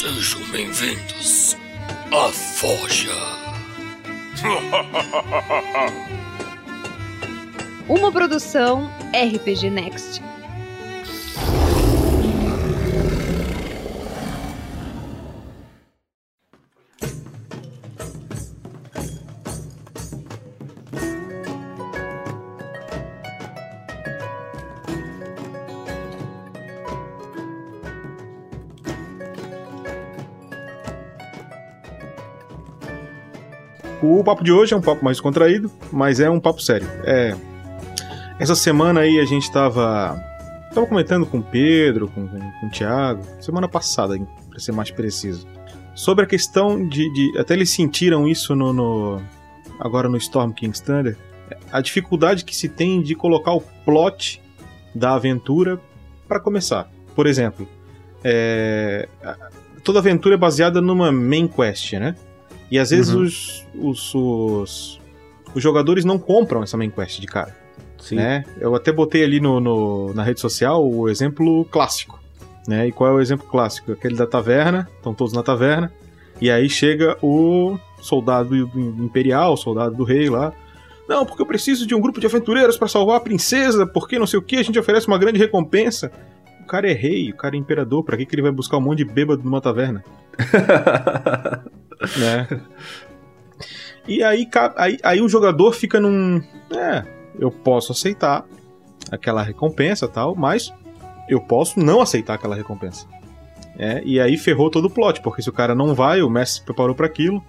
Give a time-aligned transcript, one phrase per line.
[0.00, 1.56] Sejam bem-vindos
[2.10, 3.14] à Forja.
[7.88, 10.20] Uma produção RPG Next.
[34.24, 36.88] O papo de hoje é um papo mais contraído, mas é um papo sério.
[37.04, 37.36] É.
[38.38, 40.18] Essa semana aí a gente tava.
[40.72, 44.90] Tava comentando com o Pedro, com, com, com o Thiago, semana passada, para ser mais
[44.90, 45.46] preciso,
[45.94, 47.38] sobre a questão de, de.
[47.38, 49.20] até eles sentiram isso no, no
[49.78, 51.18] agora no Storm King's Thunder,
[51.70, 54.40] a dificuldade que se tem de colocar o plot
[54.94, 55.78] da aventura
[56.26, 56.90] para começar.
[57.14, 57.68] Por exemplo,
[58.24, 59.06] é,
[59.82, 62.16] toda aventura é baseada numa main quest, né?
[62.74, 63.22] E às vezes uhum.
[63.22, 65.00] os, os, os,
[65.54, 67.56] os, jogadores não compram essa main quest de cara.
[68.00, 68.16] Sim.
[68.16, 68.44] Né?
[68.58, 72.20] Eu até botei ali no, no, na rede social o exemplo clássico.
[72.66, 72.88] Né?
[72.88, 73.92] E qual é o exemplo clássico?
[73.92, 75.92] Aquele da taverna, estão todos na taverna,
[76.40, 80.52] e aí chega o soldado imperial, o soldado do rei lá.
[81.08, 84.26] Não, porque eu preciso de um grupo de aventureiros para salvar a princesa, porque não
[84.26, 86.10] sei o que, a gente oferece uma grande recompensa.
[86.60, 88.80] O cara é rei, o cara é imperador, pra que, que ele vai buscar um
[88.80, 90.04] monte de bêbado numa taverna?
[92.18, 92.48] né?
[94.06, 96.42] E aí, aí, aí o jogador fica num.
[96.70, 97.04] É,
[97.38, 98.44] eu posso aceitar
[99.10, 100.72] aquela recompensa tal, mas
[101.28, 103.06] eu posso não aceitar aquela recompensa.
[103.78, 106.60] É, e aí ferrou todo o plot, porque se o cara não vai, o mestre
[106.60, 107.42] se preparou para aquilo.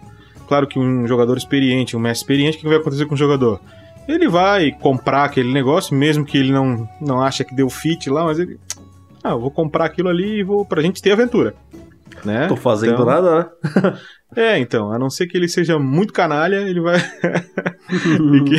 [0.47, 3.59] Claro que um jogador experiente, um mestre experiente, o que vai acontecer com o jogador?
[4.07, 8.23] Ele vai comprar aquele negócio, mesmo que ele não, não acha que deu fit lá,
[8.23, 8.59] mas ele.
[9.23, 11.55] Ah, eu vou comprar aquilo ali e vou pra gente ter aventura.
[12.23, 12.47] Né?
[12.47, 13.99] Tô fazendo então, nada, né?
[14.35, 16.99] É, então, a não ser que ele seja muito canalha, ele vai.
[17.89, 18.57] que,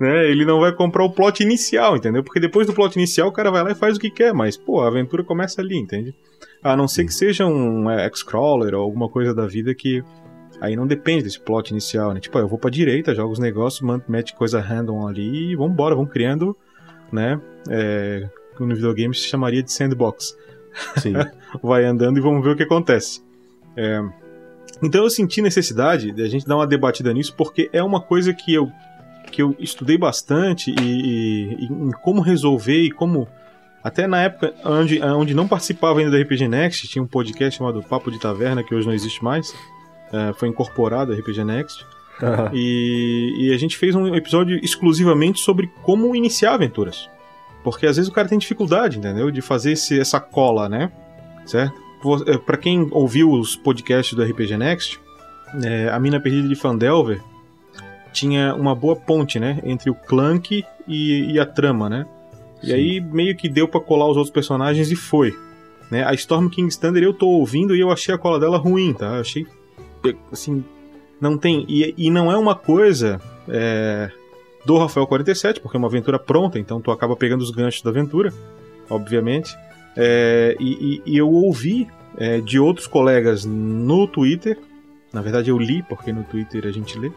[0.00, 2.24] né, ele não vai comprar o plot inicial, entendeu?
[2.24, 4.56] Porque depois do plot inicial o cara vai lá e faz o que quer, mas,
[4.56, 6.14] pô, a aventura começa ali, entende?
[6.62, 10.02] A não ser que seja um é, X-Crawler ou alguma coisa da vida que.
[10.60, 12.20] Aí não depende desse plot inicial, né?
[12.20, 16.10] Tipo, eu vou pra direita, jogo os negócios, mete coisa random ali e vambora, vamos
[16.10, 16.56] criando,
[17.12, 17.40] né?
[17.68, 18.28] É,
[18.58, 20.34] no videogame se chamaria de sandbox.
[20.96, 21.12] Sim.
[21.62, 23.22] vai andando e vamos ver o que acontece.
[23.76, 24.02] É.
[24.82, 28.32] Então eu senti necessidade de a gente dar uma debatida nisso, porque é uma coisa
[28.32, 28.70] que eu,
[29.30, 33.26] que eu estudei bastante e, e, em como resolver e como.
[33.82, 37.82] Até na época onde, onde não participava ainda da RPG Next, tinha um podcast chamado
[37.82, 39.50] Papo de Taverna, que hoje não existe mais.
[39.50, 41.84] Uh, foi incorporado a RPG Next.
[42.20, 42.50] Uhum.
[42.52, 47.08] E, e, a gente fez um episódio exclusivamente sobre como iniciar aventuras.
[47.62, 49.30] Porque às vezes o cara tem dificuldade, entendeu?
[49.30, 50.90] De fazer esse, essa cola, né?
[51.48, 51.74] Certo?
[52.26, 55.00] É, para quem ouviu os podcasts do RPG Next,
[55.64, 57.20] é, a Mina Perdida de Fandelver
[58.12, 59.60] tinha uma boa ponte, né?
[59.64, 62.06] Entre o Clank e, e a trama, né?
[62.60, 62.68] Sim.
[62.68, 65.36] E aí meio que deu para colar os outros personagens e foi.
[65.90, 66.04] Né?
[66.04, 69.14] A Storm King Thunder eu tô ouvindo e eu achei a cola dela ruim, tá?
[69.14, 69.46] Eu achei.
[70.30, 70.64] Assim.
[71.20, 71.64] Não tem.
[71.68, 73.20] E, e não é uma coisa.
[73.48, 74.10] É,
[74.64, 77.88] do Rafael 47, porque é uma aventura pronta, então tu acaba pegando os ganchos da
[77.88, 78.30] aventura,
[78.90, 79.56] obviamente.
[80.00, 84.56] É, e, e, eu ouvi é, de outros colegas no Twitter,
[85.12, 87.10] na verdade eu li, porque no Twitter a gente lê.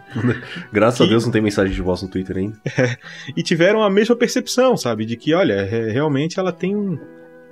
[0.72, 2.58] Graças que, a Deus não tem mensagem de voz no Twitter ainda.
[2.78, 2.96] É,
[3.36, 5.04] e tiveram a mesma percepção, sabe?
[5.04, 6.98] De que, olha, é, realmente ela tem um.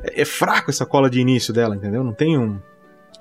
[0.02, 2.02] É, é fraco essa cola de início dela, entendeu?
[2.02, 2.58] Não tem um.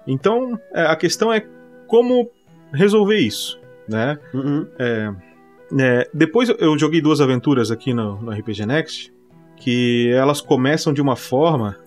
[0.07, 1.45] Então, é, a questão é
[1.87, 2.31] como
[2.73, 4.17] resolver isso, né?
[4.33, 4.65] Uhum.
[4.79, 9.12] É, depois eu joguei duas aventuras aqui no, no RPG Next
[9.63, 11.77] que elas começam de uma forma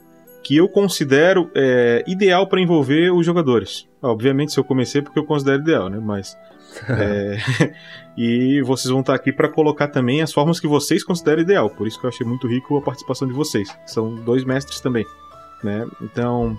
[0.43, 3.87] que eu considero é, ideal para envolver os jogadores.
[4.01, 5.99] Obviamente, se eu comecei, porque eu considero ideal, né?
[6.01, 6.39] Mas.
[6.89, 7.37] é,
[8.17, 11.69] e vocês vão estar aqui para colocar também as formas que vocês consideram ideal.
[11.69, 13.69] Por isso que eu achei muito rico a participação de vocês.
[13.85, 15.05] São dois mestres também.
[15.63, 15.87] Né?
[16.01, 16.59] Então,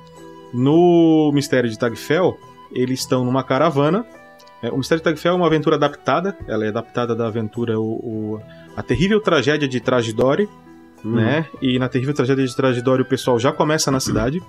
[0.53, 2.37] no Mistério de Tagfell,
[2.71, 4.05] eles estão numa caravana.
[4.61, 6.37] É, o Mistério de Tagfell é uma aventura adaptada.
[6.47, 8.41] Ela é adaptada da aventura o, o
[8.75, 10.47] A Terrível Tragédia de Tragedore,
[11.07, 11.15] uhum.
[11.15, 11.47] né?
[11.61, 14.41] E na terrível tragédia de Tragedório o pessoal já começa na cidade.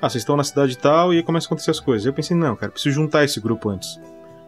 [0.00, 2.06] Ah, vocês estão na cidade e tal, e aí começa a acontecer as coisas.
[2.06, 4.00] Eu pensei, não, cara, preciso juntar esse grupo antes.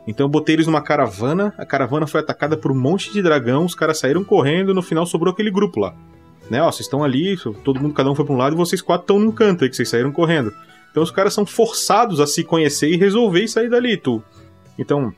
[0.06, 3.64] Então eu botei eles numa caravana, a caravana foi atacada por um monte de dragão,
[3.64, 5.94] os caras saíram correndo, no final sobrou aquele grupo lá.
[6.50, 8.82] Né, ó, vocês estão ali, todo mundo, cada um foi pra um lado, e vocês
[8.82, 10.52] quatro estão num canto aí, que vocês saíram correndo.
[10.90, 14.22] Então os caras são forçados a se conhecer e resolver e sair dali, tu.
[14.78, 15.12] Então,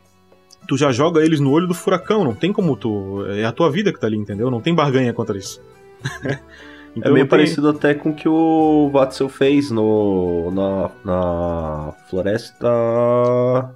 [0.68, 3.24] tu já joga eles no olho do furacão, não tem como tu.
[3.28, 4.50] É a tua vida que tá ali, entendeu?
[4.50, 5.60] Não tem barganha contra isso.
[7.02, 12.68] é meio parecido até com o que o Vatzel fez no, na, na Floresta.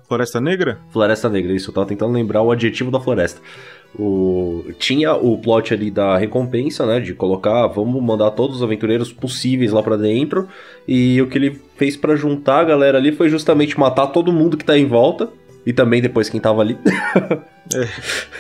[0.06, 0.78] Floresta Negra?
[0.90, 1.70] Floresta Negra, isso.
[1.70, 3.40] Eu tava tentando lembrar o adjetivo da floresta.
[3.98, 4.64] O...
[4.78, 7.00] Tinha o plot ali da recompensa, né?
[7.00, 10.48] De colocar, vamos mandar todos os aventureiros possíveis lá para dentro.
[10.86, 14.56] E o que ele fez para juntar a galera ali foi justamente matar todo mundo
[14.56, 15.28] que tá em volta.
[15.66, 16.78] E também depois quem tava ali.
[17.75, 17.88] é.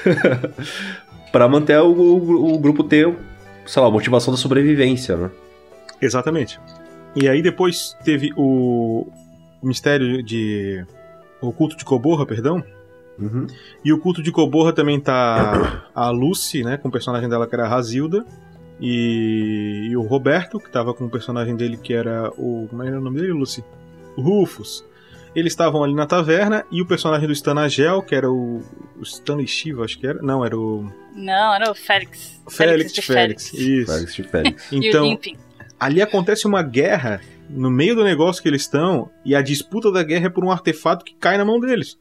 [1.32, 3.14] para manter o, o, o grupo ter
[3.68, 5.30] sei lá, motivação da sobrevivência, né?
[6.00, 6.58] Exatamente.
[7.14, 9.06] E aí depois teve o
[9.62, 10.84] mistério de.
[11.40, 12.64] O culto de Coborra, perdão.
[13.18, 13.46] Uhum.
[13.84, 16.76] E o culto de Coborra também tá a Lucy, né?
[16.76, 18.24] Com o personagem dela que era a Razilda.
[18.80, 22.66] E, e o Roberto, que tava com o personagem dele que era o.
[22.70, 23.64] Como era o nome dele, Lucy?
[24.16, 24.84] O Rufus.
[25.34, 28.60] Eles estavam ali na taverna e o personagem do Stanagel, que era o,
[28.96, 30.20] o Stanley Shiva, acho que era.
[30.22, 30.90] Não, era o.
[31.14, 32.40] Não, era o Félix.
[32.48, 33.50] Félix, de Félix.
[33.50, 33.68] Félix.
[33.68, 33.92] Isso.
[33.92, 34.68] Félix de Félix.
[34.72, 35.18] Então,
[35.78, 40.02] ali acontece uma guerra no meio do negócio que eles estão e a disputa da
[40.02, 41.98] guerra é por um artefato que cai na mão deles.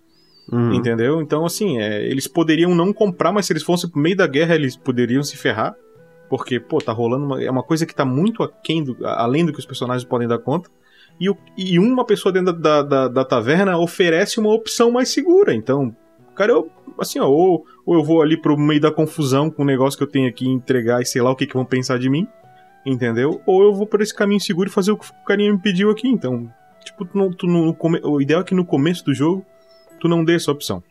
[0.51, 0.73] Uhum.
[0.73, 1.21] Entendeu?
[1.21, 4.55] Então, assim, é, eles poderiam não comprar, mas se eles fossem pro meio da guerra,
[4.55, 5.75] eles poderiam se ferrar.
[6.29, 9.53] Porque, pô, tá rolando uma, é uma coisa que tá muito aquém do, além do
[9.53, 10.69] que os personagens podem dar conta.
[11.19, 15.53] E, e uma pessoa dentro da, da, da taverna oferece uma opção mais segura.
[15.53, 15.95] Então,
[16.35, 16.69] cara, eu,
[16.99, 20.03] assim, ó, ou, ou eu vou ali pro meio da confusão com o negócio que
[20.03, 22.27] eu tenho aqui entregar e sei lá o que, que vão pensar de mim,
[22.85, 23.41] entendeu?
[23.45, 25.89] Ou eu vou por esse caminho seguro e fazer o que o carinha me pediu
[25.89, 26.07] aqui.
[26.07, 26.51] Então,
[26.83, 29.43] tipo, tu não, tu não, o ideal é que no começo do jogo
[29.99, 30.83] tu não dê essa opção.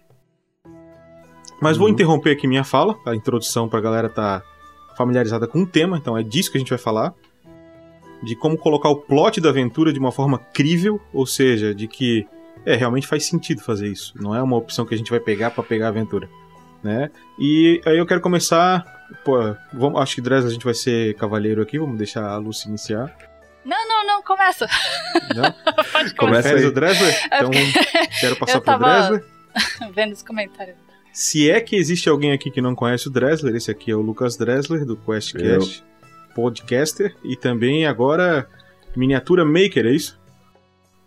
[1.61, 1.85] Mas uhum.
[1.85, 4.43] vou interromper aqui minha fala, a introdução pra galera tá
[4.97, 7.15] familiarizada com o tema, então é disso que a gente vai falar.
[8.23, 12.27] De como colocar o plot da aventura de uma forma crível, ou seja, de que
[12.65, 14.13] é, realmente faz sentido fazer isso.
[14.21, 16.29] Não é uma opção que a gente vai pegar para pegar a aventura.
[16.83, 17.11] Né?
[17.39, 18.85] E aí eu quero começar.
[19.25, 19.39] Pô,
[19.73, 23.15] vamos, acho que Dresler a gente vai ser cavaleiro aqui, vamos deixar a Lucy iniciar.
[23.65, 24.67] Não, não, não, começa.
[25.35, 25.53] Não?
[25.93, 26.65] Pode começa aí.
[26.65, 27.15] o Dresler?
[27.31, 27.51] É então
[28.21, 29.25] quero passar pro Dresler.
[29.93, 30.77] Vendo os comentários.
[31.13, 34.01] Se é que existe alguém aqui que não conhece o Dresler, esse aqui é o
[34.01, 35.87] Lucas Dresler, do QuestCast, eu.
[36.37, 38.47] Podcaster, e também agora
[38.95, 40.21] miniatura maker, é isso?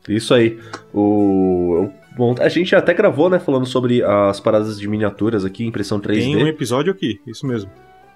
[0.07, 0.57] Isso aí.
[0.91, 1.87] O,
[2.17, 6.15] bom, a gente até gravou, né, falando sobre as paradas de miniaturas aqui, impressão 3D.
[6.15, 7.69] Tem um episódio aqui, isso mesmo.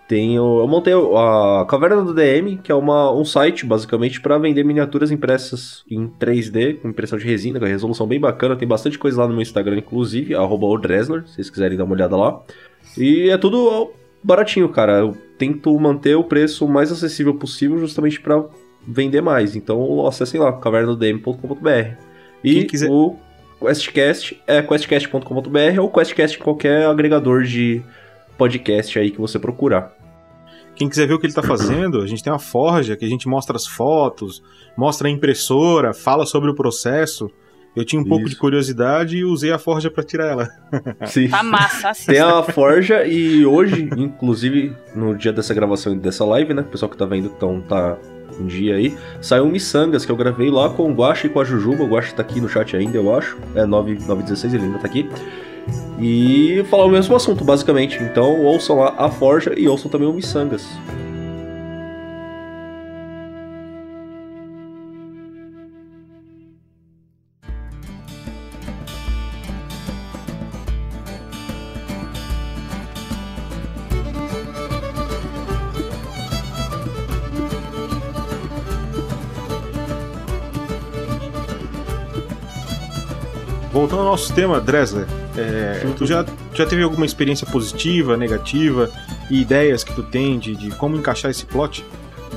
[0.07, 4.63] Tenho, eu montei a Caverna do DM, que é uma, um site basicamente para vender
[4.63, 8.55] miniaturas impressas em 3D, com impressão de resina, com resolução bem bacana.
[8.55, 12.17] Tem bastante coisa lá no meu Instagram, inclusive, @odresler, se vocês quiserem dar uma olhada
[12.17, 12.41] lá.
[12.97, 13.93] E é tudo
[14.23, 14.99] baratinho, cara.
[14.99, 18.43] Eu tento manter o preço mais acessível possível, justamente para
[18.87, 19.55] vender mais.
[19.55, 21.97] Então acessem lá, cavernadm.com.br.
[22.43, 22.89] E quiser...
[22.89, 23.15] o
[23.59, 27.81] QuestCast é questcast.com.br ou QuestCast em qualquer agregador de
[28.37, 29.95] podcast aí que você procurar.
[30.75, 33.07] Quem quiser ver o que ele está fazendo, a gente tem uma forja que a
[33.07, 34.43] gente mostra as fotos,
[34.75, 37.29] mostra a impressora, fala sobre o processo.
[37.75, 38.09] Eu tinha um Isso.
[38.09, 40.49] pouco de curiosidade e usei a forja para tirar ela.
[41.07, 41.27] Sim.
[41.27, 42.11] Tá massa, assista.
[42.11, 46.61] Tem a forja e hoje, inclusive, no dia dessa gravação e dessa live, né?
[46.61, 47.97] O pessoal que tá vendo então tá
[48.39, 48.95] um dia aí.
[49.21, 51.83] Saiu um Missangas que eu gravei lá com o Guacha e com a Jujuba.
[51.83, 53.37] O Guacha tá aqui no chat ainda, eu acho.
[53.55, 55.09] É 916, ele ainda tá aqui.
[55.99, 58.01] E falar o mesmo assunto, basicamente.
[58.03, 60.67] Então ouçam lá a Forja e ouçam também o Missangas.
[84.05, 85.05] Nosso tema, Dresler,
[85.37, 88.89] é, tu já, já teve alguma experiência positiva, negativa
[89.29, 91.85] e ideias que tu tem de, de como encaixar esse plot?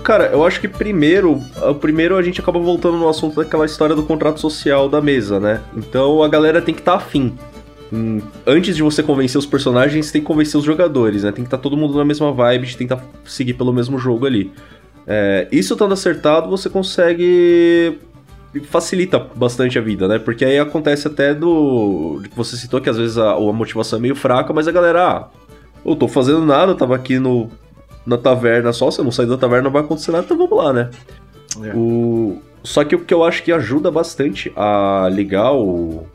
[0.02, 1.42] Cara, eu acho que primeiro,
[1.80, 5.60] primeiro a gente acaba voltando no assunto daquela história do contrato social da mesa, né?
[5.76, 7.34] Então a galera tem que estar tá afim.
[7.92, 11.32] Hum, antes de você convencer os personagens, tem que convencer os jogadores, né?
[11.32, 14.26] Tem que estar tá todo mundo na mesma vibe, de tentar seguir pelo mesmo jogo
[14.26, 14.52] ali.
[15.06, 17.98] É, isso estando acertado, você consegue
[18.64, 20.18] facilita bastante a vida, né?
[20.18, 22.22] Porque aí acontece até do.
[22.34, 25.28] Você citou que às vezes a, a motivação é meio fraca, mas a galera, ah,
[25.84, 27.50] eu tô fazendo nada, eu tava aqui no,
[28.06, 30.56] na taverna só, se eu não sair da taverna não vai acontecer nada, então vamos
[30.56, 30.90] lá, né?
[31.62, 31.74] É.
[31.74, 32.40] O...
[32.62, 36.06] Só que o que eu acho que ajuda bastante a ligar o,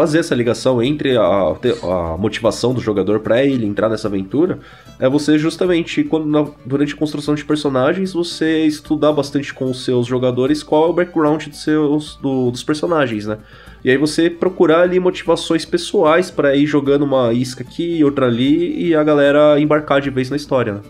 [0.00, 4.58] fazer essa ligação entre a, a motivação do jogador para ele entrar nessa aventura
[4.98, 9.84] é você justamente quando na, durante a construção de personagens você estudar bastante com os
[9.84, 13.36] seus jogadores qual é o background dos seus do, dos personagens, né?
[13.84, 18.82] E aí você procurar ali motivações pessoais para ir jogando uma isca aqui outra ali
[18.82, 20.80] e a galera embarcar de vez na história, né?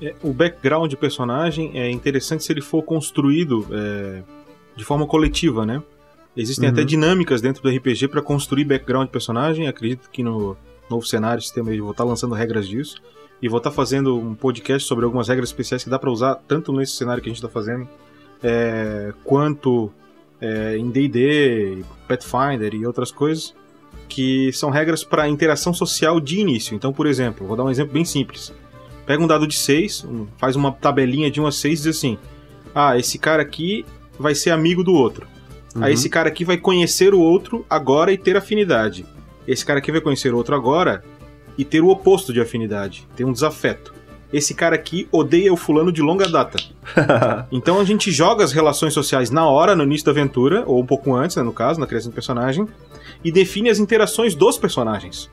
[0.00, 4.22] É, o background de personagem é interessante se ele for construído é,
[4.76, 5.82] de forma coletiva, né?
[6.36, 6.74] Existem Uhum.
[6.74, 9.68] até dinâmicas dentro do RPG para construir background de personagem.
[9.68, 10.56] Acredito que no
[10.90, 12.96] novo cenário, sistema, eu vou estar lançando regras disso.
[13.40, 16.72] E vou estar fazendo um podcast sobre algumas regras especiais que dá para usar tanto
[16.72, 17.88] nesse cenário que a gente está fazendo,
[18.42, 19.90] é, quanto
[20.40, 23.52] é, em D&D, Pathfinder e outras coisas,
[24.08, 26.74] que são regras para interação social de início.
[26.74, 28.52] Então, por exemplo, vou dar um exemplo bem simples.
[29.04, 30.06] Pega um dado de 6,
[30.38, 32.18] faz uma tabelinha de 1 a 6 e diz assim:
[32.72, 33.84] Ah, esse cara aqui
[34.18, 35.26] vai ser amigo do outro.
[35.74, 35.84] Uhum.
[35.84, 39.06] Aí esse cara aqui vai conhecer o outro agora e ter afinidade.
[39.46, 41.02] Esse cara aqui vai conhecer o outro agora
[41.56, 43.92] e ter o oposto de afinidade, ter um desafeto.
[44.32, 46.58] Esse cara aqui odeia o fulano de longa data.
[47.52, 50.86] Então a gente joga as relações sociais na hora, no início da aventura, ou um
[50.86, 52.66] pouco antes, né, no caso, na criação do personagem,
[53.22, 55.30] e define as interações dos personagens.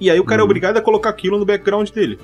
[0.00, 0.46] E aí o cara é Uhum.
[0.46, 2.18] obrigado a colocar aquilo no background dele.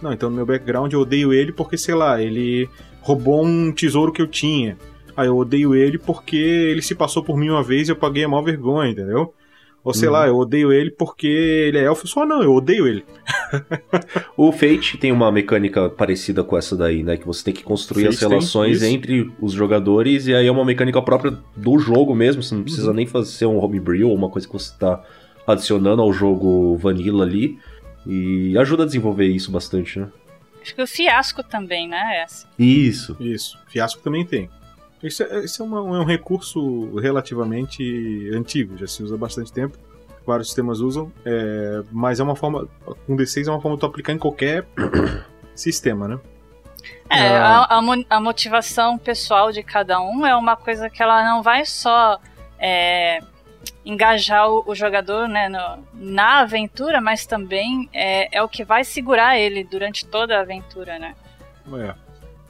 [0.00, 2.68] Não, então no meu background eu odeio ele porque, sei lá, ele
[3.00, 4.76] roubou um tesouro que eu tinha.
[5.16, 8.24] Aí eu odeio ele porque ele se passou por mim uma vez e eu paguei
[8.24, 9.34] a maior vergonha, entendeu?
[9.84, 10.14] Ou sei Uhum.
[10.14, 12.06] lá, eu odeio ele porque ele é elfo.
[12.06, 13.04] Só não, eu odeio ele.
[14.36, 17.16] O Fate tem uma mecânica parecida com essa daí, né?
[17.16, 20.64] Que você tem que construir Fate as relações entre os jogadores e aí é uma
[20.64, 22.42] mecânica própria do jogo mesmo.
[22.42, 22.94] Você não precisa Uhum.
[22.96, 25.02] nem fazer um homebrew ou uma coisa que você tá
[25.46, 27.58] adicionando ao jogo vanilla ali.
[28.06, 30.08] E ajuda a desenvolver isso bastante, né?
[30.60, 32.22] Acho que o fiasco também, né?
[32.24, 32.48] Essa.
[32.58, 33.16] Isso.
[33.20, 33.58] Isso.
[33.68, 34.48] Fiasco também tem.
[35.02, 39.52] Isso é, isso é, uma- é um recurso relativamente antigo, já se usa há bastante
[39.52, 39.76] tempo.
[40.24, 42.68] Vários sistemas usam, é, mas é uma forma.
[43.06, 44.64] Com D6 é uma forma de tu aplicar em qualquer
[45.54, 46.20] sistema, né?
[47.10, 47.66] É, Ah.
[47.68, 47.82] a, a
[48.16, 52.18] a motivação pessoal de cada um é uma coisa que ela não vai só
[52.58, 53.18] é,
[53.84, 58.84] engajar o, o jogador né, no- na aventura, mas também é, é o que vai
[58.84, 61.14] segurar ele durante toda a aventura, né?
[61.74, 61.94] É.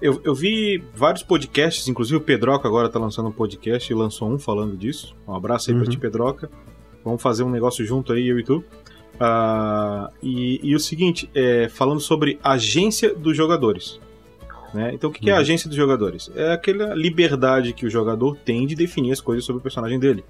[0.03, 4.29] Eu, eu vi vários podcasts, inclusive o Pedroca agora tá lançando um podcast e lançou
[4.29, 5.15] um falando disso.
[5.29, 5.83] Um abraço aí Uhum.
[5.85, 6.51] pra ti, Pedroca.
[7.05, 8.65] Vamos fazer um negócio junto aí, eu e tu.
[9.21, 14.01] Ah, e, e o seguinte, é, falando sobre agência dos jogadores.
[14.75, 14.91] né?
[14.95, 15.41] Então, o que, que é a Uhum.
[15.43, 16.31] agência dos jogadores?
[16.35, 20.25] É aquela liberdade que o jogador tem de definir as coisas sobre o personagem dele.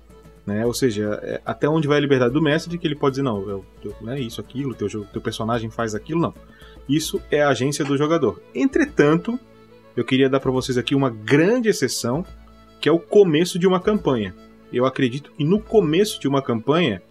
[0.45, 0.67] Né?
[0.67, 3.49] Ou seja, é até onde vai a liberdade do mestre que ele pode dizer, não,
[3.49, 6.35] eu, eu, né, isso, aquilo, teu, teu personagem faz aquilo, não.
[6.89, 8.43] Isso é a agência do jogador.
[8.53, 9.39] Entretanto,
[9.97, 12.25] eu queria dar para vocês aqui uma grande exceção,
[12.81, 14.35] que é o começo de uma campanha.
[14.73, 17.03] Eu acredito que no começo de uma campanha,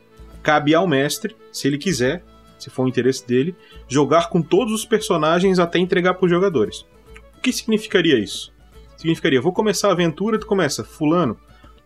[0.41, 2.23] cabe ao mestre, se ele quiser,
[2.57, 3.55] se for o interesse dele,
[3.87, 6.85] jogar com todos os personagens até entregar para os jogadores.
[7.37, 8.51] O que significaria isso?
[8.97, 11.37] Significaria, vou começar a aventura, tu começa, fulano,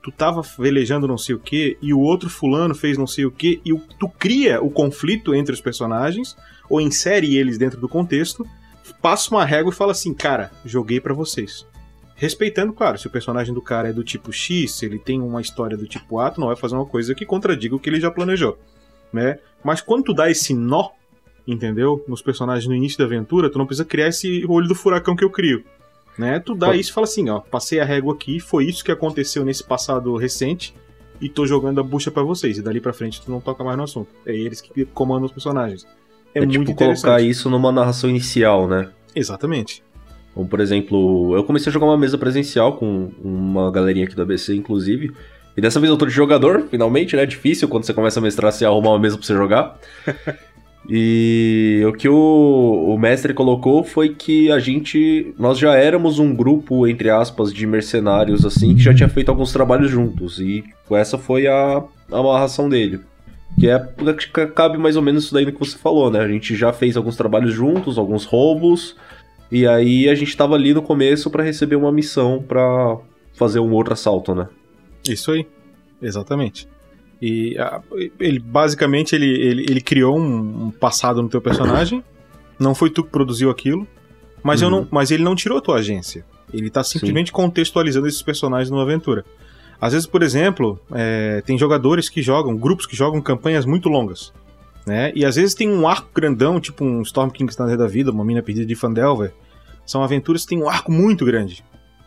[0.04, 3.32] tu tava velejando não sei o que, e o outro fulano fez não sei o
[3.32, 6.36] que, e tu cria o conflito entre os personagens,
[6.70, 8.46] ou insere eles dentro do contexto,
[9.02, 11.66] passa uma régua e fala assim, cara, joguei pra vocês.
[12.16, 15.42] Respeitando, claro, se o personagem do cara é do tipo X, se ele tem uma
[15.42, 18.00] história do tipo A, tu não vai fazer uma coisa que contradiga o que ele
[18.00, 18.58] já planejou,
[19.12, 19.40] né?
[19.64, 20.92] Mas quando tu dá esse nó,
[21.46, 22.04] entendeu?
[22.08, 25.26] Nos personagens no início da aventura, tu não precisa criar esse olho do furacão que
[25.26, 25.64] eu crio,
[26.18, 26.40] né?
[26.40, 26.80] Tu dá Pode.
[26.80, 30.16] isso e fala assim, ó, passei a régua aqui, foi isso que aconteceu nesse passado
[30.16, 30.74] recente
[31.20, 32.58] e tô jogando a bucha pra vocês.
[32.58, 34.10] E dali pra frente tu não toca mais no assunto.
[34.26, 35.86] É eles que comandam os personagens.
[36.36, 37.02] É, É, muito tipo interessante.
[37.04, 38.90] colocar isso numa narração inicial, né?
[39.16, 39.82] Exatamente.
[40.34, 44.22] Como, por exemplo, eu comecei a jogar uma mesa presencial com uma galerinha aqui do
[44.22, 45.14] ABC, inclusive.
[45.56, 47.24] E dessa vez eu tô de jogador, finalmente, né?
[47.24, 49.80] É difícil quando você começa a mestrar você arrumar uma mesa pra você jogar.
[50.90, 55.34] e o que o, o mestre colocou foi que a gente.
[55.40, 59.54] Nós já éramos um grupo, entre aspas, de mercenários, assim, que já tinha feito alguns
[59.54, 60.40] trabalhos juntos.
[60.40, 63.00] E essa foi a, a amarração dele.
[63.60, 66.20] Que é que cabe mais ou menos isso daí que você falou, né?
[66.20, 68.96] A gente já fez alguns trabalhos juntos, alguns roubos.
[69.52, 72.98] E aí a gente tava ali no começo pra receber uma missão pra
[73.34, 74.48] fazer um outro assalto, né?
[75.08, 75.48] Isso aí.
[76.02, 76.68] Exatamente.
[77.22, 77.82] E a-
[78.20, 82.04] ele basicamente ele, ele, ele criou um, um passado no teu personagem.
[82.60, 83.88] Não foi tu que produziu aquilo.
[84.44, 84.82] Mas, eu Uhum.
[84.82, 86.24] não, mas ele não tirou a tua agência.
[86.54, 89.26] Ele tá simplesmente contextualizando esses personagens numa aventura.
[89.80, 94.34] Às vezes, por exemplo, é, tem jogadores que jogam, grupos que jogam campanhas muito longas.
[94.86, 95.12] Né?
[95.16, 98.24] E às vezes tem um arco grandão, tipo um Storm King's Thunder da vida, uma
[98.24, 99.34] mina perdida de Fandelver.
[99.86, 101.64] São aventuras que tem um arco muito grande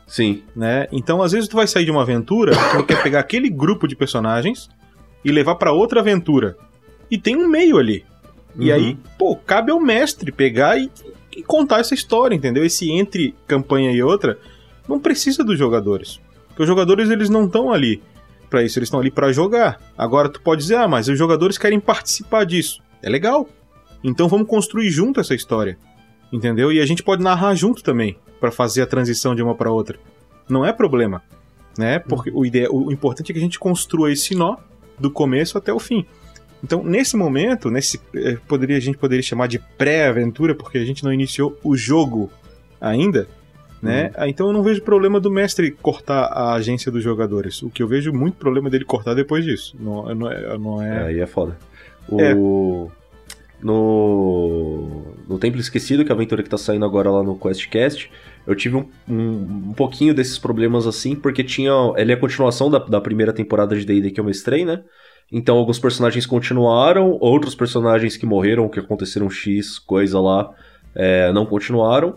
[0.07, 0.43] Sim.
[0.57, 0.87] né?
[0.91, 3.95] Então, às vezes tu vai sair de uma aventura, tu quer pegar aquele grupo de
[3.95, 4.69] personagens
[5.25, 6.57] e levar pra outra aventura.
[7.11, 8.05] E tem um meio ali.
[8.59, 8.75] E Uhum.
[8.77, 10.91] aí, pô, cabe ao mestre pegar e,
[11.37, 12.65] e contar essa história, entendeu?
[12.65, 14.39] Esse entre campanha e outra
[14.89, 16.21] não precisa dos jogadores.
[16.59, 18.03] Porque os jogadores eles não estão ali
[18.50, 19.81] pra isso, eles estão ali pra jogar.
[19.97, 22.83] Agora tu pode dizer: "Ah, mas os jogadores querem participar disso".
[23.00, 23.49] É legal.
[24.03, 25.79] Então vamos construir junto essa história.
[26.33, 26.73] entendeu?
[26.73, 30.00] E a gente pode narrar junto também para fazer a transição de uma para outra.
[30.49, 31.23] Não é problema,
[31.79, 32.00] né?
[32.00, 34.57] Porque o, ideia, o importante é que a gente construa esse nó
[34.99, 36.05] do começo até o fim.
[36.62, 41.05] Então, nesse momento, nesse eh, poderia a gente poderia chamar de pré-aventura, porque a gente
[41.05, 42.31] não iniciou o jogo
[42.81, 43.29] ainda,
[43.82, 44.11] né?
[44.16, 47.62] Ah, Então eu não vejo problema do mestre cortar a agência dos jogadores.
[47.62, 49.76] O que eu vejo muito problema dele cortar depois disso.
[49.78, 51.56] Não, não é, não é- Aí é foda.
[52.11, 52.90] O...
[53.61, 55.02] No...
[55.28, 58.11] no Templo Esquecido, que é a aventura que tá saindo agora lá no QuestCast,
[58.47, 61.73] eu tive um, um, um pouquinho desses problemas assim, porque tinha.
[61.97, 64.82] Ele é a continuação da, da primeira temporada de DD que eu mestrei, né?
[65.30, 70.50] Então alguns personagens continuaram, outros personagens que morreram, que aconteceram X, coisa lá,
[70.94, 72.16] é, não continuaram.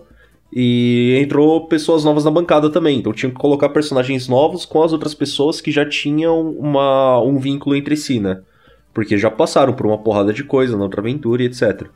[0.54, 3.00] E entrou pessoas novas na bancada também.
[3.00, 7.38] Então tinha que colocar personagens novos com as outras pessoas que já tinham uma, um
[7.40, 8.42] vínculo entre si, né?
[8.94, 11.88] Porque já passaram por uma porrada de coisa na outra aventura e etc.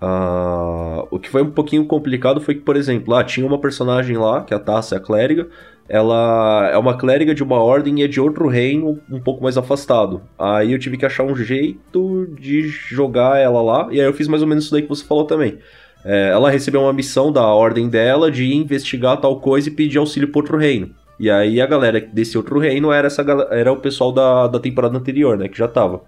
[0.00, 4.16] Ah, o que foi um pouquinho complicado foi que, por exemplo, lá tinha uma personagem
[4.16, 5.48] lá, que é a Tassa, a clériga.
[5.88, 9.56] Ela é uma clériga de uma ordem e é de outro reino um pouco mais
[9.56, 10.22] afastado.
[10.38, 13.88] Aí eu tive que achar um jeito de jogar ela lá.
[13.90, 15.58] E aí eu fiz mais ou menos isso daí que você falou também.
[16.04, 20.28] É, ela recebeu uma missão da ordem dela de investigar tal coisa e pedir auxílio
[20.28, 20.90] para outro reino.
[21.18, 24.96] E aí a galera desse outro reino era, essa, era o pessoal da, da temporada
[24.96, 25.48] anterior, né?
[25.48, 26.02] Que já tava.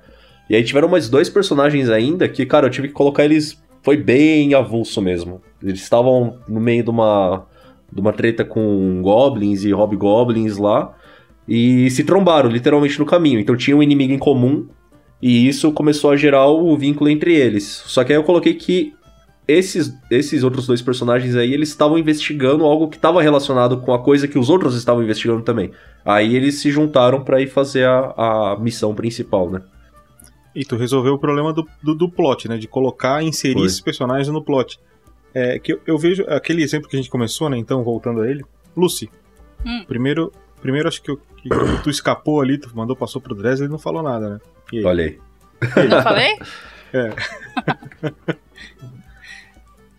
[0.49, 3.61] E aí tiveram mais dois personagens ainda que, cara, eu tive que colocar eles.
[3.83, 5.41] Foi bem avulso mesmo.
[5.63, 7.47] Eles estavam no meio de uma.
[7.93, 10.95] de uma treta com goblins e hobgoblins lá.
[11.49, 13.41] E se trombaram, literalmente, no caminho.
[13.41, 14.69] Então tinha um inimigo em comum.
[15.21, 17.83] E isso começou a gerar o vínculo entre eles.
[17.87, 18.95] Só que aí eu coloquei que
[19.51, 23.99] esses, esses outros dois personagens aí, eles estavam investigando algo que estava relacionado com a
[24.03, 25.73] coisa que os outros estavam investigando também.
[26.05, 29.63] Aí eles se juntaram pra ir fazer a, a missão principal, né?
[30.55, 32.59] E tu resolveu o problema do, do, do plot, né?
[32.59, 33.67] De colocar, inserir Foi.
[33.67, 34.79] esses personagens no plot.
[35.33, 37.57] É, que eu, eu vejo aquele exemplo que a gente começou, né?
[37.57, 38.45] Então, voltando a ele.
[38.77, 39.09] Lucy.
[39.65, 39.85] Hum.
[39.87, 41.49] Primeiro, primeiro acho que, eu- que
[41.85, 44.39] tu escapou ali, tu mandou, passou pro Dresler e não falou nada, né?
[44.73, 44.85] E aí?
[44.85, 45.19] Olha aí.
[45.89, 46.37] Não falei?
[46.93, 47.11] É.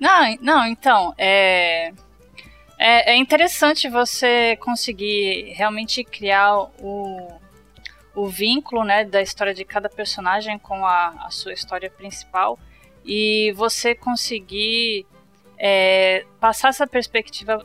[0.01, 1.93] Não, não, então, é,
[2.75, 7.31] é, é interessante você conseguir realmente criar o,
[8.15, 12.57] o vínculo né, da história de cada personagem com a, a sua história principal
[13.05, 15.05] e você conseguir
[15.55, 17.63] é, passar essa perspectiva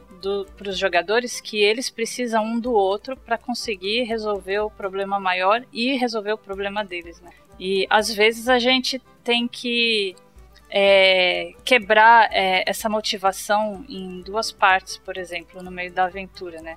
[0.59, 5.65] para os jogadores que eles precisam um do outro para conseguir resolver o problema maior
[5.73, 7.19] e resolver o problema deles.
[7.23, 7.31] Né?
[7.59, 10.15] E às vezes a gente tem que
[10.71, 16.77] é, quebrar é, essa motivação em duas partes, por exemplo, no meio da aventura, né?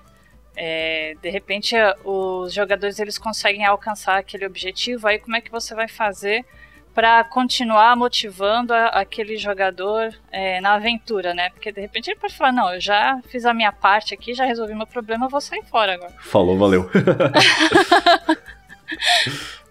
[0.56, 5.08] É, de repente, os jogadores eles conseguem alcançar aquele objetivo.
[5.08, 6.46] Aí, como é que você vai fazer
[6.94, 11.50] para continuar motivando a- aquele jogador é, na aventura, né?
[11.52, 14.44] Porque de repente ele pode falar: não, eu já fiz a minha parte aqui, já
[14.44, 16.12] resolvi meu problema, eu vou sair fora agora.
[16.20, 16.90] Falou, valeu.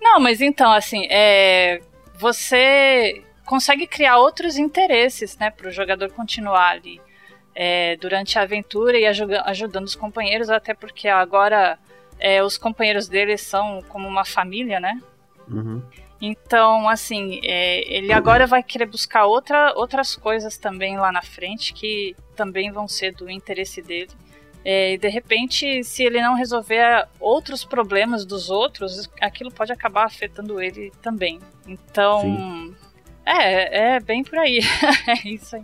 [0.01, 1.81] Não, mas então, assim, é,
[2.15, 7.01] você consegue criar outros interesses, né, para o jogador continuar ali
[7.55, 11.79] é, durante a aventura e ajuda- ajudando os companheiros, até porque agora
[12.21, 15.01] é, os companheiros dele são como uma família, né?
[15.51, 15.83] Uhum.
[16.21, 21.73] Então, assim, é, ele agora vai querer buscar outra, outras coisas também lá na frente
[21.73, 24.11] que também vão ser do interesse dele.
[24.63, 30.05] É, e de repente, se ele não resolver outros problemas dos outros, aquilo pode acabar
[30.05, 31.41] afetando ele também.
[31.67, 32.77] Então, Sim.
[33.31, 34.61] É, é bem por aí.
[35.07, 35.63] é isso aí.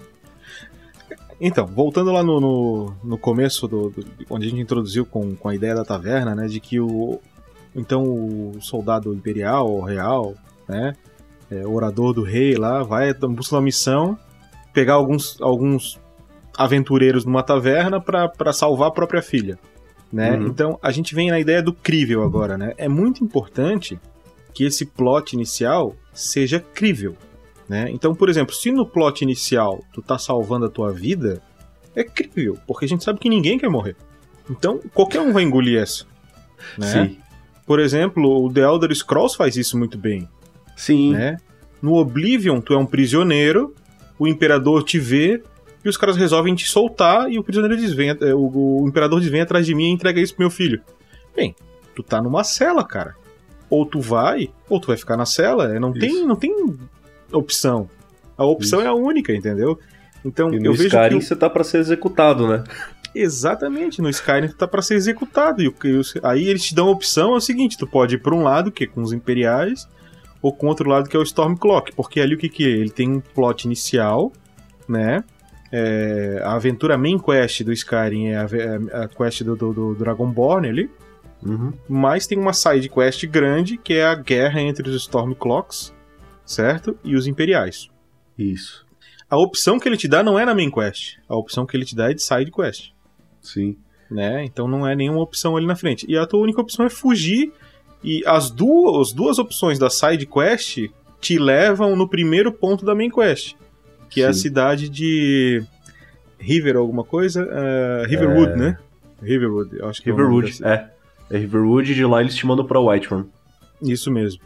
[1.40, 5.48] Então, voltando lá no, no, no começo, do, do- onde a gente introduziu com, com
[5.48, 6.46] a ideia da taverna, né?
[6.46, 7.20] De que o.
[7.74, 10.34] Então o soldado imperial, ou real,
[10.68, 10.94] né?
[11.50, 14.18] é, orador do rei lá, vai em busca de uma missão,
[14.72, 16.00] pegar alguns, alguns
[16.56, 19.58] aventureiros numa taverna pra salvar a própria filha.
[20.12, 20.32] Né?
[20.32, 20.46] Uhum.
[20.46, 22.74] Então a gente vem na ideia do crível agora, né?
[22.76, 23.98] É muito importante
[24.52, 27.16] que esse plot inicial seja crível.
[27.68, 27.90] Né?
[27.90, 31.42] Então, por exemplo, se no plot inicial tu tá salvando a tua vida,
[31.94, 33.96] é crível, porque a gente sabe que ninguém quer morrer.
[34.50, 36.04] Então, qualquer um vai engolir essa.
[36.76, 36.86] Né?
[36.86, 37.18] Sim.
[37.66, 40.28] Por exemplo, o The Elder Scrolls faz isso muito bem.
[40.76, 41.12] Sim.
[41.12, 41.38] Né?
[41.80, 43.74] No Oblivion, tu é um prisioneiro,
[44.18, 45.42] o imperador te vê
[45.84, 49.20] e os caras resolvem te soltar e o prisioneiro diz: vem, é, o, o imperador
[49.20, 50.82] diz: vem atrás de mim e entrega isso pro meu filho.
[51.34, 51.54] Bem,
[51.94, 53.14] tu tá numa cela, cara.
[53.70, 55.78] Ou tu vai, ou tu vai ficar na cela.
[55.80, 56.26] Não, tem, Isso.
[56.26, 56.54] não tem
[57.36, 57.88] opção.
[58.36, 58.88] A opção Isso.
[58.88, 59.78] é a única, entendeu?
[60.24, 61.24] Então, E no eu vejo Skyrim que.
[61.24, 62.64] você tá pra ser executado, né?
[63.14, 65.62] Exatamente, no Skyrim tu tá pra ser executado.
[65.62, 65.72] E
[66.22, 68.72] aí eles te dão a opção, é o seguinte, tu pode ir pra um lado,
[68.72, 69.88] que é com os Imperiais,
[70.42, 71.92] ou com outro lado, que é o Stormcloak.
[71.94, 72.70] Porque ali o que que é?
[72.70, 74.32] Ele tem um plot inicial,
[74.88, 75.22] né?
[75.76, 79.94] é, a aventura main quest do Skyrim é a, é a quest do, do, do
[79.96, 80.90] Dragonborn ali.
[81.44, 81.72] Uhum.
[81.88, 85.92] Mas tem uma side quest grande que é a guerra entre os Stormclocks,
[86.44, 86.98] certo?
[87.04, 87.88] E os Imperiais.
[88.38, 88.84] Isso.
[89.28, 91.16] A opção que ele te dá não é na main quest.
[91.28, 92.90] A opção que ele te dá é de side quest.
[93.40, 93.76] Sim.
[94.10, 94.44] Né?
[94.44, 96.06] Então não é nenhuma opção ali na frente.
[96.08, 97.52] E a tua única opção é fugir.
[98.02, 100.78] E as duas, as duas opções da side quest
[101.20, 103.54] te levam no primeiro ponto da main quest.
[104.10, 104.40] Que é a Sim.
[104.40, 105.64] cidade de
[106.38, 107.42] River alguma coisa?
[107.44, 108.56] Uh, Riverwood, É.
[108.56, 108.78] né?
[109.22, 110.90] Riverwood, eu acho que é Riverwood, da é.
[111.30, 113.24] É Riverwood e de lá eles te mandam pra Whiterun.
[113.80, 114.42] Isso mesmo.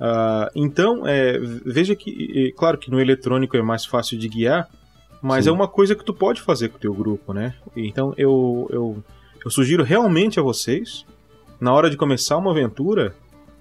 [0.00, 4.68] Ah, então, é, veja que, é, claro que no eletrônico é mais fácil de guiar,
[5.20, 5.50] mas Sim.
[5.50, 7.54] é uma coisa que tu pode fazer com o teu grupo, né?
[7.76, 9.04] Então eu, eu,
[9.44, 11.04] eu sugiro realmente a vocês,
[11.60, 13.14] na hora de começar uma aventura,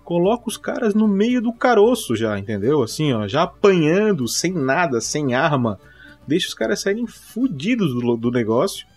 [0.05, 2.81] coloca os caras no meio do caroço já, entendeu?
[2.81, 5.77] Assim, ó, já apanhando, sem nada, sem arma.
[6.25, 8.87] Deixa os caras saírem fudidos do, do negócio,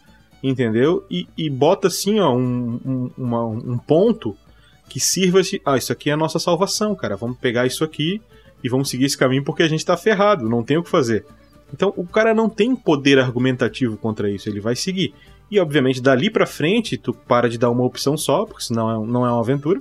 [0.42, 1.04] entendeu?
[1.10, 4.36] E, e bota assim, ó, um, um, uma- um ponto
[4.92, 5.60] que sirva de.
[5.64, 7.16] Ah, isso aqui é a nossa salvação, cara.
[7.16, 8.20] Vamos pegar isso aqui
[8.62, 11.24] e vamos seguir esse caminho porque a gente tá ferrado, não tem o que fazer.
[11.72, 15.14] Então o cara não tem poder argumentativo contra isso, ele vai seguir.
[15.50, 19.06] E obviamente dali pra frente tu para de dar uma opção só, porque senão é-
[19.06, 19.80] não é uma aventura.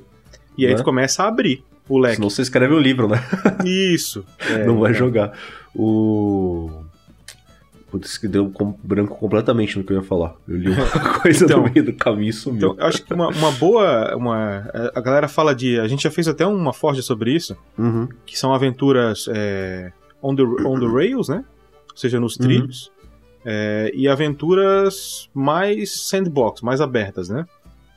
[0.57, 0.77] E aí Né?
[0.77, 2.15] tu começa a abrir o leque.
[2.15, 3.21] Senão você escreve um livro, né?
[3.65, 4.23] Isso.
[4.49, 5.05] É, não vai então.
[5.07, 5.33] jogar.
[5.75, 6.69] O.
[7.91, 8.49] Putz, que deu
[8.81, 10.33] branco completamente no que eu ia falar.
[10.47, 10.85] Eu li uma
[11.21, 12.71] coisa Então- no meio do caminho e sumiu.
[12.71, 14.15] Então, eu acho que uma, uma boa.
[14.15, 15.77] Uma, a galera fala de.
[15.79, 18.07] A gente já fez até uma forja sobre isso, Uhum.
[18.25, 19.91] que são aventuras é,
[20.23, 21.43] on, the, on the rails, né?
[21.91, 22.45] Ou seja, nos Uhum.
[22.45, 22.91] trilhos.
[23.43, 27.45] É, e aventuras mais sandbox, mais abertas, né?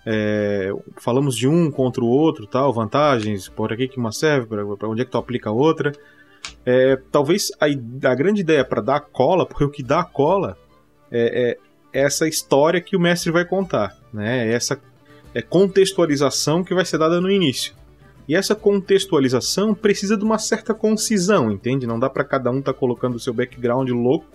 [0.07, 4.89] É, falamos de um contra o outro, tal, vantagens, por aqui que uma serve, para
[4.89, 5.93] onde é que tu aplica a outra.
[6.67, 10.57] É, talvez a, a grande ideia para dar cola, porque o que dá cola
[11.11, 11.59] é,
[11.93, 14.53] é essa história que o mestre vai contar, né?
[14.53, 14.81] Essa
[15.35, 17.75] é contextualização que vai ser dada no início.
[18.27, 21.87] E essa contextualização precisa de uma certa concisão, entende?
[21.87, 24.27] Não dá para cada um estar colocando o seu background louco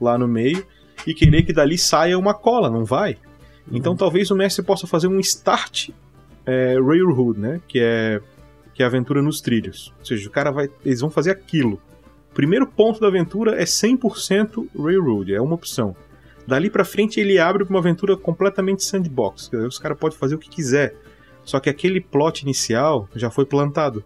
[0.00, 0.64] lá no meio
[1.06, 3.18] e querer que dali saia uma cola, não vai.
[3.70, 5.90] Então talvez o mestre possa fazer um start
[6.44, 7.60] é, Railroad, né?
[7.66, 8.20] Que é
[8.76, 9.92] que é a aventura nos trilhos.
[9.98, 11.80] Ou seja, o cara vai, eles vão fazer aquilo.
[12.30, 15.96] O primeiro ponto da aventura é 100% Railroad, é uma opção.
[16.46, 19.48] Dali pra frente ele abre pra uma aventura completamente sandbox.
[19.50, 20.94] dizer, Os caras podem fazer o que quiser.
[21.42, 24.04] Só que aquele plot inicial já foi plantado.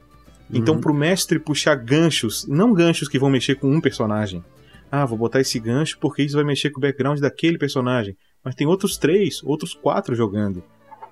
[0.52, 0.80] Então, Uhum.
[0.80, 4.44] pro mestre puxar ganchos, não ganchos que vão mexer com um personagem.
[4.90, 8.16] Ah, vou botar esse gancho porque isso vai mexer com o background daquele personagem.
[8.44, 10.62] Mas tem outros três, outros quatro jogando.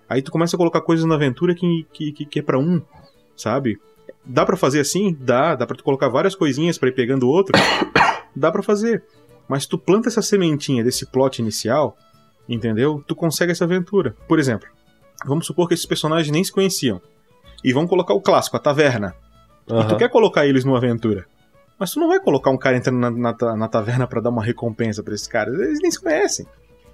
[0.09, 2.81] Aí tu começa a colocar coisas na aventura que, que, que, que é pra um,
[3.41, 3.79] sabe?
[4.25, 5.17] Dá pra fazer assim?
[5.21, 5.55] Dá.
[5.55, 7.53] Dá pra tu colocar várias coisinhas pra ir pegando outro?
[8.37, 9.03] Dá pra fazer.
[9.49, 11.97] Mas tu planta essa sementinha desse plot inicial,
[12.49, 13.03] entendeu?
[13.07, 14.15] Tu consegue essa aventura.
[14.29, 14.69] Por exemplo,
[15.25, 17.01] vamos supor que esses personagens nem se conheciam.
[17.65, 19.15] E vão colocar o clássico, a taverna.
[19.67, 21.27] E tu quer colocar eles numa aventura.
[21.79, 24.43] Mas tu não vai colocar um cara entrando na, na, na taverna pra dar uma
[24.43, 25.55] recompensa pra esses caras.
[25.59, 26.47] Eles nem se conhecem.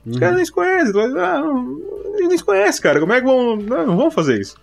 [0.07, 0.21] Os Uhum.
[0.21, 1.01] caras nem se conhecem.
[1.19, 1.81] Ah, não,
[2.15, 3.01] eles nem se conhecem, cara.
[3.01, 3.57] Como é que vão.
[3.57, 4.57] Não, não vão fazer isso.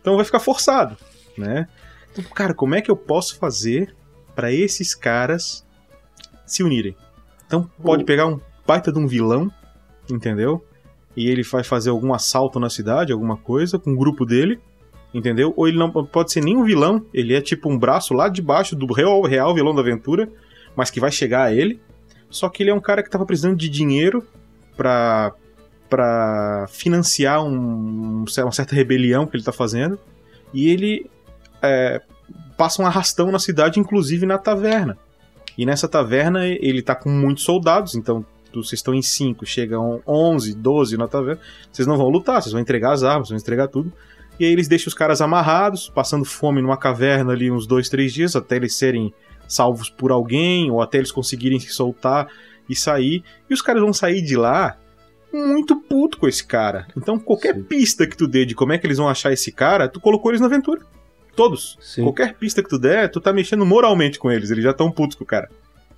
[0.00, 0.96] Então vai ficar forçado,
[1.38, 1.68] né?
[2.12, 3.94] Então, cara, como é que eu posso fazer
[4.34, 5.64] pra esses caras
[6.46, 6.96] se unirem?
[7.46, 9.50] Então pode pegar um baita de um vilão,
[10.10, 10.64] entendeu?
[11.16, 14.60] E ele vai fazer algum assalto na cidade, alguma coisa, com o grupo dele,
[15.12, 15.52] entendeu?
[15.56, 18.42] Ou ele não pode ser nem um vilão, ele é tipo um braço lá de
[18.42, 20.30] baixo do real, real vilão da aventura,
[20.76, 21.80] mas que vai chegar a ele.
[22.30, 24.22] Só que ele é um cara que tava precisando de dinheiro
[24.76, 25.32] pra,
[25.88, 29.98] pra financiar um- uma certa rebelião que ele tá fazendo.
[30.52, 31.10] E ele
[31.62, 32.00] é,
[32.56, 34.96] passa um arrastão na cidade, inclusive na taverna.
[35.56, 40.54] E nessa taverna ele tá com muitos soldados, então vocês estão em 5, chegam 11,
[40.54, 41.40] 12 na taverna.
[41.70, 43.92] Vocês não vão lutar, vocês vão entregar as armas, vão entregar tudo.
[44.38, 48.12] E aí eles deixam os caras amarrados, passando fome numa caverna ali uns dois, três
[48.12, 49.12] dias, até eles serem
[49.48, 52.28] salvos por alguém, ou até eles conseguirem se soltar
[52.68, 53.24] e sair.
[53.50, 54.76] E os caras vão sair de lá
[55.32, 56.86] muito puto com esse cara.
[56.96, 57.62] Então qualquer Sim.
[57.64, 60.30] pista que tu dê de como é que eles vão achar esse cara, tu colocou
[60.30, 60.80] eles na aventura.
[61.38, 61.78] Todos.
[61.80, 62.02] Sim.
[62.02, 64.50] Qualquer pista que tu der, tu tá mexendo moralmente com eles.
[64.50, 65.48] Eles já estão putos com o cara.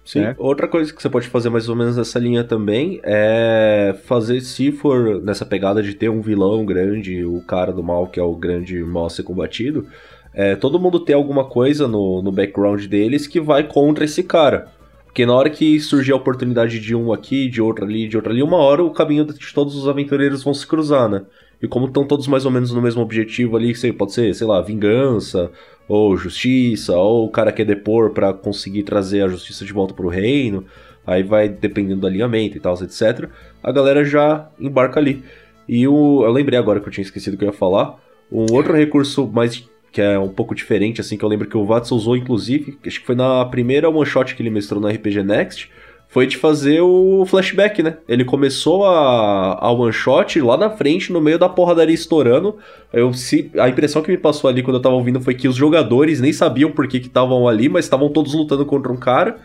[0.05, 0.21] Sim.
[0.21, 0.35] É.
[0.37, 4.71] Outra coisa que você pode fazer mais ou menos nessa linha também é fazer, se
[4.71, 8.35] for nessa pegada de ter um vilão grande, o cara do mal, que é o
[8.35, 9.87] grande mal a ser combatido,
[10.35, 14.69] é todo mundo ter alguma coisa no, no background deles que vai contra esse cara.
[15.07, 18.31] Porque na hora que surgir a oportunidade de um aqui, de outro ali, de outro
[18.31, 21.23] ali, uma hora o caminho de todos os aventureiros vão se cruzar, né?
[21.63, 24.47] E como estão todos mais ou menos no mesmo objetivo ali, sei, pode ser, sei
[24.47, 25.51] lá, vingança,
[25.87, 30.09] ou justiça, ou o cara quer depor pra conseguir trazer a justiça de volta pro
[30.09, 30.65] reino.
[31.07, 33.29] Aí vai dependendo do alinhamento e tal, etc.
[33.63, 35.23] A galera já embarca ali.
[35.69, 37.97] E o, eu lembrei agora que eu tinha esquecido que eu ia falar.
[38.31, 41.65] Um outro recurso mais que é um pouco diferente, assim, que eu lembro que o
[41.65, 45.25] Vatsu usou, inclusive, acho que foi na primeira one shot que ele mestrou no RPG
[45.25, 45.71] Next,
[46.11, 47.99] foi de fazer o flashback, né?
[48.09, 52.59] Ele começou a, a one shot lá na frente, no meio da porradaria estourando.
[52.93, 55.55] Eu, se, a impressão que me passou ali quando eu tava ouvindo foi que os
[55.55, 59.39] jogadores nem sabiam por que estavam ali, mas estavam todos lutando contra um cara.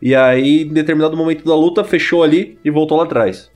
[0.00, 3.50] E aí, em determinado momento da luta, fechou ali e voltou lá atrás.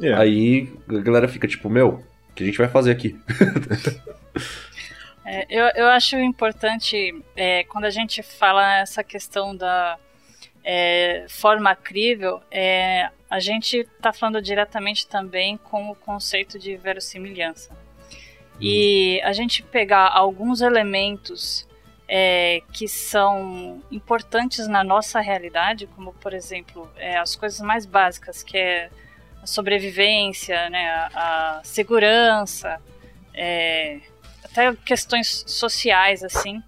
[0.00, 0.18] Yeah.
[0.18, 0.26] É.
[0.26, 3.14] Aí a galera fica tipo, meu, o que a gente vai fazer aqui?
[5.22, 9.98] é, eu, eu acho importante, é, quando a gente fala essa questão da
[10.68, 17.70] é, forma crível, é, a gente está falando diretamente também com o conceito de verossimilhança.
[18.60, 21.68] E a gente pegar alguns elementos
[22.08, 28.42] é, que são importantes na nossa realidade, como por exemplo é, as coisas mais básicas,
[28.42, 28.90] que é
[29.40, 32.80] a sobrevivência, né, a, a segurança,
[33.32, 34.00] é,
[34.42, 36.60] até questões sociais assim.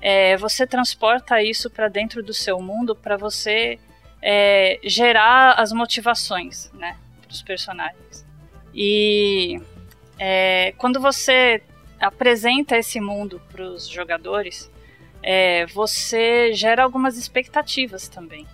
[0.00, 3.78] É, você transporta isso para dentro do seu mundo para você
[4.22, 6.96] é, gerar as motivações, né,
[7.28, 8.26] dos personagens.
[8.74, 9.60] E
[10.18, 11.62] é, quando você
[12.00, 14.70] apresenta esse mundo para os jogadores,
[15.22, 18.46] é, você gera algumas expectativas também.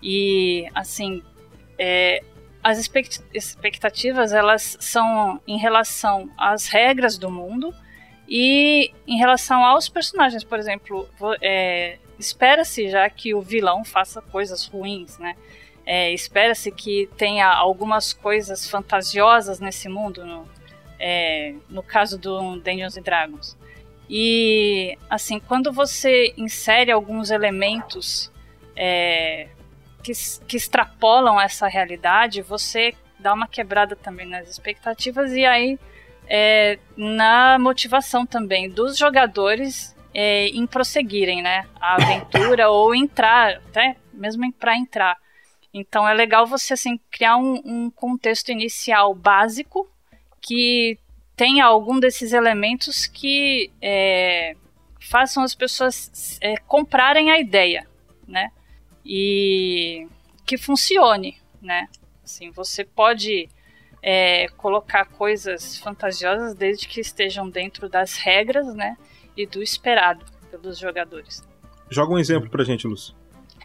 [0.00, 1.22] E assim,
[1.78, 2.22] é,
[2.62, 7.74] as expectativas elas são em relação às regras do mundo
[8.34, 11.06] e em relação aos personagens, por exemplo,
[11.42, 15.36] é, espera-se já que o vilão faça coisas ruins, né?
[15.84, 20.48] É, espera-se que tenha algumas coisas fantasiosas nesse mundo, no,
[20.98, 23.54] é, no caso do Dungeons Dragons.
[24.08, 28.32] E assim, quando você insere alguns elementos
[28.74, 29.48] é,
[30.02, 30.12] que,
[30.48, 35.78] que extrapolam essa realidade, você dá uma quebrada também nas expectativas e aí
[36.34, 43.96] é, na motivação também dos jogadores é, em prosseguirem, né, a aventura ou entrar, até
[44.14, 45.18] mesmo para entrar.
[45.74, 49.86] Então é legal você assim criar um, um contexto inicial básico
[50.40, 50.98] que
[51.36, 54.54] tenha algum desses elementos que é,
[55.00, 57.86] façam as pessoas é, comprarem a ideia,
[58.26, 58.50] né?
[59.04, 60.06] e
[60.46, 61.88] que funcione, né?
[62.22, 63.48] Assim, você pode
[64.02, 68.96] é, colocar coisas fantasiosas desde que estejam dentro das regras, né?
[69.36, 71.46] E do esperado pelos jogadores.
[71.88, 73.14] Joga um exemplo pra gente, Luz.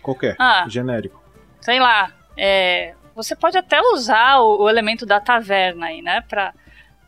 [0.01, 1.21] Qualquer, ah, genérico.
[1.59, 6.21] Sei lá, é, você pode até usar o, o, elemento da taverna aí, né?
[6.21, 6.53] Pra,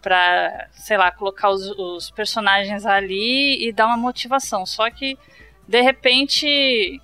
[0.02, 4.65] pra sei lá, colocar os, os personagens ali e dar uma motivação.
[4.65, 5.18] Só que,
[5.68, 7.00] de repente,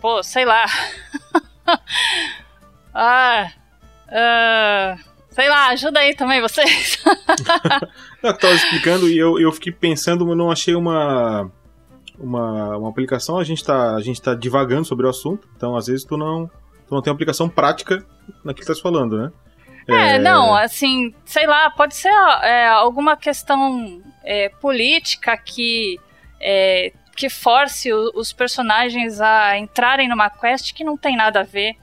[0.00, 0.66] pô, sei lá.
[2.92, 3.52] ah,
[4.08, 6.98] uh, sei lá, ajuda aí também vocês.
[8.24, 11.52] eu tava explicando e eu, eu fiquei pensando, mas não achei uma,
[12.18, 13.38] uma, uma aplicação.
[13.38, 16.46] A gente, tá, a gente tá divagando sobre o assunto, então às vezes tu não,
[16.88, 18.02] tu não tem aplicação prática
[18.42, 19.32] naquilo que tá falando, né?
[19.86, 22.08] É, é, não, assim, sei lá, pode ser
[22.42, 26.00] é, alguma questão é, política que
[26.40, 31.44] é, que force o, os personagens a entrarem numa quest que não tem nada a
[31.44, 31.76] ver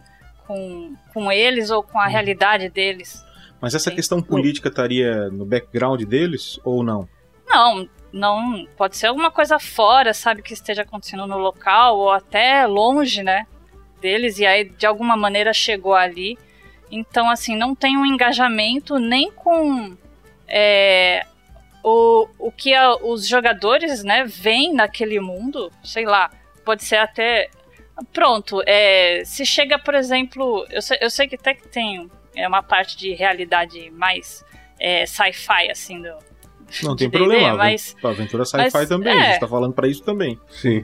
[0.47, 2.09] com, com eles ou com a hum.
[2.09, 3.23] realidade deles.
[3.63, 7.07] Mas essa questão política estaria no background deles ou não?
[7.47, 8.67] Não, não.
[8.75, 13.47] Pode ser alguma coisa fora, sabe, que esteja acontecendo no local ou até longe, né,
[14.01, 16.37] deles e aí de alguma maneira chegou ali.
[16.91, 19.95] Então, assim, não tem um engajamento nem com
[20.45, 21.25] é,
[21.81, 26.29] o, o que a, os jogadores, né, veem naquele mundo, sei lá,
[26.65, 27.49] pode ser até.
[28.11, 32.47] Pronto, é, se chega, por exemplo, eu sei, eu sei que até que tem é
[32.47, 34.43] uma parte de realidade mais
[34.79, 36.13] é, sci-fi, assim, do.
[36.81, 37.95] Não tem problema, mas.
[38.03, 40.39] A aventura sci-fi também, é, a gente tá falando para isso também.
[40.49, 40.83] Sim.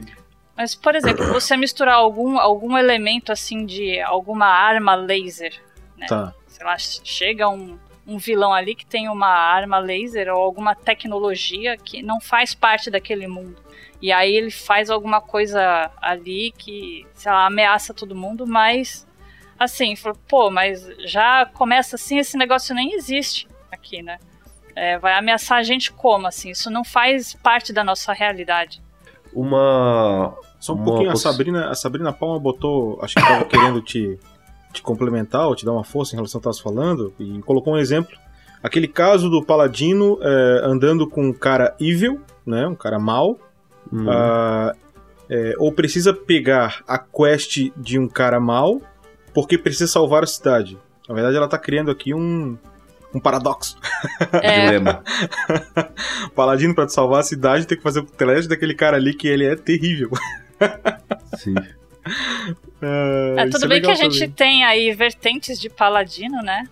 [0.56, 5.54] Mas, por exemplo, você misturar algum, algum elemento assim de alguma arma laser,
[5.96, 6.06] né?
[6.06, 6.34] Tá.
[6.46, 11.76] Sei lá, chega um, um vilão ali que tem uma arma laser ou alguma tecnologia
[11.76, 13.56] que não faz parte daquele mundo.
[14.02, 19.06] E aí ele faz alguma coisa ali que, sei lá, ameaça todo mundo, mas
[19.60, 24.18] assim, falou, pô, mas já começa assim, esse negócio nem existe aqui, né?
[24.74, 26.50] É, vai ameaçar a gente como, assim?
[26.50, 28.80] Isso não faz parte da nossa realidade.
[29.34, 30.34] Uma.
[30.58, 31.26] Só um uma pouquinho, poss...
[31.26, 32.98] a Sabrina, a Sabrina Palma botou.
[33.02, 34.18] Acho que tava querendo te
[34.72, 37.74] te complementar ou te dar uma força em relação ao que estava falando e colocou
[37.74, 38.16] um exemplo.
[38.62, 43.36] Aquele caso do Paladino é, andando com um cara evil, né, um cara mal,
[43.90, 44.06] uhum.
[44.06, 44.72] uh,
[45.28, 48.80] é, ou precisa pegar a quest de um cara mal,
[49.34, 50.78] porque precisa salvar a cidade.
[51.08, 52.56] Na verdade, ela tá criando aqui um,
[53.14, 53.76] um paradoxo.
[54.32, 55.02] É, Dilema.
[56.34, 59.28] Paladino, pra te salvar a cidade, tem que fazer o teste daquele cara ali que
[59.28, 60.10] ele é terrível.
[61.36, 61.54] Sim.
[62.82, 66.64] É, é, isso tudo bem que a gente tem aí vertentes de paladino, né?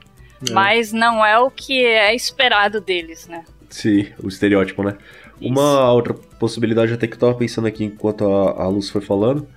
[0.49, 0.53] É.
[0.53, 3.45] Mas não é o que é esperado deles, né?
[3.69, 4.97] Sim, o estereótipo, né?
[5.41, 5.51] Isso.
[5.51, 9.49] Uma outra possibilidade até que eu tava pensando aqui enquanto a, a Luz foi falando,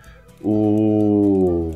[0.42, 1.72] o...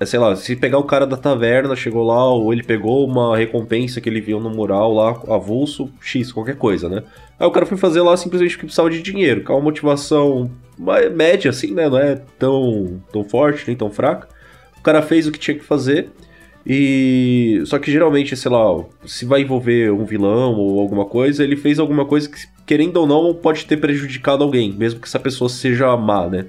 [0.00, 3.36] É, sei lá, se pegar o cara da taverna, chegou lá, ou ele pegou uma
[3.36, 7.02] recompensa que ele viu no mural lá, avulso, X, qualquer coisa, né?
[7.38, 10.50] Aí o cara foi fazer lá simplesmente porque precisava de dinheiro, com uma motivação
[11.14, 11.88] média, assim, né?
[11.88, 14.28] Não é tão, tão forte, nem tão fraca.
[14.78, 16.10] O cara fez o que tinha que fazer,
[16.68, 17.62] e.
[17.64, 21.78] Só que geralmente, sei lá, se vai envolver um vilão ou alguma coisa, ele fez
[21.78, 25.96] alguma coisa que, querendo ou não, pode ter prejudicado alguém, mesmo que essa pessoa seja
[25.96, 26.46] má, né?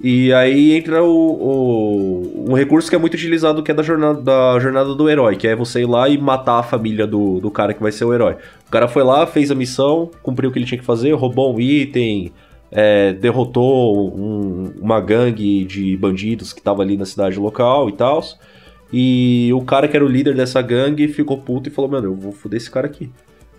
[0.00, 4.20] E aí entra o, o- um recurso que é muito utilizado, que é da jornada,
[4.20, 7.50] da jornada do herói, que é você ir lá e matar a família do, do
[7.50, 8.36] cara que vai ser o herói.
[8.66, 11.52] O cara foi lá, fez a missão, cumpriu o que ele tinha que fazer, roubou
[11.54, 12.32] um item,
[12.70, 18.22] é, derrotou um- uma gangue de bandidos que tava ali na cidade local e tal.
[18.92, 22.14] E o cara que era o líder dessa gangue ficou puto e falou: Mano, eu
[22.14, 23.10] vou foder esse cara aqui.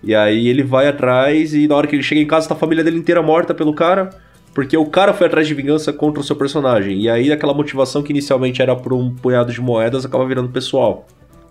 [0.01, 2.57] E aí ele vai atrás e na hora que ele chega em casa tá a
[2.57, 4.09] família dele inteira morta pelo cara.
[4.53, 6.99] Porque o cara foi atrás de vingança contra o seu personagem.
[7.01, 11.07] E aí aquela motivação que inicialmente era por um punhado de moedas acaba virando pessoal.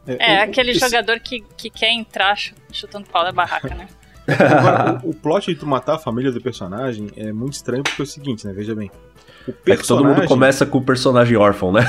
[0.06, 3.86] É, o- aquele esse- jogador que, que quer entrar ch- chutando pau da barraca, né?
[4.28, 8.02] Agora, o, o plot de tu matar a família do personagem é muito estranho porque
[8.02, 8.52] é o seguinte, né?
[8.52, 8.90] Veja bem.
[9.46, 10.14] O É que todo personagem.
[10.16, 11.80] mundo começa com o personagem órfão, né?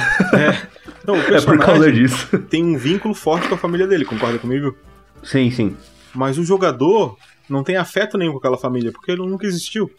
[1.06, 2.38] Não, o É por personagem causa disso.
[2.50, 4.76] tem um vínculo forte com a família dele, concorda comigo?
[5.24, 5.76] Sim, sim.
[6.16, 7.18] Mas o jogador
[7.50, 9.92] não tem afeto nenhum com aquela família, porque ele nunca existiu.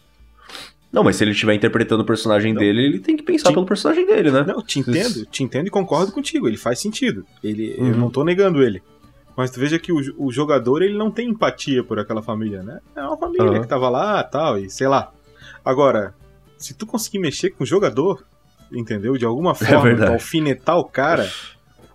[0.91, 2.59] Não, mas se ele estiver interpretando o personagem Não.
[2.59, 3.53] dele, ele tem que pensar Sim.
[3.53, 4.43] pelo personagem dele, né?
[4.45, 6.47] Não, te entendo, te entendo e concordo contigo.
[6.47, 7.25] Ele faz sentido.
[7.43, 7.97] Ele, Eu Uhum.
[7.97, 8.81] não tô negando ele.
[9.37, 12.79] Mas tu veja que o, o jogador ele não tem empatia por aquela família, né?
[12.95, 13.61] É uma família Aham.
[13.61, 15.11] que tava lá tal, e sei lá.
[15.63, 16.13] Agora,
[16.57, 18.25] se tu conseguir mexer com o jogador,
[18.71, 19.17] entendeu?
[19.17, 21.29] De alguma forma, É alfinetar o cara,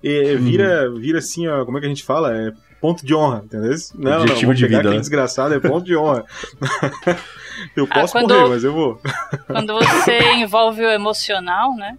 [0.07, 2.35] é, vira, vira assim, ó, como é que a gente fala?
[2.37, 3.73] É ponto de honra, entendeu?
[3.95, 5.01] Não, não, Objetivo vou de pegar vida, aquele né?
[5.01, 6.25] desgraçado, é ponto de honra.
[7.77, 9.01] eu Ah, posso quando- morrer, mas eu vou.
[9.47, 11.99] Quando você envolve o emocional, né?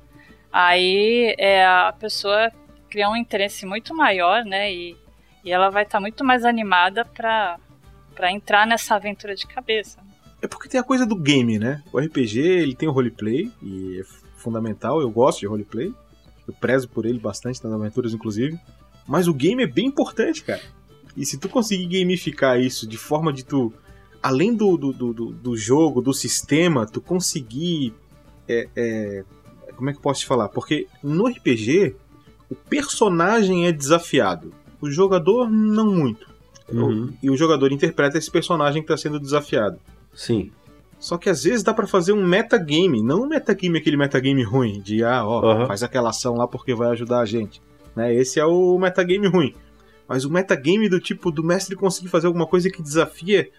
[0.52, 2.52] Aí é, a pessoa
[2.90, 4.72] cria um interesse muito maior, né?
[4.74, 4.96] E,
[5.44, 7.58] e ela vai estar muito mais animada pra,
[8.16, 10.00] pra entrar nessa aventura de cabeça.
[10.42, 11.82] É porque tem a coisa do game, né?
[11.92, 14.04] O RPG, ele tem o roleplay, e é
[14.38, 15.92] fundamental, eu gosto de roleplay.
[16.48, 18.58] Eu prezo por ele bastante nas aventuras, inclusive.
[19.08, 20.62] Mas o game é bem importante, cara.
[21.16, 23.74] E se tu conseguir gamificar isso de forma de tu,
[24.22, 27.94] além do, do, do, do- jogo, do sistema, tu conseguir.
[28.48, 29.24] é, é,
[29.76, 30.50] como é que eu posso te falar?
[30.50, 31.96] Porque no RPG,
[32.50, 34.54] o personagem é desafiado.
[34.82, 36.28] O jogador, não muito.
[36.72, 37.14] Uhum.
[37.22, 39.80] E o jogador interpreta esse personagem que está sendo desafiado.
[40.14, 40.52] Sim.
[41.00, 44.82] Só que às vezes dá pra fazer um metagame, não um metagame aquele metagame ruim,
[44.82, 45.68] de ah, ó, Aham.
[45.68, 47.62] faz aquela ação lá porque vai ajudar a gente.
[47.96, 48.14] Né?
[48.16, 49.54] Esse é o metagame ruim.
[50.08, 53.50] Mas o metagame do tipo do mestre conseguir fazer alguma coisa que desafia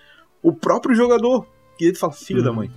[0.42, 1.46] o próprio jogador.
[1.80, 2.44] E ele fala, filho Uhum.
[2.44, 2.70] da mãe.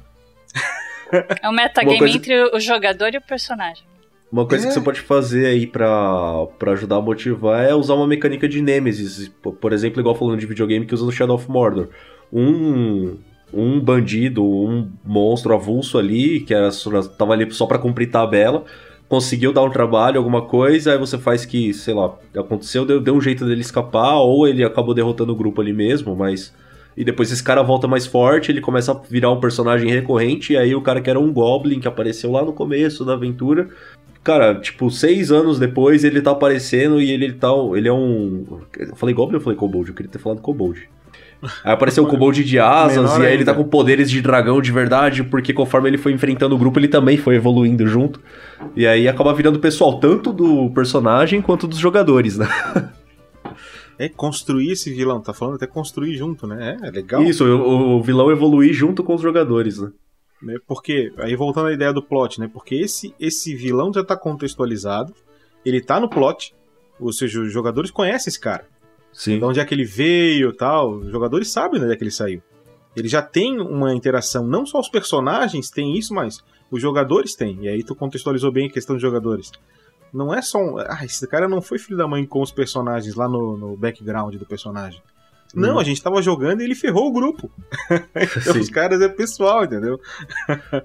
[1.42, 3.84] É um metagame coisa- entre o jogador e o personagem.
[4.32, 4.68] Uma coisa É.
[4.68, 8.62] que você pode fazer aí pra, pra ajudar a motivar é usar uma mecânica de
[8.62, 9.28] Nemesis.
[9.28, 11.90] Por- Por exemplo, igual falando de videogame que usa no Shadow of Mordor.
[12.32, 13.18] Um,
[13.54, 16.70] um bandido, um monstro avulso ali, que era,
[17.18, 18.64] tava ali só pra cumprir tabela,
[19.08, 23.14] conseguiu dar um trabalho, alguma coisa, aí você faz que, sei lá, aconteceu, deu, deu
[23.16, 26.54] um jeito dele escapar, ou ele acabou derrotando o grupo ali mesmo, mas.
[26.96, 30.58] E depois esse cara volta mais forte, ele começa a virar um personagem recorrente, e
[30.58, 33.70] aí o cara que era um Goblin, que apareceu lá no começo da aventura,
[34.24, 37.50] Cara, tipo, seis anos depois ele tá aparecendo e ele tá.
[37.76, 38.46] Ele é um.
[38.78, 39.90] Eu falei Goblin ou falei Kobold?
[39.90, 40.88] Eu queria ter falado Kobold.
[41.64, 43.64] Aí apareceu o Kobold de asas, Menor e aí ele tá ainda.
[43.64, 47.18] com poderes de dragão de verdade, porque conforme ele foi enfrentando o grupo, ele também
[47.18, 48.22] foi evoluindo junto.
[48.76, 52.48] E aí acaba virando pessoal, tanto do personagem quanto dos jogadores, né?
[53.98, 56.78] É construir esse vilão, tá falando até construir junto, né?
[56.82, 57.22] É, é legal.
[57.24, 59.92] Isso, o, o vilão evoluir junto com os jogadores, né?
[60.42, 60.56] né?
[60.68, 62.50] Porque, aí voltando à ideia do plot, né?
[62.52, 65.14] Porque esse, esse vilão já tá contextualizado,
[65.64, 66.56] ele tá no plot,
[67.00, 68.66] ou seja, os jogadores conhecem esse cara.
[69.14, 69.38] Sim.
[69.40, 70.96] de onde é que ele veio tal.
[71.00, 72.42] Os jogadores sabem de onde é que ele saiu.
[72.96, 77.60] Ele já tem uma interação, não só os personagens têm isso, mas os jogadores têm.
[77.62, 79.52] E aí tu contextualizou bem a questão dos jogadores.
[80.14, 80.78] Não é só um.
[80.78, 84.36] Ah, esse cara não foi filho da mãe com os personagens lá no, no background
[84.36, 85.02] do personagem.
[85.54, 85.80] Não, Hum.
[85.80, 87.50] a gente tava jogando e ele ferrou o grupo.
[88.16, 90.00] então, os caras é pessoal, entendeu?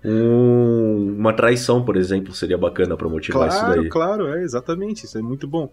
[0.05, 3.89] Um- uma traição, por exemplo, seria bacana pra motivar isso Claro, daí.
[3.89, 5.73] claro, é exatamente, isso é muito bom.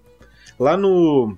[0.60, 1.36] Lá no,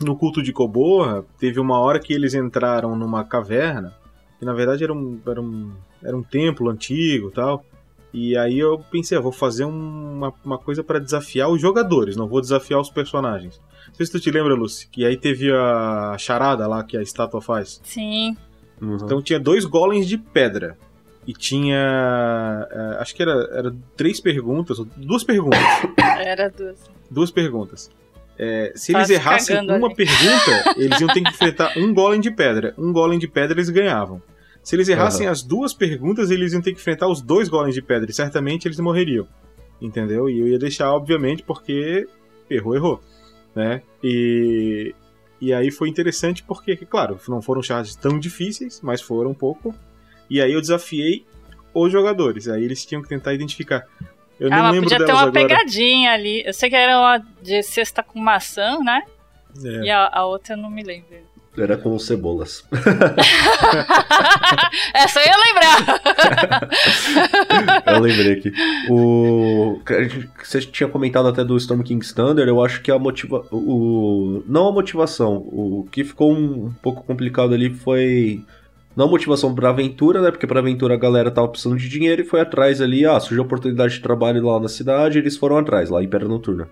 [0.00, 3.92] no culto de Coborra, teve uma hora que eles entraram numa caverna,
[4.38, 5.72] que na verdade era um, era um,
[6.02, 7.64] era um templo antigo e tal.
[8.14, 12.14] E aí eu pensei, eu vou fazer um- uma, uma coisa pra desafiar os jogadores,
[12.16, 13.58] não vou desafiar os personagens.
[13.88, 17.02] Não sei se tu te lembra, Lucy, que aí teve a charada lá que a
[17.02, 17.80] estátua faz.
[17.84, 18.36] Sim.
[18.80, 18.96] Uhum.
[18.96, 20.76] Então tinha dois golems de pedra.
[21.26, 22.66] E tinha.
[22.70, 25.60] eh, acho que era, era três perguntas, ou duas perguntas.
[26.18, 26.90] Era duas.
[27.10, 27.90] duas perguntas.
[28.38, 29.94] É, se Tá eles se errassem uma ali.
[29.94, 32.74] pergunta, eles iam ter que enfrentar um golem de pedra.
[32.78, 34.22] Um golem de pedra eles ganhavam.
[34.62, 35.32] Se eles errassem Aham.
[35.32, 38.10] as duas perguntas, eles iam ter que enfrentar os dois golems de pedra.
[38.10, 39.26] E certamente eles morreriam.
[39.80, 40.30] Entendeu?
[40.30, 42.06] E eu ia deixar, obviamente, porque
[42.48, 43.00] errou, errou.
[43.54, 43.82] Né?
[44.02, 44.94] E,
[45.40, 49.74] e aí foi interessante porque, claro, não foram charges tão difíceis, mas foram um pouco.
[50.30, 51.26] E aí eu desafiei
[51.74, 52.46] os jogadores.
[52.48, 53.84] Aí eles tinham que tentar identificar.
[54.40, 55.32] Eu ah, não mas lembro podia ter uma agora.
[55.32, 56.42] pegadinha ali.
[56.44, 59.02] Eu sei que era uma de cesta com maçã, né?
[59.64, 59.84] É.
[59.84, 61.32] E a, a outra eu não me lembro.
[61.56, 62.64] Era com cebolas.
[64.94, 66.00] Essa eu ia lembrar.
[67.92, 68.52] Eu lembrei aqui.
[68.88, 69.78] O...
[70.42, 73.44] Você tinha comentado até do Storm King's Thunder, eu acho que a motiva...
[73.52, 74.42] o...
[74.46, 78.42] Não a motivação, o que ficou um, um pouco complicado ali foi...
[78.96, 80.30] Não a motivação pra aventura, né?
[80.30, 83.06] Porque pra aventura a galera tava precisando de dinheiro e foi atrás ali.
[83.06, 86.68] Ah, surgiu oportunidade de trabalho lá na cidade, eles foram atrás, lá em Pedra Noturna.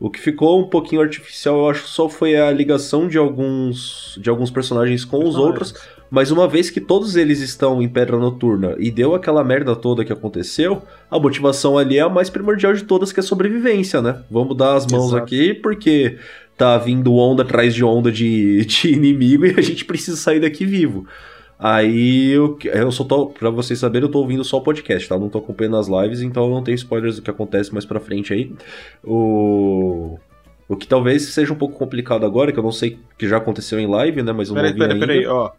[0.00, 4.30] O que ficou um pouquinho artificial, eu acho, só foi a ligação de alguns de
[4.30, 5.74] alguns personagens com os outros,
[6.08, 10.04] mas uma vez que todos eles estão em Pedra Noturna e deu aquela merda toda
[10.04, 14.22] que aconteceu, a motivação ali é a mais primordial de todas, que é sobrevivência, né?
[14.30, 15.24] Vamos dar as mãos Exato.
[15.24, 16.16] aqui, porque
[16.56, 20.64] tá vindo onda atrás de onda de, de inimigo e a gente precisa sair daqui
[20.64, 21.06] vivo.
[21.58, 25.18] Aí eu, eu só tô, pra vocês saberem, eu tô ouvindo só o podcast, tá?
[25.18, 27.98] Não tô acompanhando as lives, então eu não tenho spoilers do que acontece mais pra
[27.98, 28.52] frente aí.
[29.04, 30.18] O.
[30.68, 33.80] O que talvez seja um pouco complicado agora, que eu não sei que já aconteceu
[33.80, 34.32] em live, né?
[34.32, 35.06] Mas eu Peraí, não vi peraí, ainda.
[35.06, 35.50] peraí, ó.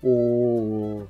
[0.00, 1.02] O,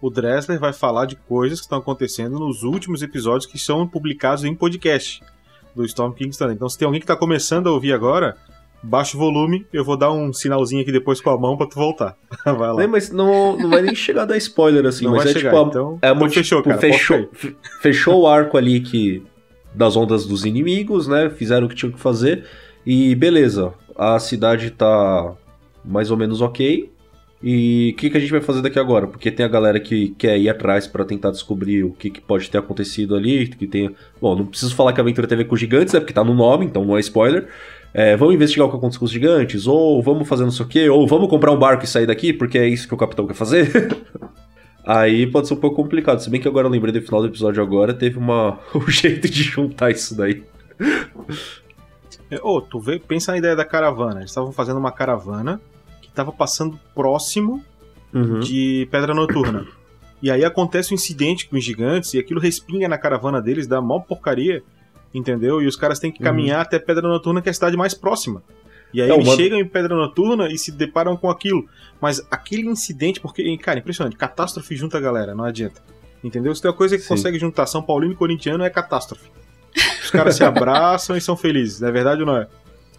[0.00, 4.42] o Dressler vai falar de coisas que estão acontecendo nos últimos episódios que são publicados
[4.44, 5.22] em podcast
[5.74, 6.54] do Storm King's Thunder.
[6.56, 8.36] Então, se tem alguém que tá começando a ouvir agora,
[8.82, 11.74] baixa o volume, eu vou dar um sinalzinho aqui depois com a mão pra tu
[11.74, 12.16] voltar.
[12.44, 12.76] vai lá.
[12.76, 15.34] Né, mas não, não vai nem chegar a dar spoiler assim, Não mas vai é
[15.34, 16.80] chegar, tipo a, então, é então fechou, tipo, cara.
[16.80, 17.30] fechou,
[17.80, 19.22] fechou o arco ali que
[19.74, 21.30] das ondas dos inimigos, né?
[21.30, 22.44] Fizeram o que tinham que fazer
[22.84, 23.74] e beleza.
[23.94, 25.34] A cidade tá
[25.84, 26.90] mais ou menos ok.
[27.42, 29.06] E o que, que a gente vai fazer daqui agora?
[29.06, 32.50] Porque tem a galera que quer ir atrás pra tentar descobrir o que, que pode
[32.50, 33.46] ter acontecido ali.
[33.46, 33.94] Que tem...
[34.20, 36.00] Bom, não preciso falar que a aventura tem a ver com gigantes, né?
[36.00, 37.48] Porque tá no nome, então não é spoiler.
[37.98, 40.68] É, vamos investigar o que aconteceu com os gigantes, ou vamos fazer não sei o
[40.68, 43.26] quê, ou vamos comprar um barco e sair daqui, porque é isso que o capitão
[43.26, 43.96] quer fazer.
[44.84, 46.18] Aí pode ser um pouco complicado.
[46.18, 48.60] Se bem que agora eu lembrei do final do episódio agora, teve uma...
[48.76, 50.42] um jeito de juntar isso daí.
[52.30, 54.20] É, Ô, tu vê, pensa na ideia da caravana.
[54.20, 55.58] Eles estavam fazendo uma caravana
[56.02, 57.64] que tava passando próximo
[58.12, 58.40] Uhum.
[58.40, 59.66] de Pedra Noturna.
[60.22, 63.80] E aí acontece um incidente com os gigantes e aquilo respinga na caravana deles, dá
[63.80, 64.62] mó porcaria,
[65.16, 65.62] entendeu?
[65.62, 66.24] E os caras têm que Uhum.
[66.24, 68.42] caminhar até Pedra Noturna, que é a cidade mais próxima.
[68.94, 71.66] E aí É, eles uma- chegam em Pedra Noturna e se deparam com aquilo.
[72.00, 75.82] Mas aquele incidente, porque, cara, impressionante, catástrofe junta a galera, não adianta.
[76.22, 76.54] Entendeu?
[76.54, 77.08] Se tem uma coisa que Sim.
[77.10, 79.30] consegue juntar São Paulino e Corintiano é catástrofe.
[80.02, 82.48] Os caras se abraçam e são felizes, não é verdade ou não é?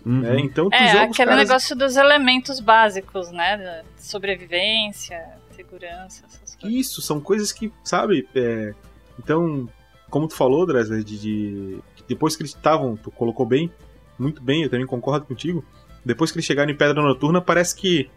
[0.06, 0.26] Uhum.
[0.26, 1.48] É, então tu É, joga aquele caras...
[1.48, 3.58] negócio dos elementos básicos, né?
[3.58, 5.20] da Sobrevivência,
[5.56, 6.80] segurança, essas coisas.
[6.80, 8.28] Isso, são coisas que, sabe?
[8.36, 8.74] é,
[9.20, 9.68] Então,
[10.10, 11.78] como tu falou, Dresler, de, de-
[12.08, 13.72] depois que eles estavam, tu colocou bem,
[14.18, 15.64] muito bem, eu também concordo contigo.
[16.04, 18.10] Depois que eles chegaram em Pedra Noturna, parece que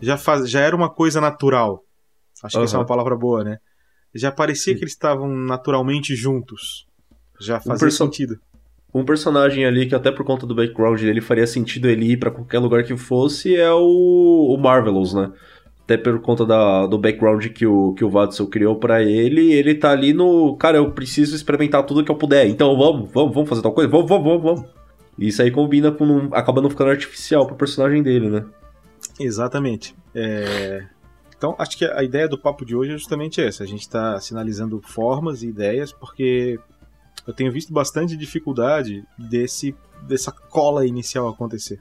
[0.00, 1.82] já, faz, já era uma coisa natural.
[2.42, 3.58] Acho que essa é uma palavra boa, né?
[4.14, 4.78] Já parecia Sim.
[4.78, 6.86] que eles estavam naturalmente juntos.
[7.40, 8.38] Já fazia perso- sentido.
[8.94, 12.30] Um personagem ali que até por conta do background dele faria sentido ele ir pra
[12.30, 15.30] qualquer lugar que fosse é o, o Marvelous, né?
[15.88, 19.74] Até por conta da, do background que o, que o Vadson criou pra ele, ele
[19.74, 20.54] tá ali no.
[20.56, 22.46] Cara, eu preciso experimentar tudo que eu puder.
[22.46, 23.88] Então vamos, vamos, vamos fazer tal coisa?
[23.88, 24.70] Vamos, vamos, vamos, vamos.
[25.18, 26.28] Isso aí combina com.
[26.32, 28.44] acaba não ficando artificial pro personagem dele, né?
[29.18, 29.94] Exatamente.
[30.14, 30.84] É,
[31.38, 33.64] Então, acho que a ideia do papo de hoje é justamente essa.
[33.64, 36.60] A gente está sinalizando formas e ideias, porque
[37.26, 41.80] eu tenho visto bastante dificuldade desse, dessa cola inicial acontecer.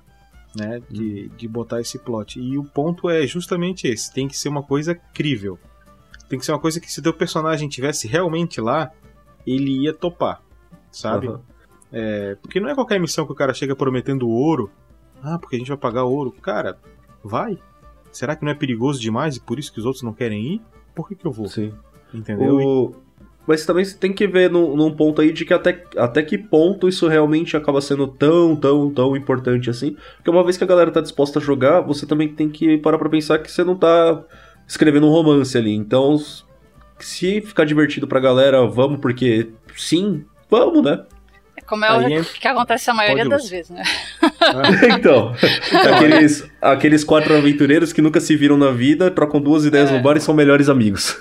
[0.56, 0.82] Né?
[0.89, 2.39] De, de botar esse plot.
[2.39, 5.60] E o ponto é justamente esse: tem que ser uma coisa crível.
[6.30, 8.91] Tem que ser uma coisa que, se teu personagem tivesse realmente lá,
[9.45, 10.41] ele ia topar.
[10.91, 11.28] Sabe?
[11.28, 11.41] Aham.
[11.91, 14.70] É, porque não é qualquer missão que o cara chega prometendo ouro.
[15.24, 16.32] Ah, porque a gente vai pagar ouro.
[16.32, 16.78] Cara,
[17.24, 17.58] vai.
[18.12, 20.62] será que não é perigoso demais e por isso que os outros não querem ir?
[20.95, 21.48] Por que, que eu vou?
[21.48, 21.74] Sim.
[22.14, 22.60] Entendeu?
[22.60, 22.95] E- O...
[23.48, 26.38] Mas também você tem que ver num, num ponto aí de que até, até que
[26.38, 29.95] ponto isso realmente acaba sendo tão, tão, tão importante assim.
[30.18, 32.98] Porque uma vez que a galera tá disposta a jogar, você também tem que parar
[32.98, 34.22] pra pensar que você não tá
[34.68, 35.74] escrevendo um romance ali.
[35.74, 36.18] Então,
[37.00, 41.06] se ficar divertido pra galera, vamos, porque sim, vamos, né?
[41.68, 43.84] É como é Aí o entra- que acontece a maioria Pode, das vezes, né?
[44.97, 45.34] então,
[45.95, 49.93] aqueles, aqueles quatro aventureiros que nunca se viram na vida, trocam duas ideias É.
[49.97, 51.18] no bar e são melhores amigos.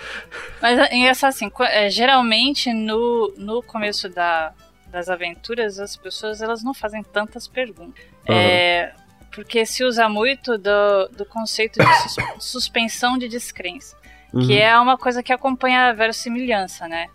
[0.60, 4.52] Mas é engraçado assim, é, geralmente no, no começo da,
[4.90, 8.04] das aventuras, as pessoas elas não fazem tantas perguntas.
[8.28, 8.38] Aham.
[8.38, 8.92] É,
[9.34, 13.96] porque se usa muito do, do conceito de sus- suspensão de descrença.
[14.34, 14.44] Uhum.
[14.46, 17.06] que é uma coisa que acompanha a verossimilhança, né?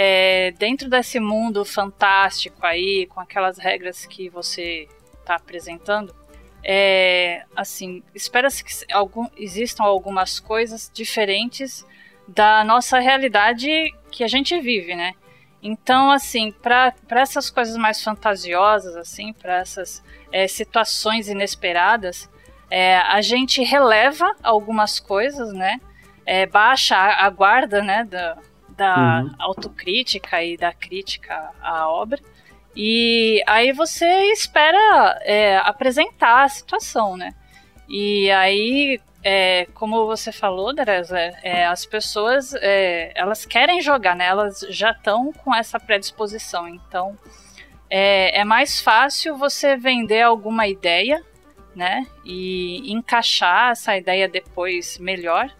[0.00, 4.86] É, dentro desse mundo fantástico aí, com aquelas regras que você
[5.18, 6.14] está apresentando,
[6.62, 11.84] é, assim, espera-se que algum, existam algumas coisas diferentes
[12.28, 15.14] da nossa realidade que a gente vive, né?
[15.60, 22.30] Então, assim, para essas coisas mais fantasiosas, assim, para essas é, situações inesperadas,
[22.70, 25.80] é, a gente releva algumas coisas, né?
[26.28, 28.36] é, baixa a, guarda né, da,
[28.78, 29.34] da Uhum.
[29.40, 32.20] autocrítica e da crítica à obra.
[32.76, 37.34] E aí você espera é, apresentar a situação, né?
[37.88, 44.26] E aí, é, como você falou, Dereza, é, as pessoas é, elas querem jogar, né?
[44.26, 46.68] Elas já estão com essa predisposição.
[46.68, 47.18] Então,
[47.90, 51.24] é, é mais fácil você vender alguma ideia,
[51.74, 52.06] né?
[52.24, 55.50] E encaixar essa ideia depois melhor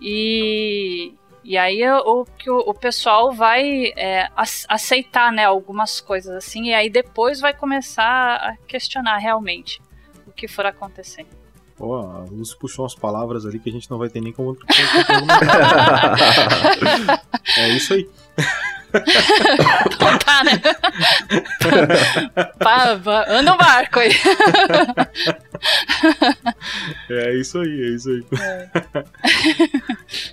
[0.00, 1.14] e,
[1.44, 6.64] e aí o que o, o pessoal vai é, ac- aceitar né, algumas coisas assim,
[6.68, 9.80] e aí depois vai começar a questionar realmente
[10.26, 11.28] o que for acontecendo.
[11.78, 14.56] Ó, a Lúcio puxou umas palavras ali que a gente não vai ter nem como.
[17.58, 18.08] é isso aí.
[19.86, 20.52] Então tá, né?
[22.60, 22.92] Pá,
[23.26, 24.12] anda um barco aí.
[27.10, 28.24] É isso aí, é isso aí.
[28.40, 28.68] É,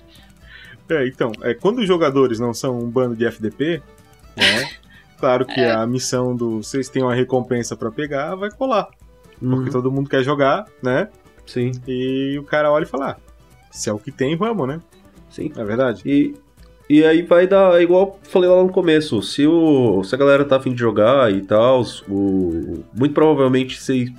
[0.90, 3.82] então, é, quando os jogadores não são um bando de FDP,
[4.36, 4.70] né?
[5.18, 8.88] Claro que a missão do vocês têm uma recompensa pra pegar vai colar.
[9.38, 9.70] Porque Uhum.
[9.70, 11.08] todo mundo quer jogar, né?
[11.46, 13.16] Sim, E o cara olha e fala: ah,
[13.70, 14.80] se é o que tem, vamos, né?
[15.30, 15.52] sim.
[15.56, 16.02] É verdade?
[16.04, 16.34] E,
[16.90, 20.18] e aí vai dar, é igual eu falei lá no começo, se, o, se a
[20.18, 24.12] galera tá afim de jogar e tal, o, muito provavelmente se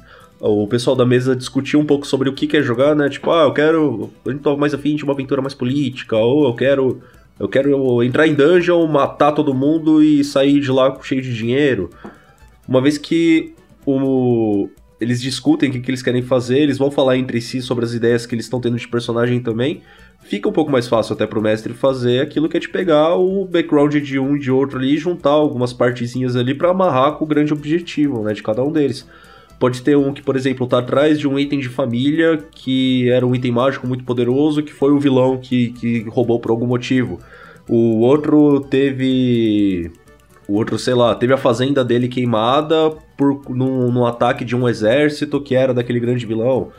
[0.45, 3.07] o pessoal da mesa discutir um pouco sobre o que quer jogar, né?
[3.09, 4.11] Tipo, ah, eu quero.
[4.25, 7.01] Eu tô mais afim de uma aventura mais política, ou eu quero.
[7.39, 11.89] Eu quero entrar em dungeon, matar todo mundo e sair de lá cheio de dinheiro.
[12.67, 14.69] Uma vez que o,
[14.99, 17.93] eles discutem o que, que eles querem fazer, eles vão falar entre si sobre as
[17.93, 19.81] ideias que eles estão tendo de personagem também.
[20.21, 23.45] Fica um pouco mais fácil até pro mestre fazer aquilo que é de pegar o
[23.45, 27.25] background de um e de outro ali e juntar algumas partezinhas ali pra amarrar com
[27.25, 29.05] o grande objetivo, né, de cada um deles.
[29.59, 33.25] Pode ter um que, por exemplo, tá atrás de um item de família que era
[33.25, 37.19] um item mágico muito poderoso, que foi o vilão que, que roubou por algum motivo.
[37.67, 39.91] O outro teve.
[40.47, 44.67] O outro, sei lá, teve a fazenda dele queimada por num, num ataque de um
[44.67, 46.71] exército que era daquele grande vilão.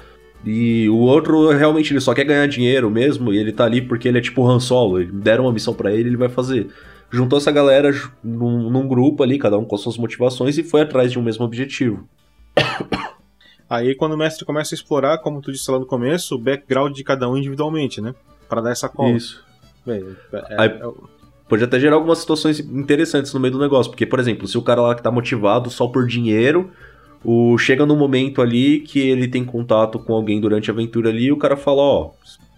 [0.44, 4.06] E o outro, realmente, ele só quer ganhar dinheiro mesmo, e ele tá ali porque
[4.06, 6.68] ele é tipo Han Solo, deram uma missão pra ele, ele vai fazer.
[7.10, 7.90] Juntou essa galera
[8.22, 11.22] num, num grupo ali, cada um com as suas motivações, e foi atrás de um
[11.22, 12.06] mesmo objetivo.
[13.68, 16.94] Aí quando o mestre começa a explorar, como tu disse lá no começo, o background
[16.94, 18.14] de cada um individualmente, né?
[18.48, 19.10] Pra dar essa cola.
[19.16, 19.42] Isso.
[19.84, 21.14] Bem, é- Aí- é-
[21.46, 24.62] Pode até gerar algumas situações interessantes no meio do negócio, porque, por exemplo, se o
[24.62, 26.70] cara lá que tá motivado só por dinheiro,
[27.22, 31.24] o chega num momento ali que ele tem contato com alguém durante a aventura ali,
[31.26, 32.10] e o cara fala, ó,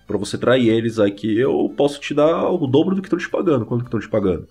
[0.07, 3.29] pra você trair eles aqui, eu posso te dar o dobro do que estão te
[3.29, 4.47] pagando, quanto que estão te pagando.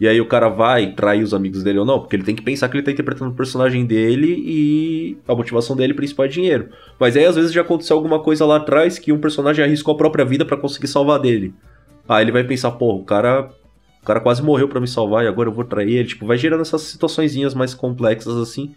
[0.00, 2.42] E aí o cara vai trair os amigos dele ou não, porque ele tem que
[2.42, 6.68] pensar que ele tá interpretando o personagem dele e a motivação dele principal é dinheiro.
[7.00, 9.96] Mas aí às vezes já aconteceu alguma coisa lá atrás que um personagem arriscou a
[9.98, 11.52] própria vida pra conseguir salvar dele.
[12.08, 13.50] Aí ele vai pensar, pô, o cara
[14.00, 16.08] o cara quase morreu pra me salvar e agora eu vou trair ele.
[16.08, 18.74] Tipo, vai gerando essas situaçõezinhas mais complexas assim,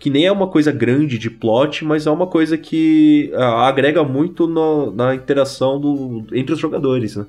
[0.00, 4.02] que nem é uma coisa grande de plot, mas é uma coisa que ah, agrega
[4.02, 7.26] muito no- na interação do, entre os jogadores, né?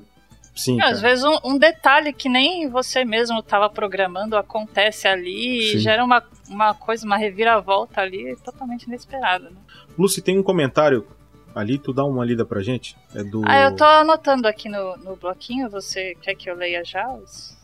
[0.54, 0.80] Sim.
[0.80, 5.76] Às vezes um, um detalhe que nem você mesmo estava programando acontece ali Sim.
[5.76, 9.50] e gera uma, uma coisa, uma reviravolta ali totalmente inesperada.
[9.50, 9.56] Né?
[9.98, 11.06] Lucy, tem um comentário
[11.54, 12.96] ali, tu dá uma lida pra gente?
[13.14, 13.42] É do.
[13.46, 17.06] Ah, eu tô anotando aqui no, no bloquinho, você quer que eu leia já?
[17.12, 17.56] Os...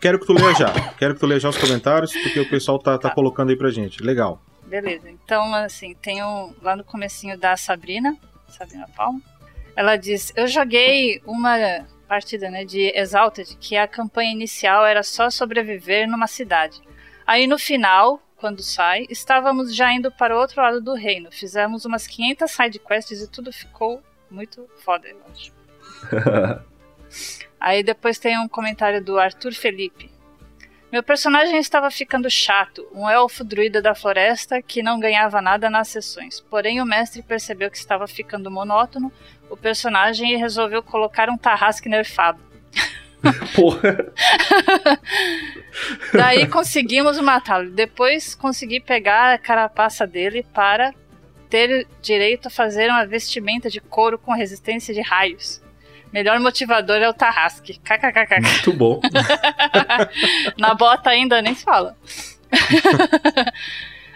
[0.00, 0.72] Quero que tu leia já.
[0.98, 3.70] Quero que tu leia já os comentários, porque o pessoal tá, tá colocando aí pra
[3.70, 4.02] gente.
[4.02, 4.40] Legal.
[4.66, 8.16] Beleza, então assim, tem um, lá no comecinho da Sabrina,
[8.48, 9.20] Sabina Palma.
[9.76, 15.28] Ela diz: Eu joguei uma partida né, de Exalted que a campanha inicial era só
[15.30, 16.80] sobreviver numa cidade.
[17.26, 21.30] Aí no final, quando sai, estávamos já indo para o outro lado do reino.
[21.32, 25.52] Fizemos umas 500 sidequests e tudo ficou muito foda, eu acho.
[27.58, 30.10] Aí depois tem um comentário do Arthur Felipe.
[30.92, 35.88] Meu personagem estava ficando chato, um elfo druida da floresta que não ganhava nada nas
[35.88, 36.40] sessões.
[36.40, 39.12] Porém, o mestre percebeu que estava ficando monótono
[39.50, 42.40] o personagem resolveu colocar um Tarrasque nerfado.
[43.54, 44.12] Porra.
[46.12, 47.70] Daí conseguimos matá-lo.
[47.70, 50.94] Depois consegui pegar a carapaça dele para
[51.48, 55.62] ter direito a fazer uma vestimenta de couro com resistência de raios.
[56.12, 57.78] Melhor motivador é o Tarrasque.
[57.78, 58.40] KKKK.
[58.40, 59.00] Muito bom.
[60.56, 61.96] Na bota ainda nem se fala.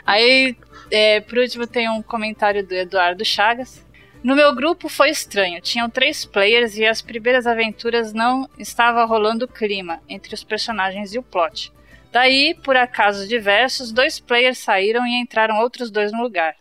[0.07, 0.57] Aí,
[0.91, 3.85] é, por último, tem um comentário do Eduardo Chagas.
[4.23, 5.61] No meu grupo foi estranho.
[5.61, 11.19] Tinham três players e as primeiras aventuras não estava rolando clima entre os personagens e
[11.19, 11.73] o plot.
[12.13, 16.55] Daí, por acasos diversos, dois players saíram e entraram outros dois no lugar.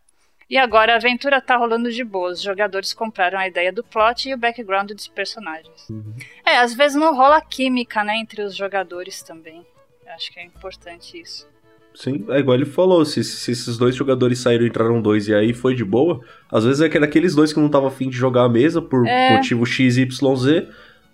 [0.49, 2.31] E agora a aventura tá rolando de boa.
[2.31, 5.89] Os jogadores compraram a ideia do plot e o background dos personagens.
[5.89, 6.15] Uhum.
[6.45, 9.65] É, às vezes não rola química, né, entre os jogadores também.
[10.07, 11.47] Acho que é importante isso.
[11.93, 15.33] Sim, é igual ele falou, se, se esses dois jogadores saíram e entraram dois e
[15.33, 18.15] aí foi de boa, às vezes é que daqueles dois que não tava afim de
[18.15, 19.33] jogar a mesa por É.
[19.35, 20.67] motivo X, Y, Z,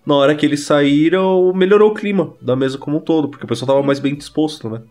[0.04, 3.48] na hora que eles saíram, melhorou o clima da mesa como um todo, porque o
[3.48, 4.82] pessoal tava mais bem disposto, né?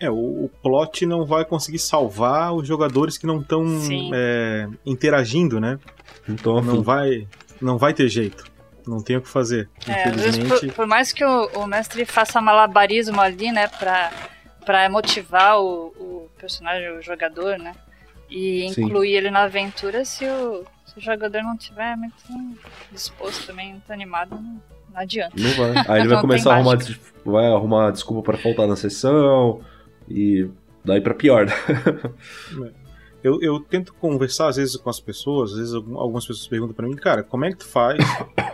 [0.00, 4.10] É, o, o plot não vai conseguir salvar os jogadores que não estão Sim.
[4.86, 5.78] interagindo, né?
[6.28, 7.26] Então, Não vai,
[7.60, 8.44] não vai ter jeito.
[8.86, 9.68] Não tem o que fazer.
[9.86, 10.66] É, Infelizmente.
[10.68, 14.10] por, por mais que o, o mestre faça malabarismo ali, né, pra,
[14.64, 17.74] pra motivar o, o personagem, o jogador, né,
[18.28, 18.84] e Sim.
[18.84, 22.14] incluir ele na aventura, se o, se o jogador não tiver muito
[22.92, 24.60] disposto também, muito animado, não, não
[25.00, 25.34] adianta.
[25.36, 25.84] Não vai.
[25.88, 26.78] Aí ele vai começar a arrumar,
[27.24, 29.60] vai arrumar desculpa pra faltar na sessão
[30.08, 30.48] e
[30.84, 31.52] daí pra pior, né?
[33.22, 36.74] Eu, eu tento conversar às vezes com as pessoas, às vezes algum- algumas pessoas perguntam
[36.74, 37.98] pra mim, cara, como é que tu faz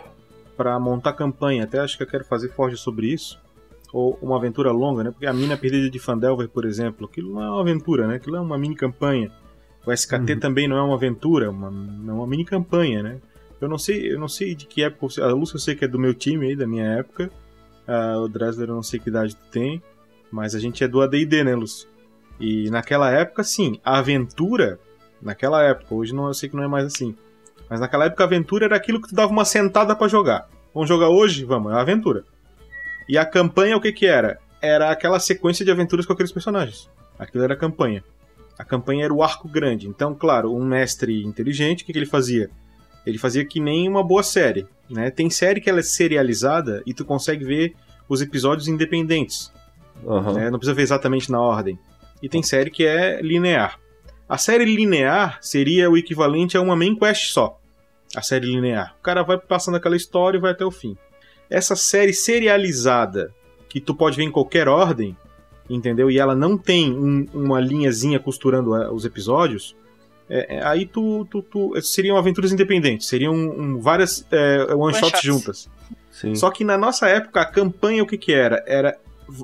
[0.57, 1.63] pra montar campanha?
[1.65, 3.39] Até acho que eu quero fazer forja sobre isso.
[3.93, 5.11] Ou uma aventura longa, né?
[5.11, 8.17] Porque a mina perdida de Fandelver, por exemplo, aquilo não é uma aventura, né?
[8.17, 9.31] Aquilo é uma mini campanha.
[9.87, 10.41] O SKT Uhum.
[10.41, 13.19] também não é uma aventura, uma, é uma mini campanha, né?
[13.61, 15.23] Eu não sei, eu não sei de que época.
[15.25, 17.31] A Lúcia eu sei que é do meu time aí, da minha época.
[17.87, 19.81] Ah, o Dresler eu não sei que idade tu tem.
[20.31, 21.89] Mas a gente é do AD&D, né, Lúcio?
[22.39, 24.79] E naquela época, sim, a aventura,
[25.23, 27.15] naquela época, hoje não, eu sei que não é mais assim.
[27.71, 30.49] Mas naquela época a aventura era aquilo que tu dava uma sentada pra jogar.
[30.75, 31.45] Vamos jogar hoje?
[31.45, 32.25] Vamos, é a aventura.
[33.09, 34.39] E a campanha o que que era?
[34.61, 36.91] Era aquela sequência de aventuras com aqueles personagens.
[37.19, 38.03] Aquilo era a campanha.
[38.59, 39.87] A campanha era o arco grande.
[39.89, 42.51] Então, claro, um mestre inteligente, o que, que ele fazia?
[43.07, 44.67] Ele fazia que nem uma boa série.
[44.91, 45.11] Né?
[45.11, 47.75] Tem série que ela é serializada e tu consegue ver
[48.09, 49.53] os episódios independentes
[50.05, 50.33] Aham.
[50.35, 50.51] né?
[50.51, 51.79] Não precisa ver exatamente na ordem.
[52.23, 53.79] E tem série que é linear.
[54.29, 57.61] A série linear seria o equivalente a uma main quest só.
[58.15, 58.95] A série linear.
[58.99, 60.97] O cara vai passando aquela história e vai até o fim.
[61.51, 63.33] Essa série serializada,
[63.69, 65.17] que tu pode ver em qualquer ordem,
[65.69, 66.11] entendeu?
[66.11, 69.75] E ela não tem um- uma linhazinha costurando eh, os episódios.
[70.29, 75.03] é, é, aí tu, tu, tu- seriam aventuras independentes, seriam um, várias é, one shots
[75.03, 75.23] One-shots.
[75.23, 75.71] juntas.
[76.11, 76.35] Sim.
[76.35, 78.61] Só que na nossa época, a campanha o que que era?
[78.67, 78.99] Era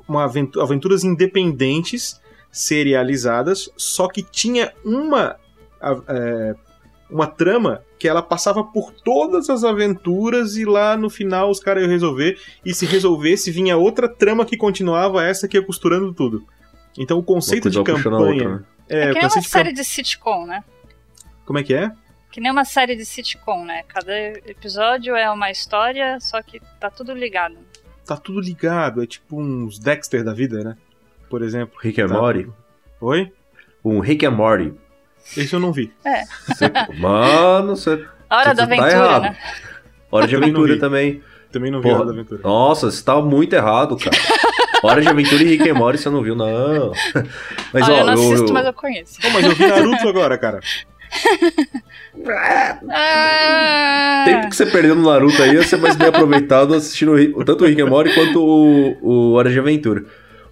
[0.09, 2.19] uma aventu- aventuras independentes,
[2.51, 5.37] serializadas, só que tinha uma,
[6.09, 6.55] é,
[7.09, 11.83] uma trama que ela passava por todas as aventuras e lá no final os caras
[11.83, 12.37] iam resolver.
[12.65, 16.45] E se resolvesse, vinha outra trama que continuava essa que ia costurando tudo.
[16.99, 18.19] Então o conceito de campanha.
[18.19, 18.63] outra, né?
[18.89, 20.65] É, É que nem uma conceito de série de sitcom, né?
[21.45, 21.93] Como é que é?
[22.29, 23.83] Que nem uma série de sitcom, né?
[23.87, 24.11] Cada
[24.49, 27.55] episódio é uma história, só que tá tudo ligado.
[28.05, 30.75] Tá tudo ligado, é tipo uns Dexter da vida, né?
[31.29, 31.79] Por exemplo.
[31.81, 32.15] Rick and Tá.
[32.15, 32.49] Morty.
[32.99, 33.31] Oi?
[33.81, 34.73] Um Rick and Morty.
[35.37, 35.91] Esse eu não vi.
[36.47, 38.05] Você- Mano, você.
[38.29, 39.21] Hora Você da tá aventura, errado.
[39.23, 39.37] né?
[40.11, 41.21] Hora de aventura também.
[41.51, 41.97] Também não vi Porra.
[41.99, 42.41] Hora da Aventura.
[42.43, 44.15] Nossa, você tá muito errado, cara.
[44.81, 46.91] Hora de aventura e Rick and Morty você não viu, não.
[47.71, 49.21] Mas Olha, ó, eu não assisto, eu, mas eu conheço.
[49.21, 50.59] Pô, mas eu vi Naruto agora, cara.
[52.89, 57.15] Ah, tempo que você perdeu no Naruto aí, ia ser mais bem aproveitado assistindo
[57.45, 60.03] tanto o Rick and Morty quanto o, o Hora de Aventura.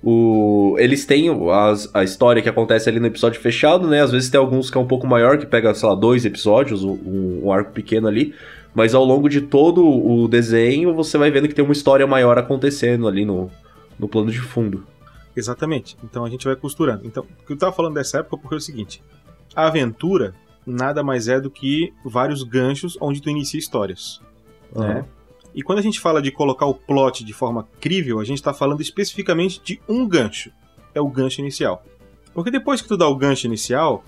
[0.04, 4.02] O, eles têm as- a história que acontece ali no episódio fechado, né?
[4.02, 6.84] Às vezes tem alguns que é um pouco maior, que pega, sei lá, dois episódios,
[6.84, 8.34] um, um arco pequeno ali.
[8.74, 12.38] Mas ao longo de todo o desenho, você vai vendo que tem uma história maior
[12.40, 13.52] acontecendo ali no,
[14.00, 14.84] no plano de fundo.
[15.36, 15.96] Exatamente.
[16.04, 17.06] Então a gente vai costurando.
[17.06, 19.04] Então, o que eu tava falando dessa época porque é o seguinte:
[19.56, 20.34] a aventura,
[20.66, 24.20] nada mais é do que vários ganchos onde tu inicia histórias.
[24.76, 24.88] Aham.
[24.88, 25.06] né?
[25.54, 28.54] E quando a gente fala de colocar o plot de forma crível, a gente está
[28.54, 30.52] falando especificamente de um gancho.
[30.94, 31.84] É o gancho inicial.
[32.34, 34.04] Porque depois que tu dá o gancho inicial,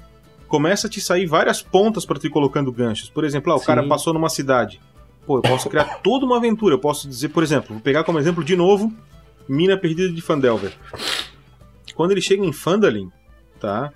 [0.47, 3.09] começa a te sair várias pontas para tu ir colocando ganchos.
[3.09, 3.65] Por exemplo, ah, o Sim.
[3.65, 4.79] cara passou numa cidade.
[5.25, 6.75] Pô, eu posso criar toda uma aventura.
[6.75, 8.93] Eu posso dizer, por exemplo, vou pegar como exemplo de novo
[9.47, 10.73] Mina Perdida de Fandelver.
[11.95, 13.11] Quando ele chega em Phandalin,
[13.59, 13.91] tá?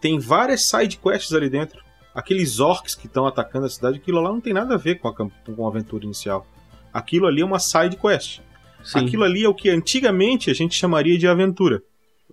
[0.00, 1.82] Tem várias side quests ali dentro.
[2.14, 5.08] Aqueles orcs que estão atacando a cidade, aquilo lá não tem nada a ver com
[5.08, 5.30] a, com
[5.64, 6.46] a aventura inicial.
[6.92, 8.40] Aquilo ali é uma side quest.
[8.82, 9.00] Sim.
[9.00, 11.82] Aquilo ali é o que antigamente a gente chamaria de aventura,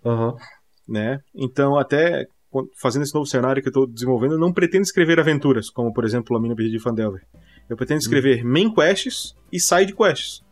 [0.06, 0.36] Aham.
[0.88, 1.20] né?
[1.34, 2.28] Então, até
[2.82, 6.06] fazendo esse novo cenário que eu estou desenvolvendo, eu não pretendo escrever aventuras, como por
[6.06, 7.24] exemplo a Mina de Fandelver.
[7.70, 10.44] Eu pretendo escrever main quests e side quests.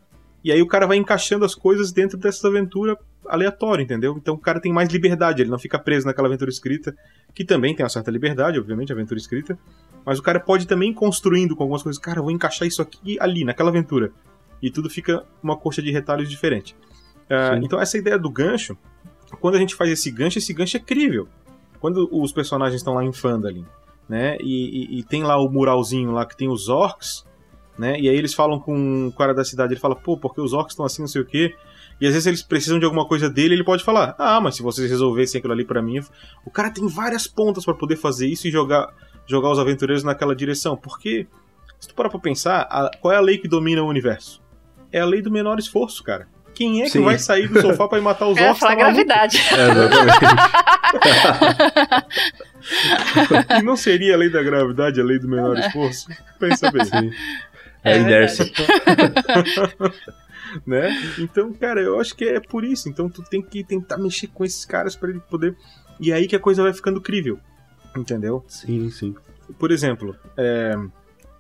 [0.44, 4.16] E aí o cara vai encaixando as coisas dentro dessa aventura aleatória, entendeu?
[4.18, 6.94] Então o cara tem mais liberdade, ele não fica preso naquela aventura escrita,
[7.34, 9.58] que também tem uma certa liberdade, obviamente, a aventura escrita.
[10.06, 12.02] Mas o cara pode também ir construindo com algumas coisas.
[12.02, 14.12] Cara, eu vou encaixar isso aqui ali, naquela aventura.
[14.62, 16.76] E tudo fica uma coxa de retalhos diferente.
[17.30, 17.66] Sim.
[17.66, 18.78] então essa ideia do gancho,
[19.40, 21.28] quando a gente faz esse gancho, esse gancho é crível.
[21.80, 23.66] Quando os personagens estão lá em Phandalin,
[24.08, 24.38] né?
[24.40, 27.26] E, e- e tem lá o muralzinho lá que tem os orcs,
[27.78, 28.00] né?
[28.00, 30.74] E aí eles falam com o cara da cidade, ele fala, pô, porque os orcs
[30.74, 31.56] estão assim, não sei o quê.
[32.00, 34.62] E às vezes eles precisam de alguma coisa dele, ele pode falar, ah, mas se
[34.62, 36.00] vocês resolvessem aquilo ali pra mim,
[36.46, 38.94] o cara tem várias pontas pra poder fazer isso e jogar,
[39.28, 40.76] jogar os aventureiros naquela direção.
[40.78, 41.28] Porque,
[41.80, 44.42] se tu parar pra pensar, a- qual é a lei que domina o universo?
[44.92, 46.28] É a lei do menor esforço, cara.
[46.54, 47.04] Quem é que Sim.
[47.04, 48.60] vai sair do sofá pra ir matar os ia orcs?
[48.60, 49.38] falar Tá gravidade.
[49.40, 50.14] É, exatamente.
[53.60, 56.08] E não seria a lei da gravidade a lei do menor esforço?
[56.40, 56.86] Pensa bem.
[56.86, 57.12] Sim.
[57.84, 58.46] É, É inércia.
[60.66, 60.90] né?
[61.20, 62.88] Então, cara, eu acho que é por isso.
[62.88, 65.56] Então, tu tem que tentar mexer com esses caras pra ele poder.
[66.00, 67.40] E aí que a coisa vai ficando crível.
[67.96, 68.44] Entendeu?
[68.48, 69.16] Sim, sim.
[69.60, 70.76] Por exemplo, é,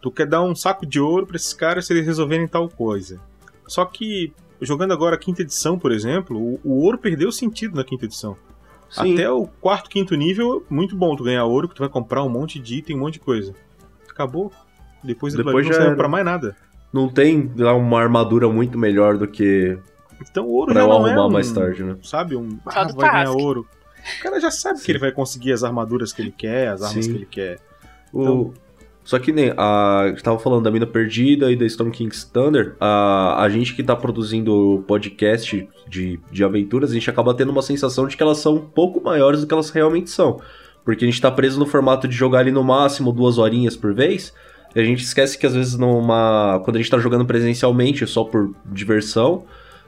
[0.01, 3.19] tu quer dar um saco de ouro pra esses caras se eles resolverem tal coisa.
[3.67, 7.83] Só que, jogando agora a quinta edição, por exemplo, o, o ouro perdeu sentido na
[7.83, 8.35] quinta edição.
[8.89, 9.13] Sim.
[9.13, 12.29] Até o quarto, quinto nível, muito bom tu ganhar ouro, que tu vai comprar um
[12.29, 13.55] monte de item, um monte de coisa.
[14.09, 14.51] Acabou.
[15.03, 15.97] Depois, Depois Depois não já serve era.
[15.97, 16.55] pra mais nada.
[16.93, 19.77] Não tem lá uma armadura muito melhor do que
[20.29, 21.97] Então o ouro pra já eu não é arrumar um, mais tarde, né?
[22.03, 23.67] sabe, um ah, vai ganhar ouro.
[24.19, 24.85] O cara já sabe Sim.
[24.85, 27.11] que ele vai conseguir as armaduras que ele quer, as armas Sim.
[27.11, 27.59] que ele quer.
[28.11, 28.53] O- Então-
[29.05, 29.99] Só que nem a.
[30.01, 32.75] A gente tava falando da Mina Perdida e da Storm King's Thunder.
[32.79, 37.61] A, a gente que tá produzindo podcast de, de aventuras, a gente acaba tendo uma
[37.61, 40.39] sensação de que elas são um pouco maiores do que elas realmente são.
[40.85, 43.93] Porque a gente tá preso no formato de jogar ali no máximo duas horinhas por
[43.93, 44.33] vez.
[44.73, 46.61] E a gente esquece que às vezes numa.
[46.63, 49.43] Quando a gente tá jogando presencialmente, só por diversão.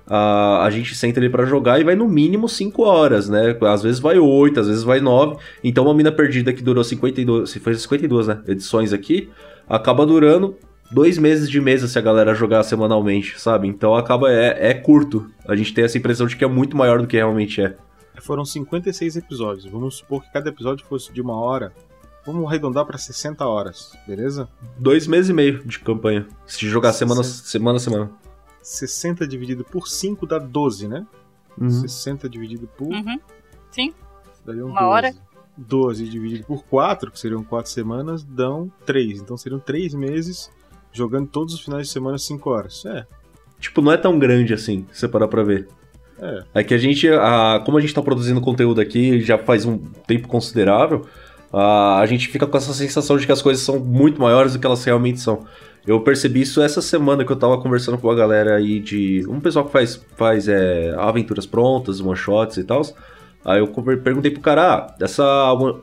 [0.07, 3.57] A, a gente senta ali pra jogar e vai no mínimo 5 horas, né?
[3.61, 5.37] Às vezes vai 8, às vezes vai 9.
[5.63, 8.41] Então uma mina perdida que durou 52, se foi 52, né?
[8.47, 9.29] Edições aqui,
[9.67, 10.55] acaba durando
[10.91, 13.67] dois meses de mesa se a galera jogar semanalmente, sabe?
[13.67, 15.29] Então acaba é, é curto.
[15.47, 17.75] A gente tem essa impressão de que é muito maior do que realmente é.
[18.21, 19.65] Foram 56 episódios.
[19.65, 21.73] Vamos supor que cada episódio fosse de uma hora.
[22.25, 24.49] Vamos arredondar pra 60 horas, beleza?
[24.79, 26.25] Dois meses e meio de campanha.
[26.47, 27.43] Se jogar semana Sim.
[27.45, 28.11] semana a semana.
[28.65, 31.05] 60 dividido por 5 dá 12, né?
[31.57, 31.69] Uhum.
[31.69, 32.87] 60 dividido por.
[32.87, 33.19] Uhum.
[33.71, 33.93] Sim.
[34.45, 35.13] Dariam Uma hora.
[35.57, 39.21] 12 dividido por 4, que seriam 4 semanas, dão 3.
[39.21, 40.51] Então seriam 3 meses
[40.91, 42.85] jogando todos os finais de semana 5 horas.
[42.85, 43.05] É,
[43.59, 45.67] Tipo, não é tão grande assim, se você parar pra ver.
[46.19, 46.43] é.
[46.55, 49.77] É que a gente, a, como a gente tá produzindo conteúdo aqui já faz um
[49.77, 51.05] tempo considerável,
[51.53, 54.59] a, a gente fica com essa sensação de que as coisas são muito maiores do
[54.59, 55.45] que elas realmente são.
[55.87, 59.23] Eu percebi isso essa semana que eu tava conversando com a galera aí de.
[59.27, 62.81] Um pessoal que faz, faz é, aventuras prontas, one shots e tal.
[63.43, 65.23] Aí eu perguntei pro cara, ah, essa,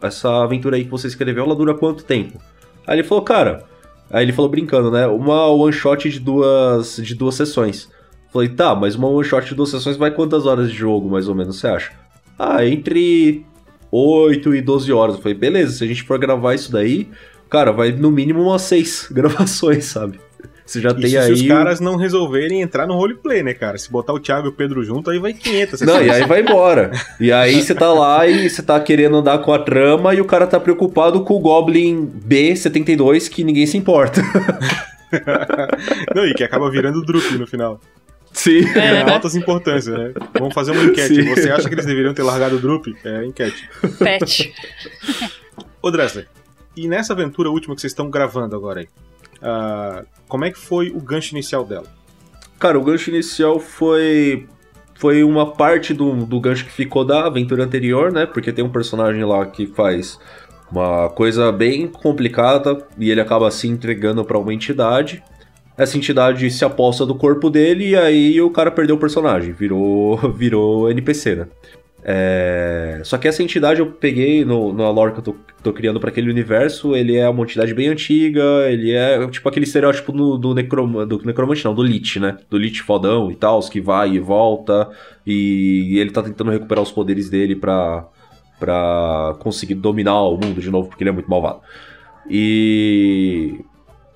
[0.02, 2.40] essa aventura aí que você escreveu, ela dura quanto tempo?
[2.84, 3.64] Aí ele falou, cara.
[4.10, 5.06] Aí ele falou brincando, né?
[5.06, 7.88] Uma one shot de duas, de duas sessões.
[8.32, 11.28] Falei, tá, mas uma one shot de duas sessões vai quantas horas de jogo, mais
[11.28, 11.92] ou menos, você acha?
[12.36, 13.46] Ah, entre
[13.92, 15.14] 8 e 12 horas.
[15.14, 17.08] Eu falei, beleza, se a gente for gravar isso daí,
[17.52, 20.18] cara, vai no mínimo umas 6 gravações, sabe?
[20.64, 21.36] Você já tem Isso aí.
[21.36, 23.76] se os caras não resolverem entrar no roleplay, né, cara?
[23.76, 25.82] Se botar o Thiago e o Pedro junto, aí vai 500.
[25.82, 26.92] Não, e aí vai embora.
[27.20, 30.24] E aí você tá lá e você tá querendo andar com a trama e o
[30.24, 34.22] cara tá preocupado com o Goblin B72 que ninguém se importa.
[36.14, 37.78] Não, e que acaba virando Drup no final.
[38.32, 38.64] Sim.
[38.74, 40.12] É, altas importâncias, né?
[40.38, 41.16] Vamos fazer uma enquete.
[41.16, 41.34] Sim.
[41.34, 42.86] Você acha que eles deveriam ter largado o Drup?
[43.04, 43.68] É, enquete.
[43.98, 44.54] Pet.
[45.82, 46.26] Ô, Dressler,
[46.76, 48.88] e nessa aventura última que vocês estão gravando agora aí,
[49.42, 51.86] ah, como é que foi o gancho inicial dela?
[52.58, 54.46] Cara, o gancho inicial foi
[54.94, 58.24] foi uma parte do, do gancho que ficou da aventura anterior, né?
[58.24, 60.16] Porque tem um personagem lá que faz
[60.70, 65.22] Uma coisa bem complicada e ele acaba se entregando para uma entidade.
[65.76, 70.16] Essa entidade se aposta do corpo dele e aí o cara perdeu o personagem, virou,
[70.32, 71.46] virou NPC, né?
[72.04, 73.00] É...
[73.04, 76.10] Só que essa entidade eu peguei no, no lore que eu tô, tô criando para
[76.10, 76.96] aquele universo.
[76.96, 78.42] Ele é uma entidade bem antiga.
[78.68, 82.38] Ele é tipo aquele estereótipo do, do, necrom, do necromante, não, do Lich, né?
[82.50, 84.90] Do Lich fodão e tal, que vai e volta.
[85.26, 88.06] E ele tá tentando recuperar os poderes dele pra,
[88.58, 91.60] pra conseguir dominar o mundo de novo, porque ele é muito malvado.
[92.28, 93.60] E.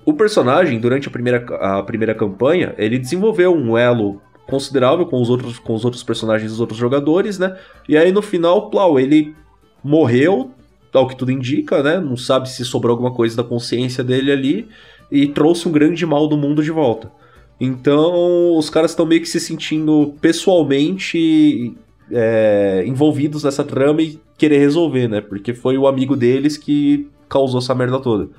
[0.05, 5.29] O personagem, durante a primeira, a primeira campanha, ele desenvolveu um elo considerável com os
[5.29, 7.57] outros, com os outros personagens dos outros jogadores, né?
[7.87, 9.35] E aí no final, Plau, ele
[9.83, 10.51] morreu,
[10.93, 11.99] ao que tudo indica, né?
[11.99, 14.67] Não sabe se sobrou alguma coisa da consciência dele ali
[15.11, 17.11] e trouxe um grande mal do mundo de volta.
[17.59, 21.75] Então, os caras estão meio que se sentindo pessoalmente
[22.11, 25.21] é, envolvidos nessa trama e querer resolver, né?
[25.21, 28.29] Porque foi o amigo deles que causou essa merda toda.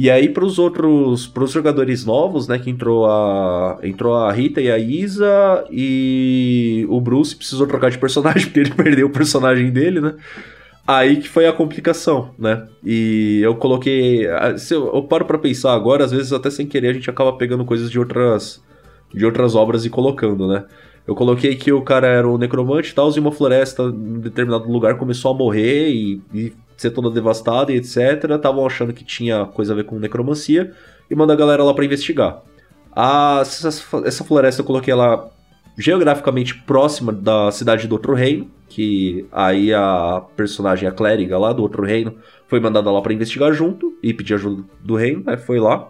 [0.00, 4.70] E aí pros outros, pros jogadores novos, né, que entrou a entrou a Rita e
[4.70, 10.00] a Isa e o Bruce precisou trocar de personagem porque ele perdeu o personagem dele,
[10.00, 10.14] né?
[10.86, 12.68] Aí que foi a complicação, né?
[12.84, 14.24] E eu coloquei,
[14.56, 17.32] se eu, eu paro para pensar agora, às vezes até sem querer a gente acaba
[17.32, 18.62] pegando coisas de outras
[19.12, 20.64] de outras obras e colocando, né?
[21.08, 24.70] Eu coloquei que o cara era um necromante e tal, e uma floresta em determinado
[24.70, 27.96] lugar começou a morrer e, e ser toda devastada e etc.
[28.30, 30.72] Estavam achando que tinha coisa a ver com necromancia
[31.10, 32.42] e manda a galera lá para investigar.
[32.94, 33.68] A, essa,
[34.04, 35.30] essa floresta eu coloquei ela
[35.76, 41.62] geograficamente próxima da cidade do Outro Reino, que aí a personagem, a clériga lá do
[41.62, 42.16] Outro Reino,
[42.46, 45.36] foi mandada lá para investigar junto e pedir ajuda do reino, né?
[45.36, 45.88] Foi lá.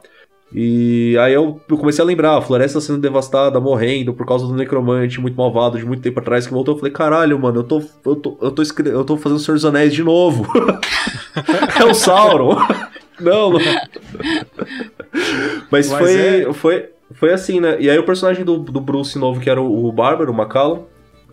[0.53, 5.21] E aí eu, comecei a lembrar, a floresta sendo devastada, morrendo por causa do necromante
[5.21, 6.75] muito malvado de muito tempo atrás que voltou.
[6.75, 9.65] Eu falei, caralho, mano, eu tô, eu tô, eu tô, eu tô fazendo Senhor dos
[9.65, 10.47] Anéis de novo.
[11.79, 12.57] é o Sauron.
[13.21, 13.61] não, não.
[15.71, 16.53] Mas, Mas foi, é...
[16.55, 17.77] foi, foi assim, né?
[17.79, 20.85] E aí o personagem do, do Bruce novo, que era o, o Bárbaro, o Macallum,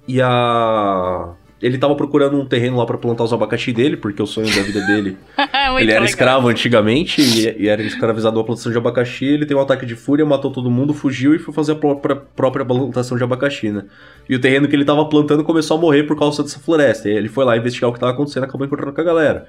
[0.06, 1.34] e a
[1.66, 4.62] ele tava procurando um terreno lá para plantar os abacaxi dele, porque o sonho da
[4.62, 5.18] vida dele.
[5.36, 6.06] ele era legal.
[6.06, 9.26] escravo antigamente e, e, era escravizado uma plantação de abacaxi.
[9.26, 12.16] Ele tem um ataque de fúria, matou todo mundo, fugiu e foi fazer a própria,
[12.16, 13.86] própria plantação de abacaxi, né?
[14.30, 17.10] E o terreno que ele tava plantando começou a morrer por causa dessa floresta.
[17.10, 19.48] E ele foi lá investigar o que tava acontecendo e acabou encontrando com a galera.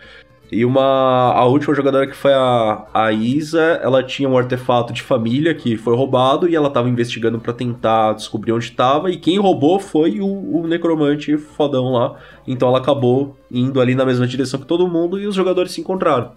[0.50, 5.02] E uma a última jogadora que foi a, a Isa, ela tinha um artefato de
[5.02, 9.38] família que foi roubado e ela estava investigando para tentar descobrir onde estava e quem
[9.38, 12.16] roubou foi o, o, necromante fodão lá.
[12.46, 15.80] Então ela acabou indo ali na mesma direção que todo mundo e os jogadores se
[15.80, 16.32] encontraram.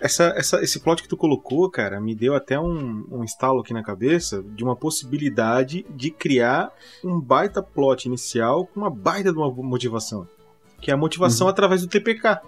[0.00, 3.74] Essa, essa, esse plot que tu colocou, cara, me deu até um, um estalo aqui
[3.74, 6.70] na cabeça de uma possibilidade de criar
[7.04, 10.26] um baita plot inicial com uma baita de uma motivação
[10.80, 11.50] que é a motivação uhum.
[11.50, 12.40] através do TPK.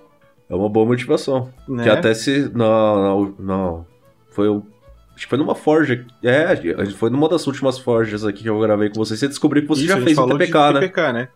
[0.49, 1.49] É uma boa motivação.
[1.69, 1.85] Né?
[1.85, 2.51] Que até se.
[2.53, 3.87] Não, não, não.
[4.31, 4.67] Foi o.
[5.15, 6.05] Acho que foi numa forja.
[6.23, 6.57] É,
[6.97, 9.17] foi numa das últimas forjas aqui que eu gravei com você.
[9.17, 10.81] Você descobriu que você Isso, já fez um TPK, né?
[10.81, 11.29] TPK, né?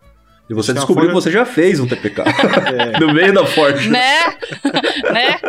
[0.49, 1.17] E você descobriu forja...
[1.17, 2.21] que você já fez um TPK.
[2.21, 2.99] é.
[2.99, 3.89] no meio da forja.
[3.89, 4.37] Né?
[5.11, 5.39] né?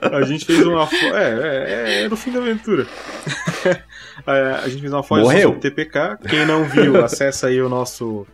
[0.00, 0.88] A gente fez uma.
[0.92, 2.86] É, é, é, é no fim da aventura.
[4.26, 5.48] a gente fez uma forja Morreu.
[5.50, 6.18] sobre TPK.
[6.28, 8.26] Quem não viu, acessa aí o nosso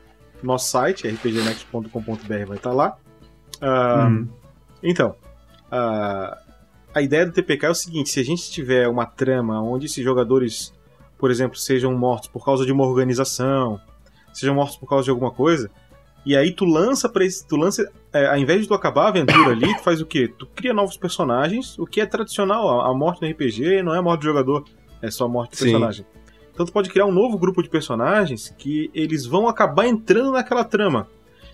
[0.43, 2.97] nosso site, rpgnext.com.br, vai estar tá lá.
[3.61, 4.29] Uh, hum.
[4.83, 5.15] Então,
[5.71, 6.37] uh,
[6.95, 10.03] a ideia do TPK é o seguinte: se a gente tiver uma trama onde esses
[10.03, 10.73] jogadores,
[11.19, 13.81] por exemplo, sejam mortos por causa de uma organização,
[14.33, 15.71] sejam mortos por causa de alguma coisa,
[16.25, 19.09] e aí tu lança para esse, tu lança, é, ao invés de tu acabar a
[19.09, 20.29] aventura ali, tu faz o quê?
[20.29, 23.99] Tu cria novos personagens, o que é tradicional, a, a morte no RPG não é
[23.99, 24.65] a morte do jogador,
[25.01, 25.65] é só a morte do Sim.
[25.65, 26.07] personagem.
[26.53, 30.65] Então tu pode criar um novo grupo de personagens que eles vão acabar entrando naquela
[30.65, 31.09] trama.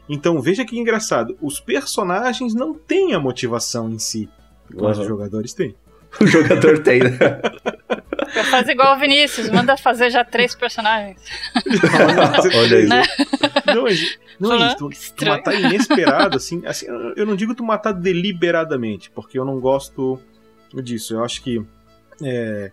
[0.09, 4.29] Então veja que engraçado, os personagens não têm a motivação em si,
[4.75, 5.03] mas uhum.
[5.03, 5.75] os jogadores têm.
[6.23, 7.19] O jogador tem, né?
[8.51, 11.21] Faz igual o Vinícius, manda fazer já três personagens.
[12.57, 12.87] Olha.
[12.87, 13.03] Né?
[13.67, 13.85] Não,
[14.41, 19.39] não é tu, tu matar inesperado, assim, assim, eu não digo tu matar deliberadamente, porque
[19.39, 20.19] eu não gosto
[20.83, 21.15] disso.
[21.15, 21.63] Eu acho que
[22.23, 22.73] é,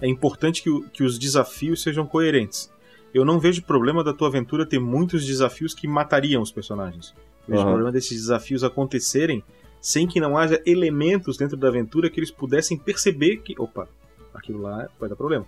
[0.00, 2.70] é importante que, que os desafios sejam coerentes.
[3.14, 7.14] Eu não vejo problema da tua aventura ter muitos desafios que matariam os personagens.
[7.48, 7.68] Eu vejo uhum.
[7.68, 9.42] problema desses desafios acontecerem
[9.80, 13.88] sem que não haja elementos dentro da aventura que eles pudessem perceber que, opa,
[14.34, 15.46] aquilo lá vai dar problema.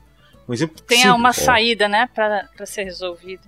[0.49, 1.19] Um exemplo Tem simples.
[1.19, 3.43] uma saída, né, para ser resolvido.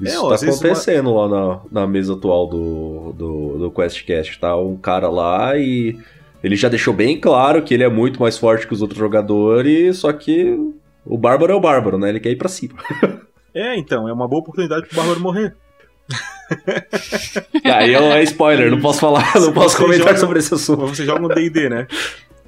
[0.00, 1.26] Isso é, tá acontecendo uma...
[1.26, 4.38] lá na, na mesa atual do, do, do QuestCast.
[4.38, 5.98] Tá um cara lá e
[6.44, 9.96] ele já deixou bem claro que ele é muito mais forte que os outros jogadores,
[9.98, 10.56] só que
[11.04, 12.10] o Bárbaro é o Bárbaro, né?
[12.10, 12.74] Ele quer ir pra cima.
[13.54, 15.56] é, então, é uma boa oportunidade pro Bárbaro morrer.
[17.64, 20.86] Aí é spoiler, não posso falar, não posso comentar joga- sobre esse assunto.
[20.88, 21.86] Você joga no D&D, né?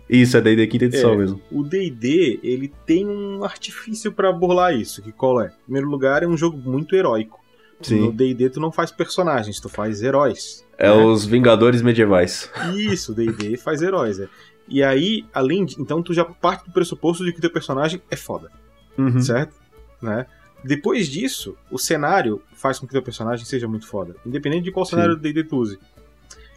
[0.08, 1.16] Isso, é da quinta edição É.
[1.16, 1.40] mesmo.
[1.50, 5.46] O D&D, ele tem um artifício pra burlar isso, que qual é?
[5.46, 7.40] Em primeiro lugar, é um jogo muito heróico.
[7.80, 8.10] No Sim.
[8.10, 10.64] D&D tu não faz personagens, tu faz heróis.
[10.78, 11.04] É né?
[11.04, 12.50] os Vingadores Medievais.
[12.74, 14.28] Isso, o D&D faz heróis, é.
[14.68, 15.80] E aí, além de...
[15.80, 18.50] Então tu já parte do pressuposto de que teu personagem é foda,
[18.98, 19.20] Uhum.
[19.20, 19.54] certo?
[20.02, 20.26] Né?
[20.64, 24.16] Depois disso, o cenário faz com que teu personagem seja muito foda.
[24.24, 24.92] Independente de qual Sim.
[24.92, 25.78] cenário do D&D tu use.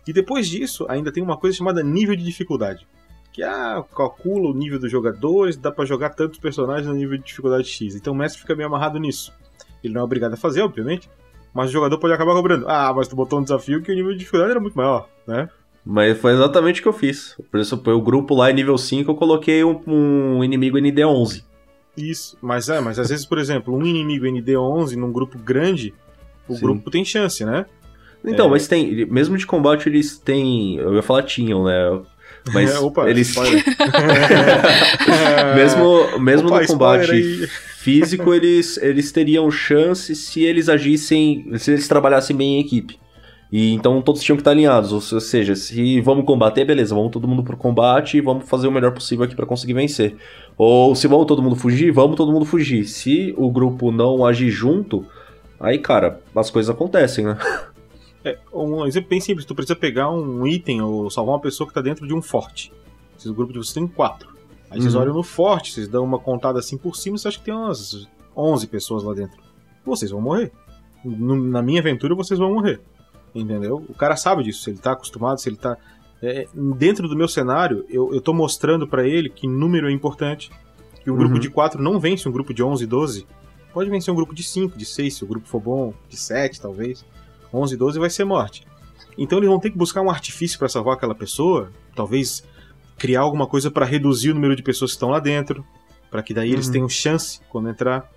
[0.07, 2.87] E depois disso, ainda tem uma coisa chamada nível de dificuldade.
[3.31, 7.25] Que ah, calcula o nível dos jogadores, dá pra jogar tantos personagens no nível de
[7.25, 7.93] dificuldade X.
[7.93, 9.31] Então o mestre fica meio amarrado nisso.
[9.83, 11.09] Ele não é obrigado a fazer, obviamente,
[11.53, 12.65] mas o jogador pode acabar cobrando.
[12.67, 15.49] Ah, mas tu botou um desafio que o nível de dificuldade era muito maior, né?
[15.85, 17.35] Mas foi exatamente o que eu fiz.
[17.49, 21.43] Por isso, o grupo lá em nível 5, eu coloquei um, um inimigo ND11.
[21.97, 25.93] Isso, mas é, mas às vezes, por exemplo, um inimigo ND11 num grupo grande,
[26.47, 26.61] o Sim.
[26.61, 27.65] grupo tem chance, né?
[28.23, 28.49] Então, É.
[28.49, 29.05] mas tem.
[29.05, 30.75] Mesmo de combate, eles têm.
[30.75, 32.01] Eu ia falar tinham, né?
[32.53, 33.29] Mas É, opa, eles.
[33.29, 33.63] spoiler.
[35.55, 37.47] mesmo mesmo Opa, no combate
[37.77, 41.51] físico, eles, eles teriam chance se eles agissem.
[41.57, 42.99] Se eles trabalhassem bem em equipe.
[43.51, 44.91] E então todos tinham que estar alinhados.
[44.91, 48.71] Ou seja, se vamos combater, beleza, vamos todo mundo pro combate e vamos fazer o
[48.71, 50.15] melhor possível aqui pra conseguir vencer.
[50.57, 52.85] Ou se vamos todo mundo fugir, vamos todo mundo fugir.
[52.85, 55.03] Se o grupo não agir junto,
[55.59, 57.37] aí, cara, as coisas acontecem, né?
[58.31, 61.73] É, um exemplo bem simples, tu precisa pegar um item ou salvar uma pessoa que
[61.73, 62.71] tá dentro de um forte.
[63.17, 64.29] Esse grupo de vocês tem quatro.
[64.69, 65.01] Aí vocês Uhum.
[65.01, 68.07] olham no forte, vocês dão uma contada assim por cima, você acha que tem umas
[68.35, 69.37] 11 pessoas lá dentro.
[69.85, 70.51] Vocês vão morrer.
[71.03, 72.79] Na minha aventura, vocês vão morrer.
[73.33, 73.83] Entendeu?
[73.87, 75.77] O cara sabe disso, se ele tá acostumado, se ele tá.
[76.21, 80.51] é, dentro do meu cenário, eu, eu tô mostrando pra ele que número é importante.
[81.03, 81.39] Que um grupo Uhum.
[81.39, 83.25] de 4 não vence um grupo de 11, 12.
[83.73, 86.59] Pode vencer um grupo de 5, de 6, se o grupo for bom, de 7
[86.59, 87.05] talvez.
[87.53, 88.65] 11, 12 vai ser morte.
[89.17, 92.43] Então eles vão ter que buscar um artifício pra salvar aquela pessoa, talvez
[92.97, 95.65] criar alguma coisa pra reduzir o número de pessoas que estão lá dentro,
[96.11, 96.71] Pra que daí eles Uhum.
[96.73, 98.09] tenham chance quando entrar.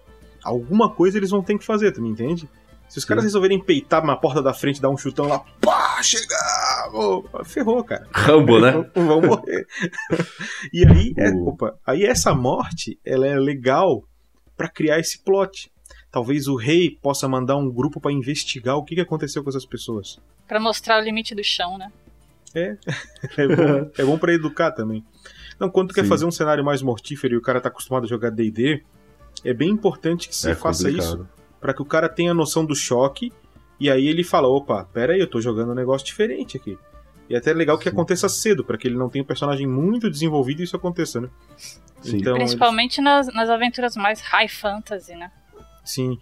[0.43, 2.49] Alguma coisa eles vão ter que fazer, tu me entende?
[2.89, 7.25] Se os caras resolverem peitar na porta da frente, dar um chutão lá, pá, chegamos!
[7.45, 8.09] Ferrou, cara.
[8.13, 8.73] Rambo, né?
[8.97, 9.67] Vão, morrer.
[10.73, 14.03] e aí, é, O- opa, aí essa morte, ela é legal
[14.57, 15.71] pra criar esse plot.
[16.13, 19.65] Talvez o rei possa mandar um grupo pra investigar o que, que aconteceu com essas
[19.65, 20.21] pessoas.
[20.47, 21.91] Pra mostrar o limite do chão, né?
[22.55, 22.77] É
[23.49, 25.03] bom, é bom para educar também.
[25.59, 26.09] Não, quando tu quer Sim.
[26.11, 28.83] fazer um cenário mais mortífero e o cara tá acostumado a jogar D&D,
[29.43, 31.15] é bem importante que se É faça complicado.
[31.23, 33.33] isso pra que o cara tenha noção do choque
[33.81, 36.77] e aí ele fala, opa, pera aí, eu tô jogando um negócio diferente aqui.
[37.31, 37.91] E é até legal que Sim.
[37.91, 41.29] aconteça cedo, pra que ele não tenha um personagem muito desenvolvido e isso aconteça, né?
[42.03, 42.19] Sim.
[42.19, 45.31] Então, Principalmente nas, nas aventuras mais high fantasy, né?
[45.85, 46.19] Sim.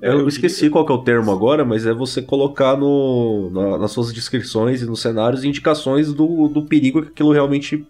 [0.00, 3.78] É, Eu esqueci qual que é o termo agora, mas é você colocar no, na-
[3.78, 7.84] nas suas descrições e nos cenários indicações do, do perigo que aquilo realmente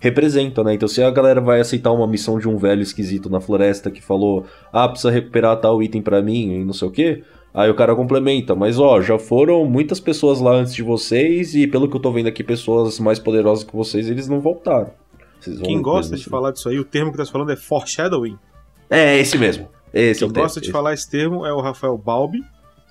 [0.00, 0.74] representa, né?
[0.74, 4.02] Então se a galera vai aceitar uma missão de um velho esquisito na floresta que
[4.02, 7.22] falou, ah, precisa recuperar tal item pra mim e não sei o quê,
[7.54, 11.66] aí o cara complementa, mas ó, já foram muitas pessoas lá antes de vocês e
[11.66, 14.90] pelo que eu tô vendo aqui, pessoas mais poderosas que vocês, eles não voltaram.
[15.62, 18.36] Quem gosta de falar disso aí, o termo que tá falando é foreshadowing.
[18.90, 19.68] É, esse mesmo.
[19.96, 20.44] Esse é Quem o termo.
[20.46, 22.42] gosta de falar esse termo é o Rafael Balbi.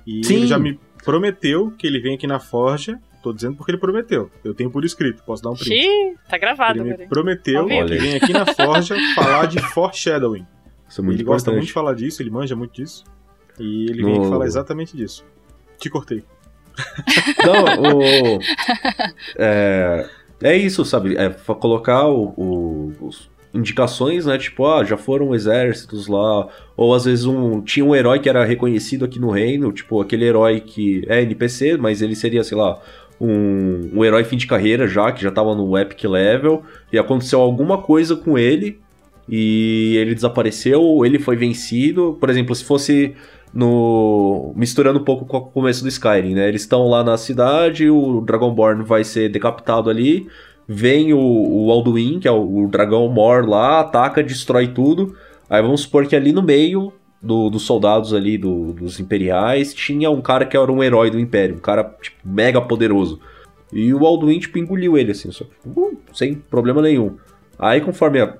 [0.05, 0.35] E Sim.
[0.37, 2.99] ele já me prometeu que ele vem aqui na Forja.
[3.23, 4.29] Tô dizendo porque ele prometeu.
[4.43, 5.67] Eu tenho por escrito, posso dar um print.
[5.69, 7.87] Xiii, tá gravado, Ele me prometeu vivo.
[7.87, 10.45] que vem aqui na Forja falar de foreshadowing.
[10.87, 11.55] Isso é muito ele gosta importante.
[11.55, 13.03] muito de falar disso, ele manja muito disso.
[13.59, 15.25] E ele No- vem aqui falar exatamente disso.
[15.79, 16.23] Te cortei.
[17.43, 18.39] Não, o.
[19.37, 20.09] É,
[20.43, 21.15] é isso, sabe?
[21.17, 24.37] É colocar o, o- os indicações, né?
[24.37, 26.47] Tipo, ah, já foram exércitos lá.
[26.75, 27.61] Ou às vezes um.
[27.61, 31.77] Tinha um herói que era reconhecido aqui no reino, tipo, aquele herói que é NPC,
[31.77, 32.79] mas ele seria, sei lá.
[33.19, 37.39] Um, um herói fim de carreira já, que já tava no epic level, e aconteceu
[37.39, 38.77] alguma coisa com ele,
[39.27, 42.17] e ele desapareceu, ou ele foi vencido.
[42.19, 43.15] Por exemplo, se fosse
[43.53, 46.49] no misturando um pouco com o começo do Skyrim, né?
[46.49, 50.27] Eles estão lá na cidade, o Dragonborn vai ser decapitado ali,
[50.67, 55.15] vem o, o Alduin, que é o, o dragão Mor lá, ataca, destrói tudo.
[55.49, 56.91] Aí vamos supor que ali no meio
[57.21, 61.19] do- dos soldados ali do- dos imperiais tinha um cara que era um herói do
[61.19, 63.19] império, um cara tipo, mega poderoso.
[63.73, 67.15] E o Alduin tipo engoliu ele assim, só, uh, sem problema nenhum.
[67.59, 68.37] Aí conforme a,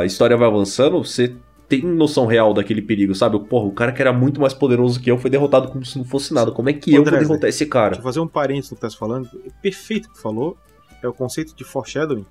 [0.00, 1.34] a história vai avançando, você
[1.68, 3.38] tem noção real daquele perigo, sabe?
[3.38, 6.04] Porra, o cara que era muito mais poderoso que eu foi derrotado como se não
[6.04, 6.50] fosse nada.
[6.50, 7.90] Como é que eu vou derrotar esse cara?
[7.90, 9.28] Deixa eu fazer um parênteses no que tá falando.
[9.46, 10.56] É perfeito o que falou.
[11.02, 12.26] É o conceito de foreshadowing.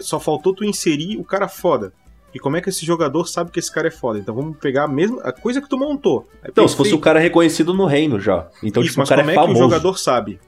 [0.00, 1.92] Só faltou tu inserir o cara foda.
[2.34, 4.18] E como é que esse jogador sabe que esse cara é foda?
[4.18, 6.28] Então vamos pegar a mesma a coisa que tu montou.
[6.42, 8.48] É Então, se fosse o cara reconhecido no reino já.
[8.62, 10.38] Então, Isso, tipo, o mas cara como é é, que o jogador sabe?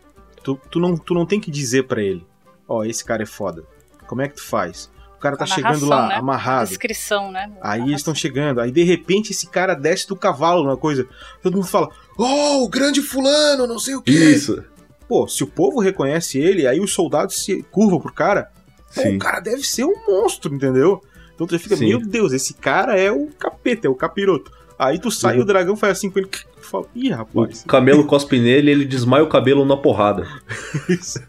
[0.43, 2.27] Tu, tu, não, tu não tem que dizer pra ele,
[2.69, 3.65] ó, esse cara é foda.
[4.07, 4.91] Como é que tu faz?
[5.17, 6.15] O cara tá chegando lá, né?
[6.15, 6.69] amarrado.
[6.69, 7.51] Descrição, né?
[7.61, 11.07] Aí eles estão chegando, aí de repente esse cara desce do cavalo, uma coisa.
[11.43, 14.13] Todo mundo fala, oh, o grande fulano, não sei o quê.
[14.13, 14.65] Isso.
[15.11, 18.49] Pô, se o povo reconhece ele, aí os soldados se curvam pro cara.
[18.95, 19.17] Pô, Sim.
[19.17, 21.03] o cara deve ser um monstro, entendeu?
[21.35, 21.89] Então tu já fica, Sim.
[21.89, 24.53] meu Deus, esse cara é o capeta, é o capiroto.
[24.79, 25.43] Aí tu sai Uhum.
[25.43, 26.29] o dragão faz assim com ele,
[26.61, 30.29] fala, ih, O rapaz, camelo cospe nele ele desmaia o cabelo na porrada.
[30.89, 31.21] isso.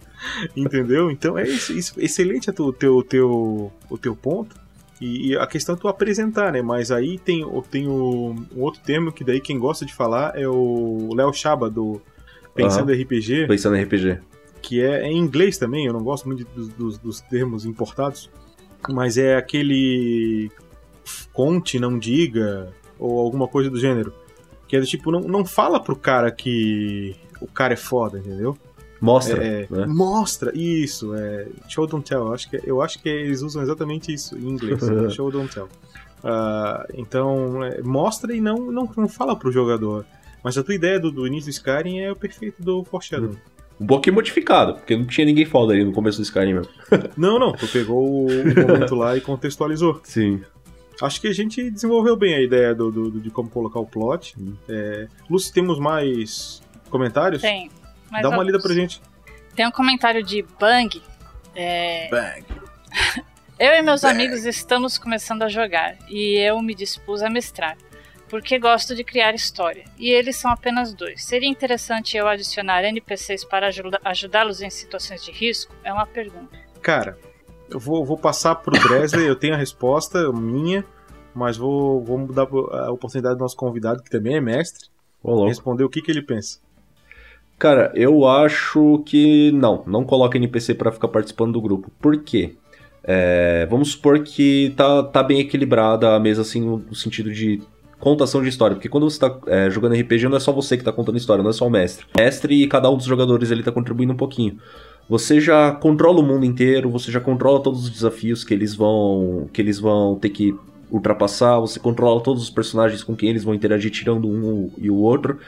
[0.55, 1.09] Entendeu?
[1.09, 4.55] Então é isso, isso- excelente a tu- o teu, teu, o teu ponto.
[5.01, 6.61] E, e a questão é tu apresentar, né?
[6.61, 10.37] Mas aí tem, o- tem o, um outro termo que daí quem gosta de falar
[10.39, 11.99] é o Léo Chaba do
[12.55, 14.19] Pensando RPG, Pensando em RPG.
[14.61, 18.29] que é, é em inglês também, eu não gosto muito dos, dos- dos termos importados,
[18.89, 20.51] mas é aquele
[21.33, 24.13] conte, não diga, ou alguma coisa do gênero.
[24.67, 28.57] Que é do tipo, não, não fala pro cara que o cara é foda, entendeu?
[29.01, 29.43] Mostra.
[29.43, 29.85] É, né?
[29.87, 32.19] Mostra, isso, é show don't tell.
[32.27, 34.79] Eu acho que, eu acho que eles usam exatamente isso em inglês,
[35.15, 35.67] show don't tell.
[36.23, 40.05] Ah, então, é, mostra e não, não, não fala pro jogador.
[40.43, 43.37] Mas a tua ideia do, do início do Skyrim é o perfeito do Foreshadowing.
[43.79, 46.71] Um pouquinho modificado, porque não tinha ninguém foda ali no começo do Skyrim mesmo.
[47.17, 48.27] Não, não, tu pegou o
[48.67, 49.99] momento lá e contextualizou.
[50.03, 50.41] Sim.
[51.01, 53.85] Acho que a gente desenvolveu bem a ideia do, do- do- de como colocar o
[53.87, 54.35] plot.
[54.69, 56.61] É, Lucy, temos mais
[56.91, 57.41] comentários?
[57.41, 57.71] Tem.
[58.21, 59.01] Dá uma lida pra gente.
[59.55, 61.01] Tem um comentário de Bang.
[61.55, 62.43] É, Bang.
[63.57, 67.77] Eu e meus amigos estamos começando a jogar e eu me dispus a mestrar,
[68.31, 69.83] porque gosto de criar história.
[69.99, 71.21] E eles são apenas dois.
[71.21, 75.75] Seria interessante eu adicionar NPCs para ajuda- ajudá-los em situações de risco?
[75.83, 76.57] É uma pergunta.
[76.81, 77.17] Cara,
[77.69, 80.85] eu vou, vou passar pro Dresler, eu tenho a resposta minha,
[81.35, 84.87] mas vou, vou dar a oportunidade do nosso convidado, que também é mestre,
[85.21, 86.59] Ô, responder o que, que ele pensa.
[87.59, 91.91] Cara, eu acho que não, não coloca NPC pra ficar participando do grupo.
[91.99, 92.55] Por quê?
[93.03, 97.61] É, vamos supor que tá, tá bem equilibrada a mesa, assim, no sentido de
[98.01, 98.75] contação de história.
[98.75, 101.41] Porque quando você tá é, jogando RPG, não é só você que tá contando história,
[101.41, 102.05] não é só o mestre.
[102.17, 104.57] O mestre e cada um dos jogadores ele tá contribuindo um pouquinho.
[105.07, 109.49] Você já controla o mundo inteiro, você já controla todos os desafios que eles vão
[109.53, 110.55] que eles vão ter que
[110.89, 114.95] ultrapassar, você controla todos os personagens com quem eles vão interagir, tirando um e o
[114.95, 115.39] outro.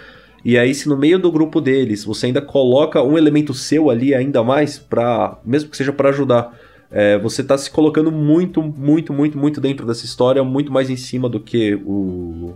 [0.46, 4.14] E aí, se no meio do grupo deles você ainda coloca um elemento seu ali
[4.14, 6.58] ainda mais, pra, mesmo que seja pra ajudar,
[6.94, 10.96] é, você tá se colocando muito, muito, muito, muito dentro dessa história, muito mais em
[10.96, 12.54] cima do que o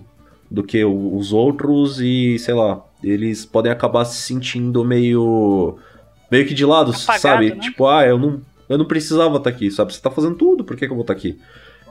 [0.50, 5.76] do que o- os outros e, sei lá, eles podem acabar se sentindo meio
[6.32, 7.50] meio que de lado, Apagado, sabe?
[7.50, 7.60] né?
[7.60, 9.94] Tipo, ah, eu não eu não precisava estar aqui, sabe?
[9.94, 11.38] Você tá fazendo tudo, por que, que eu vou estar aqui?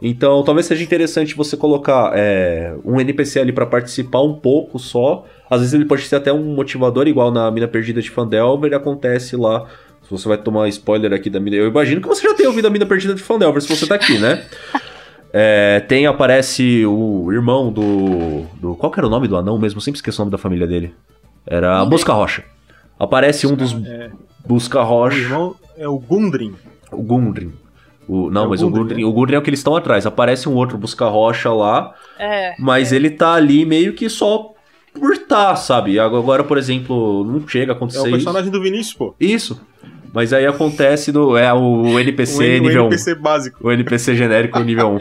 [0.00, 5.24] Então, talvez seja interessante você colocar é, um NPC ali pra participar um pouco só.
[5.48, 9.36] Às vezes ele pode ser até um motivador, igual na Mina Perdida de Fandelver, acontece
[9.36, 9.66] lá.
[10.06, 11.56] Se você vai tomar spoiler aqui da Mina.
[11.56, 13.94] Eu imagino que você já tenha ouvido a Mina Perdida de Fandelver, se você tá
[13.96, 14.44] aqui, né?
[15.38, 18.74] É, tem, aparece o irmão do, do.
[18.76, 19.76] Qual que era o nome do anão mesmo?
[19.78, 20.94] Eu sempre esqueço o nome da família dele.
[21.46, 21.84] Era.
[21.84, 22.42] Busca Rocha.
[22.98, 24.10] Aparece um dos É,
[24.46, 25.18] Busca o Rocha.
[25.18, 26.54] irmão é o Gundrin.
[26.90, 27.52] O Gundrin.
[28.08, 29.04] O, não, É o mas o Gundrin, né?
[29.04, 30.06] o Gundren é o que eles estão atrás.
[30.06, 32.54] Aparece um outro busca-rocha lá, É.
[32.58, 34.54] mas ele tá ali meio que só
[34.94, 35.98] por tá, sabe?
[35.98, 38.10] Agora, por exemplo, não chega a É acontecer o isso.
[38.12, 39.14] personagem do Vinícius, pô.
[39.20, 39.60] Isso.
[40.16, 41.36] Mas aí acontece no.
[41.36, 42.86] É o NPC O, N- o nível 1.
[42.86, 43.58] NPC básico.
[43.68, 44.98] O NPC genérico nível 1.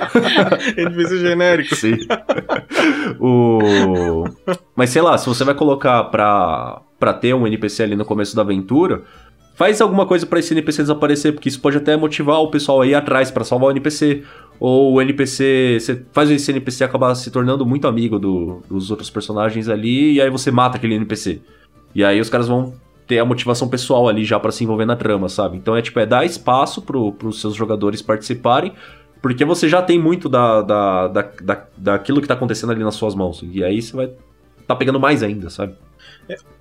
[0.82, 1.74] NPC genérico.
[1.74, 1.96] Sim.
[3.20, 4.26] o...
[4.76, 8.36] Mas sei lá, se você vai colocar pra, pra ter um NPC ali no começo
[8.36, 9.04] da aventura,
[9.56, 12.86] faz alguma coisa pra esse NPC desaparecer, porque isso pode até motivar o pessoal a
[12.88, 14.22] ir atrás pra salvar o NPC.
[14.60, 15.78] Ou o NPC.
[15.80, 20.22] Você faz esse NPC acabar se tornando muito amigo do- dos outros personagens ali, e
[20.22, 21.42] aí você mata aquele NPC.
[21.94, 22.74] E aí os caras vão
[23.08, 25.58] ter a motivação pessoal ali já pra se envolver na trama, sabe?
[25.58, 28.74] Então é tipo, é dar espaço pro, pros seus jogadores participarem,
[29.22, 32.96] porque você já tem muito da, da, da, da, daquilo que tá acontecendo ali nas
[32.96, 33.44] suas mãos.
[33.44, 34.12] E aí você vai
[34.68, 35.76] tá pegando mais ainda, sabe?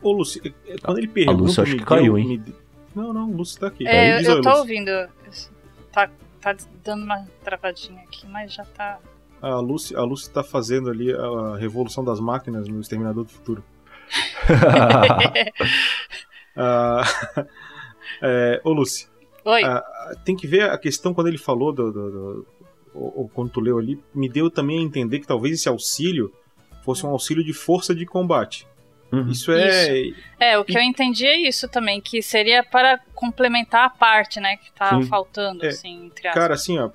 [0.03, 1.39] Ô, Lúcio, é- quando ele pergunta.
[1.43, 2.43] Lúcia acho me que caiu, deu- hein?
[2.47, 2.55] me
[2.95, 3.87] Não, não, o Lúcio tá aqui.
[3.89, 4.61] É, eu, eu tô Lúcio.
[4.61, 4.91] ouvindo.
[5.91, 6.11] Tá,
[6.41, 6.55] tá
[6.85, 8.99] dando uma travadinha aqui, mas já tá.
[9.41, 13.65] A Lúcia, a Lúcia tá fazendo ali a revolução das máquinas no Exterminador do Futuro.
[16.57, 17.03] Ah,
[18.23, 19.09] é, ô, Lúcia,
[19.45, 19.63] Oi.
[19.65, 19.83] Ah,
[20.25, 21.93] tem que ver a questão quando ele falou do.
[21.93, 22.47] do- do-
[22.95, 26.33] ou, ou quando tu leu ali, me deu também a entender que talvez esse auxílio
[26.85, 28.67] fosse um auxílio de força de combate.
[29.11, 29.29] Uhum.
[29.31, 30.05] Isso é.
[30.39, 34.57] É, o que eu entendi é isso também, que seria para complementar a parte, né,
[34.57, 35.07] que tá Sim.
[35.09, 36.41] faltando, É, assim, entre aspas.
[36.43, 36.91] Cara, assim, ó.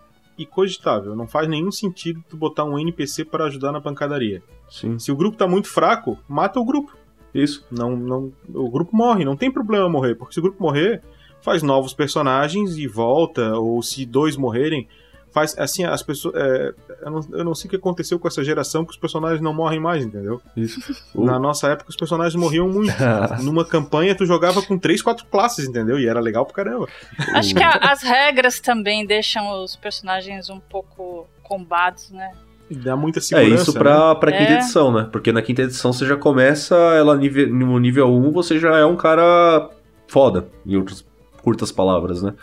[0.52, 1.16] cogitável.
[1.18, 4.42] Não faz nenhum sentido tu botar um NPC para ajudar na pancadaria.
[4.70, 4.98] Sim.
[4.98, 6.98] Se o grupo tá muito fraco, mata o grupo.
[7.34, 7.66] Isso.
[7.72, 11.02] Não, não, o grupo morre, não tem problema morrer, porque se o grupo morrer,
[11.42, 14.88] faz novos personagens e volta, ou se dois morrerem,
[15.32, 16.34] faz assim, as pessoas.
[16.36, 16.74] é,
[17.04, 19.54] eu, não, eu não sei o que aconteceu com essa geração que os personagens não
[19.54, 20.42] morrem mais, entendeu?
[20.58, 20.80] Isso.
[21.14, 22.92] Na nossa época os personagens morriam muito.
[23.44, 26.00] Numa campanha tu jogava com três, quatro classes, entendeu?
[26.00, 26.88] E era legal pra caramba.
[27.36, 32.32] Acho que a- as regras também deixam os personagens um pouco combados, né?
[32.70, 33.64] Dá muita É segurança.
[33.64, 33.80] isso né?
[33.80, 34.56] pra, pra quinta É.
[34.58, 35.08] edição, né?
[35.12, 38.86] Porque na quinta edição você já começa, ela nível, no nível 1 você já é
[38.86, 39.70] um cara
[40.08, 41.06] foda, em outras
[41.42, 42.34] curtas palavras, né?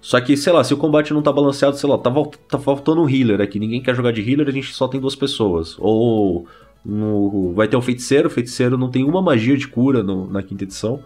[0.00, 2.12] Só que, sei lá, se o combate não tá balanceado, sei lá, tá,
[2.48, 5.14] tá faltando um healer aqui, ninguém quer jogar de healer, a gente só tem duas
[5.14, 5.76] pessoas.
[5.78, 6.46] Ou
[6.84, 10.42] no- vai ter um feiticeiro, o feiticeiro não tem uma magia de cura no- na
[10.42, 11.00] quinta edição,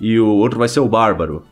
[0.00, 1.42] e o outro vai ser o bárbaro.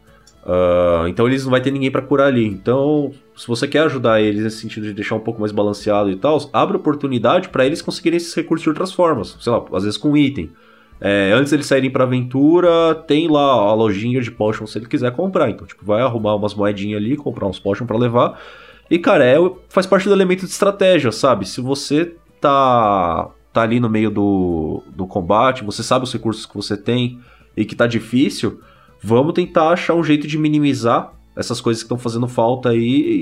[0.48, 2.46] Ah, então eles não vai ter ninguém pra curar ali.
[2.46, 6.16] Então, se você quer ajudar eles nesse sentido de deixar um pouco mais balanceado e
[6.16, 9.36] tal, abre oportunidade pra eles conseguirem esses recursos de outras formas.
[9.40, 10.52] Sei lá, às vezes com item.
[11.00, 15.12] É, antes deles saírem pra aventura, tem lá a lojinha de potion se ele quiser
[15.12, 15.50] comprar.
[15.50, 18.40] Então, tipo, vai arrumar umas moedinhas ali, comprar uns potion pra levar.
[18.88, 19.36] E, cara, é,
[19.68, 21.46] faz parte do elemento de estratégia, sabe?
[21.46, 26.54] Se você tá, tá ali no meio do, do combate, você sabe os recursos que
[26.54, 27.18] você tem
[27.56, 28.60] e que tá difícil,
[29.06, 32.78] vamos tentar achar um jeito de minimizar essas coisas que estão fazendo falta aí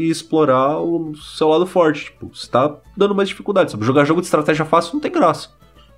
[0.06, 2.04] e explorar o seu lado forte.
[2.06, 3.84] Tipo, você tá dando mais dificuldade, sabe?
[3.84, 5.48] Jogar jogo de estratégia fácil não tem graça.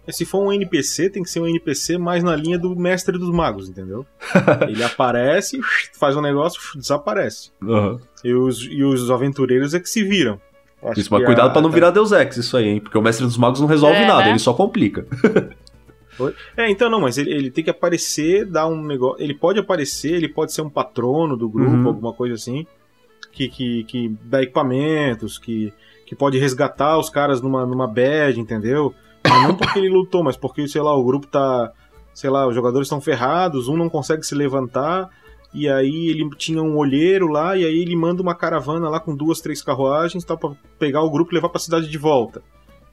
[0.06, 3.18] É, Se for um NPC, tem que ser um NPC mais na linha do mestre
[3.18, 4.06] dos magos, entendeu?
[4.68, 5.60] Ele aparece,
[5.98, 7.50] faz um negócio, desaparece.
[8.24, 10.40] E os, e os aventureiros é que se viram.
[10.82, 12.80] Acho Isso, mas cuidado a- pra não virar Deus Ex, isso aí, hein?
[12.80, 14.30] Porque o Mestre dos Magos não resolve É, nada, né?
[14.30, 15.06] ele só complica.
[16.56, 19.22] É, então não, mas ele, ele tem que aparecer, dar um negócio.
[19.22, 21.86] Ele pode aparecer, ele pode ser um patrono do grupo, Uhum.
[21.88, 22.66] alguma coisa assim,
[23.32, 25.72] que, que, que dá equipamentos, que,
[26.06, 28.94] que pode resgatar os caras numa, numa bad, entendeu?
[29.28, 31.72] Mas não porque ele lutou, mas porque, sei lá, o grupo tá.
[32.14, 35.10] Sei lá, os jogadores estão ferrados, um não consegue se levantar,
[35.52, 39.14] e aí ele tinha um olheiro lá, e aí ele manda uma caravana lá com
[39.14, 42.42] duas, três carruagens, tá, pra pegar o grupo e levar pra cidade de volta.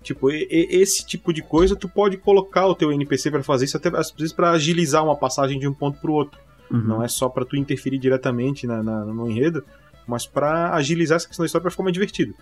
[0.04, 3.66] Tipo, e- e- esse tipo de coisa tu pode colocar o teu NPC pra fazer
[3.66, 6.40] isso até às vezes pra agilizar uma passagem de um ponto pro outro.
[6.70, 9.64] Não é só pra tu interferir diretamente na, na- no enredo,
[10.08, 12.34] mas pra agilizar essa questão da história pra ficar mais divertido.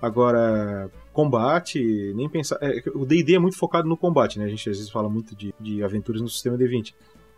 [0.00, 2.56] Agora, combate, nem pensar.
[2.62, 4.46] é, o DD é muito focado no combate, né?
[4.46, 6.94] A gente às vezes fala muito de, de aventuras no sistema D20.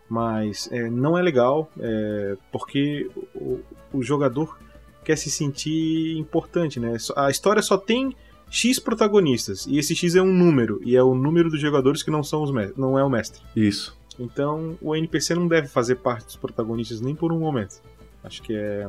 [0.09, 3.59] Mas é, não é legal, é, porque o,
[3.91, 4.57] o jogador
[5.03, 6.95] quer se sentir importante, né?
[7.15, 8.15] A história só tem
[8.55, 12.11] X protagonistas, e esse X é um número, e é o número dos jogadores que
[12.11, 13.41] não são os não é o mestre.
[13.55, 13.97] Isso.
[14.19, 17.81] Então o NPC não deve fazer parte dos protagonistas nem por um momento.
[18.23, 18.87] Acho que é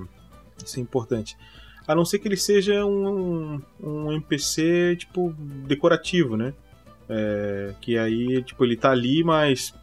[0.63, 1.35] isso é importante.
[1.89, 5.35] A não ser que ele seja um, um NPC tipo
[5.67, 6.53] decorativo, né?
[7.09, 9.75] É, que aí tipo ele tá ali, mas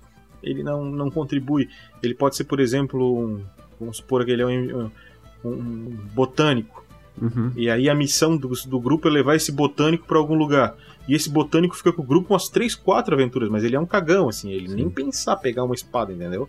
[0.44, 1.70] ele não, não contribui.
[2.04, 3.44] Ele pode ser, por exemplo, um,
[3.80, 4.92] vamos supor que ele é um, um-
[5.44, 6.81] um botânico.
[7.20, 7.52] Uhum.
[7.56, 10.76] E aí a missão do, do grupo é levar esse botânico pra algum lugar.
[11.08, 13.86] E esse botânico fica com o grupo umas 3, 4 aventuras, mas ele é um
[13.86, 14.76] cagão, assim, ele Sim.
[14.76, 16.48] nem pensar pegar uma espada, entendeu?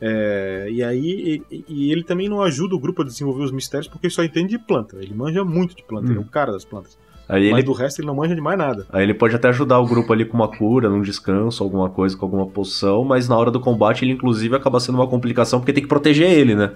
[0.00, 3.88] É, e aí e, e ele também não ajuda o grupo a desenvolver os mistérios
[3.88, 4.96] porque ele só entende de planta.
[5.00, 6.10] Ele manja muito de planta, Hum.
[6.10, 6.96] ele é um cara das plantas.
[7.28, 8.86] Aí Mas ele, do resto ele não manja de mais nada.
[8.90, 12.16] aí ele pode até ajudar o grupo ali com uma cura, num descanso, alguma coisa,
[12.16, 15.72] com alguma poção, mas na hora do combate ele inclusive acaba sendo uma complicação porque
[15.74, 16.72] tem que proteger ele, né?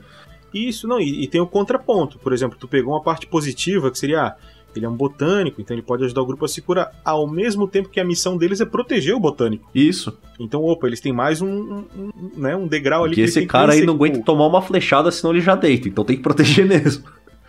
[0.55, 2.19] Isso, não, e, e tem o contraponto.
[2.19, 4.37] Por exemplo, tu pegou uma parte positiva que seria, ah,
[4.75, 7.69] ele é um botânico, então ele pode ajudar o grupo a se curar, ao mesmo
[7.69, 9.69] tempo que a missão deles é proteger o botânico.
[9.75, 10.17] Isso.
[10.41, 13.47] Então, opa, eles têm mais um, um- um- né, um degrau ali Porque que esse
[13.47, 15.89] cara aí não aguenta tomar uma flechada, senão ele já deita.
[15.89, 17.05] Então tem que proteger mesmo.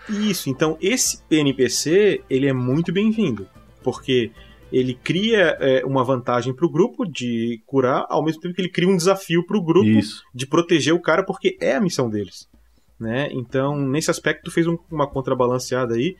[0.10, 3.48] Isso, então esse NPC, ele é muito bem-vindo,
[3.82, 4.32] porque
[4.72, 8.90] ele cria é, uma vantagem pro grupo de curar, ao mesmo tempo que ele cria
[8.90, 10.24] um desafio pro grupo Isso.
[10.34, 12.50] de proteger o cara, porque é a missão deles.
[13.04, 13.28] Né?
[13.32, 16.16] Então, nesse aspecto, tu fez um- uma contrabalanceada aí,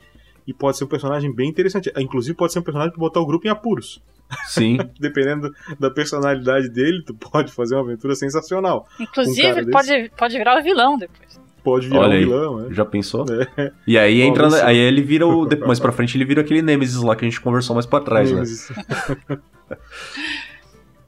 [0.46, 1.90] e pode ser um personagem bem interessante.
[1.96, 4.02] Inclusive, pode ser um personagem pra botar o grupo em apuros.
[4.48, 4.76] Sim.
[5.00, 5.50] Dependendo
[5.80, 8.86] da personalidade dele, tu pode fazer uma aventura sensacional.
[9.00, 11.40] Um Inclusive, cara pode, pode virar o vilão depois.
[11.62, 12.24] Pode virar Olha um aí.
[12.24, 12.68] vilão, né?
[12.74, 13.24] Já pensou?
[13.56, 13.72] É.
[13.86, 14.66] E aí Bom, entra.
[14.66, 15.48] Aí ele vira o.
[15.66, 18.30] Mais pra frente ele vira aquele Nemesis lá que a gente conversou mais pra trás,
[18.30, 18.42] né?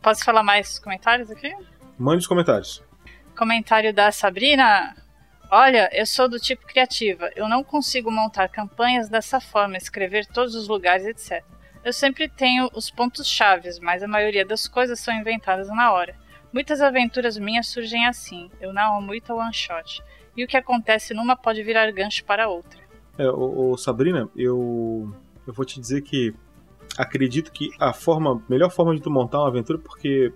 [0.01, 1.53] Posso falar mais comentários aqui?
[1.99, 2.83] Mande os comentários.
[3.37, 4.95] Comentário da Sabrina.
[5.51, 7.31] Olha, eu sou do tipo criativa.
[7.37, 11.45] Eu não consigo montar campanhas dessa forma, escrever todos os lugares, etc.
[11.85, 16.17] Eu sempre tenho os pontos chaves, mas a maioria das coisas são inventadas na hora.
[16.53, 18.51] Muitas aventuras minhas surgem assim.
[18.61, 20.03] Eu narro muito one shot.
[20.37, 22.81] E o que acontece numa pode virar gancho para outra.
[23.19, 23.25] É,
[23.79, 25.15] Sabrina, eu,
[25.47, 26.35] eu vou te dizer que
[26.99, 30.33] acredito que a forma, melhor forma de tu montar uma aventura, porque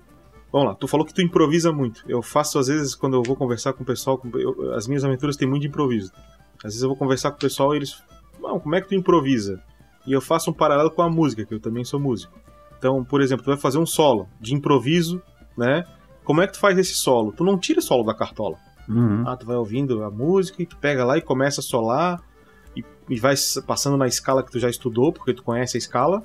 [0.53, 2.03] Vamos lá, tu falou que tu improvisa muito.
[2.09, 5.37] Eu faço, às vezes, quando eu vou conversar com o pessoal, eu- as minhas aventuras
[5.37, 6.13] têm muito de improviso.
[6.59, 8.03] Às vezes eu vou conversar com o pessoal e eles.
[8.41, 9.63] Não, como é que tu improvisa?
[10.07, 12.33] E eu faço um paralelo com a música, que eu também sou músico.
[12.79, 15.23] Então, por exemplo, tu vai fazer um solo de improviso,
[15.57, 15.85] né?
[16.25, 17.33] Como é que tu faz esse solo?
[17.33, 18.57] Tu não tira o solo da cartola.
[18.89, 19.23] Uhum.
[19.27, 22.21] Ah, tu vai ouvindo a música e tu pega lá e começa a solar
[22.77, 23.35] e, e vai
[23.67, 26.23] passando na escala que tu já estudou, porque tu conhece a escala.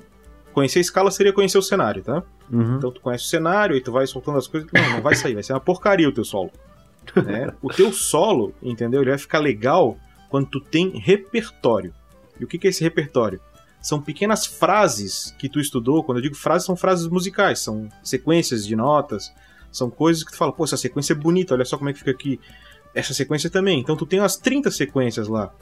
[0.56, 2.22] Conhecer a escala seria conhecer o cenário, tá?
[2.50, 2.78] Uhum.
[2.78, 4.66] Então tu conhece o cenário e tu vai soltando as coisas.
[4.72, 6.50] Não, não vai sair, vai ser uma porcaria o teu solo.
[7.14, 7.52] né?
[7.60, 9.02] O teu solo, entendeu?
[9.02, 9.98] Ele vai ficar legal
[10.30, 11.92] quando tu tem repertório.
[12.40, 13.38] E o que que é esse repertório?
[13.82, 16.02] São pequenas frases que tu estudou.
[16.02, 19.30] Quando eu digo frases, são frases musicais, são sequências de notas,
[19.70, 21.98] são coisas que tu fala, pô, essa sequência é bonita, olha só como é que
[21.98, 22.40] fica aqui.
[22.94, 23.78] Essa sequência também.
[23.78, 25.52] Então tu tem umas 30 sequências lá.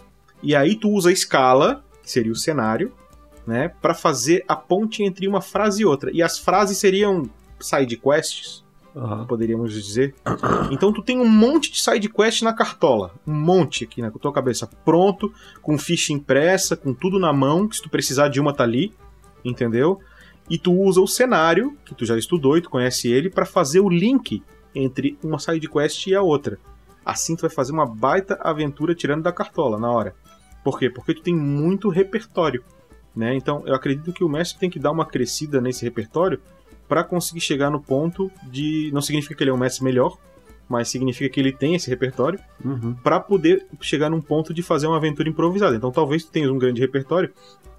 [0.40, 2.92] E aí tu usa a escala, que seria o cenário,
[3.46, 6.10] né, para fazer a ponte entre uma frase e outra.
[6.12, 7.28] E as frases seriam
[7.60, 8.64] side quests,
[8.96, 9.26] Aham.
[9.26, 10.14] poderíamos dizer.
[10.70, 14.32] Então tu tem um monte de side quest na cartola, um monte aqui na tua
[14.32, 18.54] cabeça, pronto, com ficha impressa, com tudo na mão, que se tu precisar de uma
[18.54, 18.92] tá ali,
[19.44, 19.98] entendeu?
[20.48, 23.80] E tu usa o cenário, que tu já estudou e tu conhece ele, para fazer
[23.80, 24.42] o link
[24.74, 26.58] entre uma side quest e a outra.
[27.04, 30.14] Assim tu vai fazer uma baita aventura tirando da cartola na hora.
[30.62, 30.88] Por quê?
[30.88, 32.64] Porque tu tem muito repertório.
[33.14, 33.34] Né?
[33.36, 36.40] Então eu acredito que o mestre tem que dar uma crescida nesse repertório
[36.88, 38.90] para conseguir chegar no ponto de.
[38.92, 40.16] Não significa que ele é um mestre melhor,
[40.68, 42.94] mas significa que ele tem esse repertório Uhum.
[42.94, 45.76] para poder chegar num ponto de fazer uma aventura improvisada.
[45.76, 47.30] Então talvez tu tenhas um grande repertório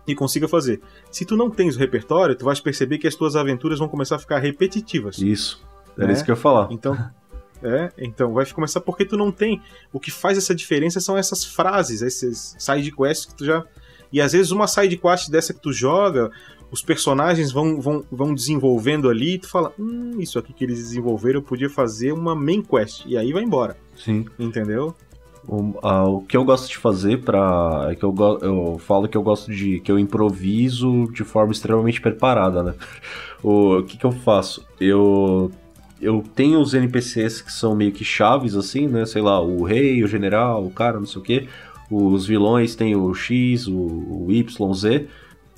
[0.08, 0.80] e consiga fazer.
[1.12, 4.16] Se tu não tens o repertório, tu vais perceber que as tuas aventuras vão começar
[4.16, 5.18] a ficar repetitivas.
[5.18, 5.62] Isso.
[5.98, 6.14] Era É.
[6.14, 6.68] isso que eu ia falar.
[6.72, 6.96] Então,
[7.64, 9.62] é, então vai começar porque tu não tem.
[9.92, 13.64] O que faz essa diferença são essas frases, esses side quests que tu já.
[14.12, 16.32] E às vezes uma side quest dessa que tu joga,
[16.72, 20.78] os personagens vão, vão, vão desenvolvendo ali e tu fala, hum, isso aqui que eles
[20.78, 23.04] desenvolveram eu podia fazer uma main quest.
[23.06, 24.26] E aí vai embora, Sim.
[24.40, 24.96] entendeu?
[25.48, 29.08] O, ah, o que eu gosto de fazer para é que eu, go- eu falo
[29.08, 32.74] que eu gosto de que eu improviso de forma extremamente preparada, né?
[33.44, 34.66] O, que que eu faço?
[34.80, 35.52] Eu
[36.02, 39.06] eu tenho os NPCs que são meio que chaves assim, né?
[39.06, 41.48] Sei lá, o rei, o general, o cara, não sei o quê.
[41.90, 45.08] Os vilões têm o X, o, o Y, Z.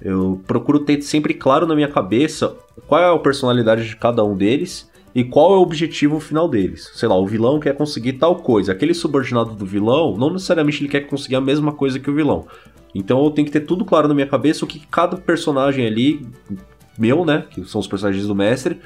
[0.01, 2.55] Eu procuro ter sempre claro na minha cabeça
[2.87, 6.91] qual é a personalidade de cada um deles e qual é o objetivo final deles.
[6.93, 8.71] Sei lá, o vilão quer conseguir tal coisa.
[8.71, 12.45] Aquele subordinado do vilão, não necessariamente ele quer conseguir a mesma coisa que o vilão.
[12.93, 16.25] Então eu tenho que ter tudo claro na minha cabeça o que cada personagem ali,
[16.97, 18.79] meu, né, que são os personagens do mestre,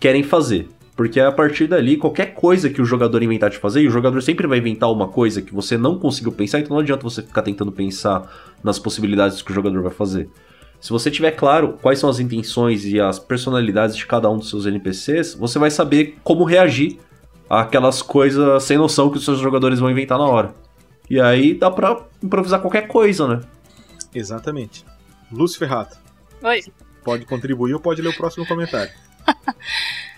[0.00, 0.68] querem fazer.
[0.96, 4.22] Porque a partir dali, qualquer coisa que o jogador inventar de fazer, e o jogador
[4.22, 7.42] sempre vai inventar uma coisa que você não conseguiu pensar, então não adianta você ficar
[7.42, 8.30] tentando pensar
[8.62, 10.28] nas possibilidades que o jogador vai fazer.
[10.80, 14.50] Se você tiver claro quais são as intenções e as personalidades de cada um dos
[14.50, 16.98] seus NPCs, você vai saber como reagir
[17.50, 20.54] àquelas coisas sem noção que os seus jogadores vão inventar na hora.
[21.10, 23.40] E aí dá pra improvisar qualquer coisa, né?
[24.14, 24.84] Exatamente.
[25.32, 25.96] Lúcio Ferrato,
[26.42, 26.62] Oi.
[27.02, 28.92] pode contribuir ou pode ler o próximo comentário.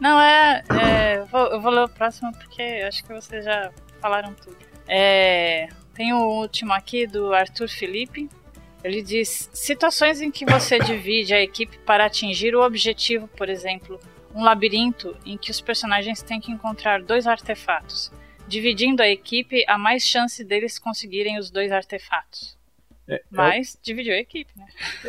[0.00, 0.62] Não, é.
[0.82, 4.56] é, eu, vou, eu vou ler o próximo porque acho que vocês já falaram tudo.
[4.86, 8.28] É, tem o último aqui do Arthur Felipe.
[8.82, 13.98] Ele diz: situações em que você divide a equipe para atingir o objetivo, por exemplo,
[14.34, 18.12] um labirinto em que os personagens têm que encontrar dois artefatos.
[18.46, 22.58] Dividindo a equipe, há mais chance deles conseguirem os dois artefatos.
[23.06, 24.64] É, Mas dividiu a equipe, né?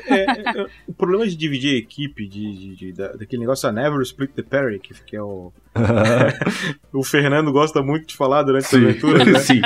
[0.08, 0.26] É, é,
[0.64, 4.02] é, o problema de dividir a equipe, de, de- de- da- daquele negócio, a Never
[4.02, 5.54] Split the Party, que, que é o.
[6.92, 9.40] o Fernando gosta muito de falar durante essa aventura, né?
[9.40, 9.62] Sim.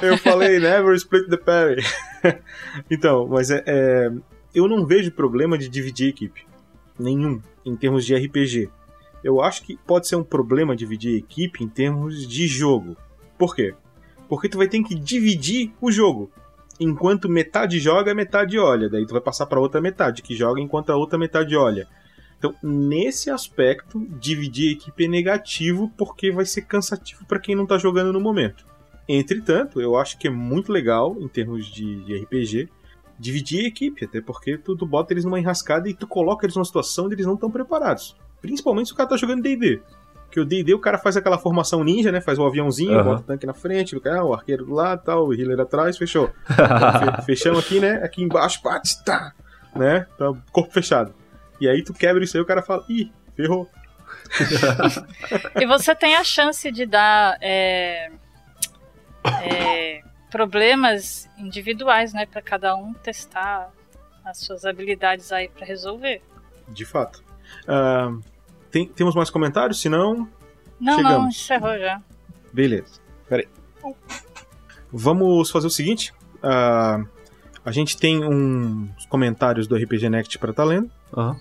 [0.00, 1.82] Eu falei Never Split the Party.
[2.90, 4.10] então, mas é, é,
[4.54, 6.46] eu não vejo problema de dividir a equipe.
[6.98, 8.70] Nenhum, em termos de RPG.
[9.22, 12.96] Eu acho que pode ser um problema dividir a equipe em termos de jogo.
[13.36, 13.74] Por quê?
[14.28, 16.30] Porque tu vai ter que dividir o jogo.
[16.78, 18.88] Enquanto metade joga, metade olha.
[18.88, 21.88] Daí tu vai passar para outra metade que joga enquanto a outra metade olha.
[22.38, 27.66] Então, nesse aspecto, dividir a equipe é negativo porque vai ser cansativo para quem não
[27.66, 28.66] tá jogando no momento.
[29.08, 32.68] Entretanto, eu acho que é muito legal, em termos de, de RPG,
[33.18, 36.56] dividir a equipe, até porque tu, tu bota eles numa enrascada e tu coloca eles
[36.56, 38.16] numa situação onde eles não estão preparados.
[38.42, 39.80] Principalmente se o cara tá jogando D&D.
[40.36, 42.20] Porque o D&D o cara faz aquela formação ninja, né?
[42.20, 43.04] Faz o aviãozinho, Aham.
[43.04, 45.96] bota o tanque na frente, o, cara, o arqueiro do lado, tal, o healer atrás,
[45.96, 46.30] fechou.
[46.50, 47.94] Então, fe- fechamos aqui, né?
[48.04, 49.32] Aqui embaixo, pá, tá,
[49.74, 50.06] né?
[50.18, 51.14] Tá corpo fechado.
[51.58, 53.66] E aí tu quebra isso aí o cara fala, ih, ferrou.
[55.58, 57.38] E você tem a chance de dar.
[57.40, 58.10] é,
[59.42, 63.70] é, problemas individuais, né, para cada um testar
[64.22, 66.20] as suas habilidades aí para resolver.
[66.68, 67.24] De fato.
[67.66, 68.20] Uh,
[68.70, 69.80] tem, temos mais comentários?
[69.80, 70.28] Se não.
[70.80, 71.18] Não, Chegamos.
[71.18, 72.00] não, encerrou já.
[72.52, 73.00] Beleza.
[73.28, 73.48] Peraí.
[74.92, 76.12] Vamos fazer o seguinte.
[76.36, 77.06] Uh,
[77.64, 80.90] a gente tem uns comentários do RPG Next para estar tá lendo.
[81.16, 81.36] Aham.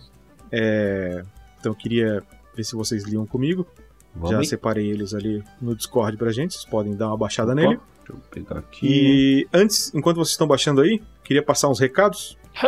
[0.51, 1.23] É,
[1.59, 2.23] então eu queria
[2.55, 3.67] ver se vocês liam comigo.
[4.13, 4.45] Vamos Já aí.
[4.45, 6.53] separei eles ali no Discord pra gente.
[6.53, 7.79] Vocês podem dar uma baixada Opa, nele.
[7.97, 8.87] Deixa eu pegar aqui.
[8.87, 12.37] E antes, enquanto vocês estão baixando aí, queria passar uns recados.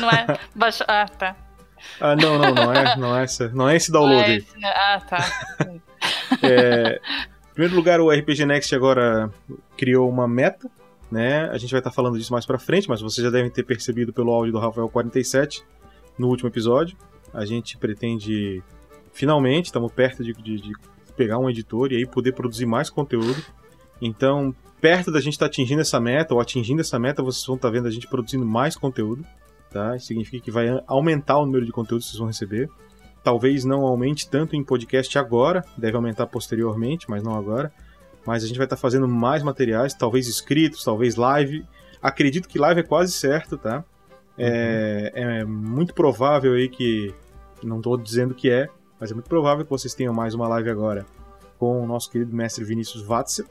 [0.00, 0.38] não é?
[0.54, 0.84] Baixa...
[0.88, 1.36] Ah, tá.
[2.00, 4.36] Ah, não, não, não é, não é, essa, não é esse download Não é aí.
[4.38, 4.68] esse, né?
[4.68, 5.18] Ah, tá.
[6.42, 7.00] É,
[7.50, 9.30] em primeiro lugar, o RPG Next agora
[9.76, 10.70] criou uma meta,
[11.10, 11.48] né?
[11.50, 14.12] A gente vai estar falando disso mais pra frente, mas vocês já devem ter percebido
[14.12, 15.62] pelo áudio do Rafael 47
[16.18, 16.96] no último episódio.
[17.32, 18.62] A gente pretende,
[19.12, 20.72] finalmente, estamos perto de, de- de
[21.16, 23.42] pegar um editor e aí poder produzir mais conteúdo.
[24.02, 27.70] Então, perto da gente estar atingindo essa meta, ou atingindo essa meta, vocês vão estar
[27.70, 29.24] vendo a gente produzindo mais conteúdo.
[29.74, 29.96] Tá?
[29.96, 32.70] Isso significa que vai aumentar o número de conteúdos que vocês vão receber.
[33.24, 37.72] Talvez não aumente tanto em podcast agora, deve aumentar posteriormente, mas não agora.
[38.24, 41.66] Mas a gente vai estar fazendo mais materiais, talvez escritos, talvez live.
[42.00, 43.82] Acredito que live é quase certo, tá?
[44.38, 47.12] É, é muito provável aí que.
[47.60, 48.68] Não estou dizendo que é,
[49.00, 51.04] mas é muito provável que vocês tenham mais uma live agora
[51.58, 53.46] com o nosso querido mestre Vinícius Watzel,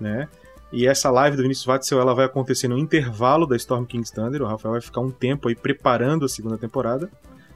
[0.00, 0.26] né?
[0.72, 4.42] E essa live do Vinícius Watzel ela vai acontecer no intervalo da Storm King's Thunder.
[4.42, 7.10] O Rafael vai ficar um tempo aí preparando a segunda temporada,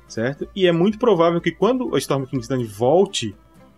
[0.07, 0.49] certo?
[0.55, 3.35] E é muito provável que quando a Storm King's Thunder volte,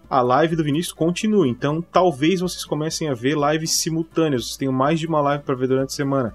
[0.09, 1.49] a live do Vinícius continue.
[1.49, 4.45] Então, talvez vocês comecem a ver lives simultâneas.
[4.45, 6.35] Vocês tenham mais de uma live para ver durante a semana.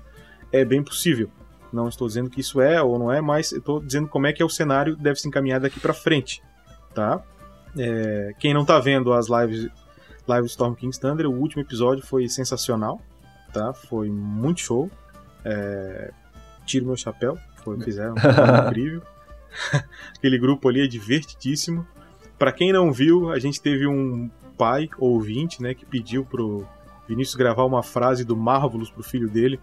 [0.51, 1.29] É bem possível.
[1.71, 4.41] Não estou dizendo que isso é ou não é, mas estou dizendo como é que
[4.41, 6.41] é o cenário deve se encaminhar daqui para frente,
[6.95, 7.21] tá?
[7.77, 9.69] É, quem não tá vendo as lives
[10.27, 13.01] Live Storm King's Thunder, o último episódio foi sensacional,
[13.53, 13.73] tá?
[13.73, 14.91] Foi muito show.
[15.45, 16.11] É...
[16.65, 18.29] Tiro meu chapéu, foi o fizeram, foi
[18.67, 19.01] incrível.
[20.17, 21.87] Aquele grupo ali é divertidíssimo.
[22.37, 26.67] Pra quem não viu, a gente teve um pai ouvinte, né, que pediu pro
[27.07, 29.59] Vinícius gravar uma frase do Marvelous pro filho dele.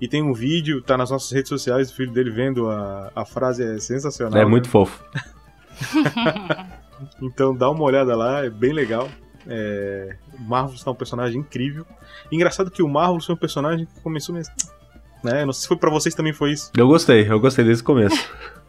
[0.00, 3.24] E tem um vídeo, tá nas nossas redes sociais, do filho dele vendo a, a
[3.24, 4.38] frase, é sensacional.
[4.38, 4.50] É né?
[4.50, 5.02] muito fofo.
[7.20, 9.08] Então dá uma olhada lá, é bem legal.
[9.46, 10.16] É...
[10.38, 11.86] O Marvelous tá um personagem incrível.
[12.30, 14.54] Engraçado que o Marvelous foi um personagem que começou mesmo.
[15.22, 15.44] Né?
[15.44, 16.70] Não sei se foi pra vocês também foi isso.
[16.76, 18.16] Eu gostei, eu gostei desde o começo.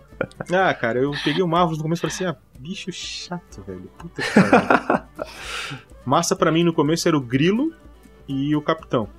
[0.49, 3.91] Ah, cara, eu peguei o Marvelous no começo e falei assim: ah, bicho chato, velho.
[3.97, 5.03] Puta que pariu.
[6.05, 7.73] Massa pra mim no começo era o Grilo
[8.27, 9.09] e o Capitão.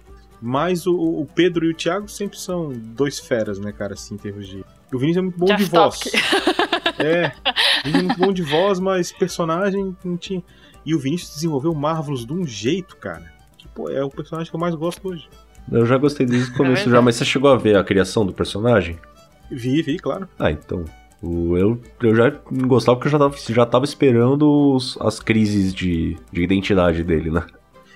[0.41, 4.19] Mas o, o Pedro e o Thiago sempre são dois feras, né, cara, assim, em
[4.19, 4.65] termos de.
[4.93, 6.01] O Vinícius é muito bom de voz.
[6.99, 7.33] É,
[7.85, 10.43] é muito bom de voz, mas personagem não tinha.
[10.85, 13.25] E o Vinícius desenvolveu o Marvelous de um jeito, cara.
[13.59, 15.29] Que, pô, é o personagem que eu mais gosto hoje.
[15.71, 17.05] Eu já gostei desde o começo já, verdade.
[17.07, 18.97] mas você chegou a ver a criação do personagem?
[19.51, 20.29] Vi, vi, claro.
[20.39, 20.85] Ah, então.
[21.23, 22.31] o- Eu, eu já
[22.67, 27.31] gostava porque eu já tava, já tava esperando os- as crises de, de identidade dele,
[27.31, 27.45] né?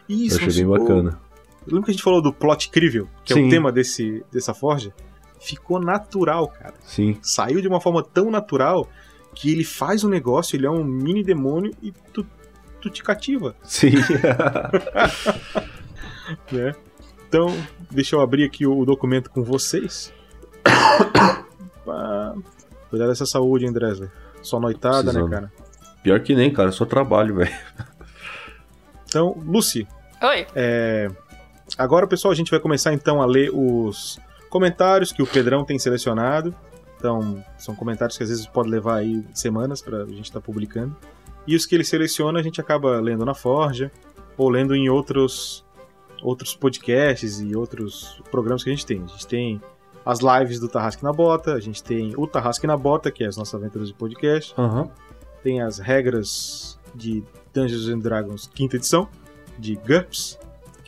[0.08, 1.20] Isso, eu achei bem bacana.
[1.66, 3.46] Lembra que a gente falou do plot incrível, que é Sim.
[3.46, 4.92] o tema desse, dessa forja?
[5.40, 6.74] Ficou natural, cara.
[6.84, 7.18] Sim.
[7.22, 8.88] Saiu de uma forma tão natural
[9.34, 12.26] que ele faz um negócio, ele é um mini demônio e tu,
[12.80, 13.92] tu te cativa, Sim.
[16.52, 16.74] né?
[17.28, 17.54] Então,
[17.90, 20.12] deixa eu abrir aqui o documento com vocês.
[21.84, 22.34] Pá.
[22.90, 24.10] Cuidado dessa saúde, hein, Dresler.
[24.42, 25.30] Só noitada, né, Precisando.
[25.30, 25.52] cara?
[26.02, 27.54] Pior que nem, cara, é só trabalho, velho.
[29.06, 29.86] Então, Lucy,
[30.22, 30.46] Oi.
[30.54, 31.08] É,
[31.78, 34.18] Agora, pessoal, a gente vai começar então a ler os
[34.50, 36.54] comentários que o Pedrão tem selecionado.
[36.98, 40.94] Então, são comentários que às vezes pode levar aí semanas pra gente estar publicando.
[41.46, 43.90] E os que ele seleciona a gente acaba lendo na Forja
[44.36, 45.64] ou lendo em outros
[46.22, 49.02] outros podcasts e outros programas que a gente tem.
[49.02, 49.62] A gente tem
[50.04, 53.26] as lives do Tarrasque na Bota, a gente tem o Tarrasque na Bota, que é
[53.26, 54.90] as nossas aventuras de podcast, Aham.
[55.42, 57.24] tem as regras de
[57.54, 59.08] Dungeons and Dragons quinta edição,
[59.58, 60.38] de GURPS.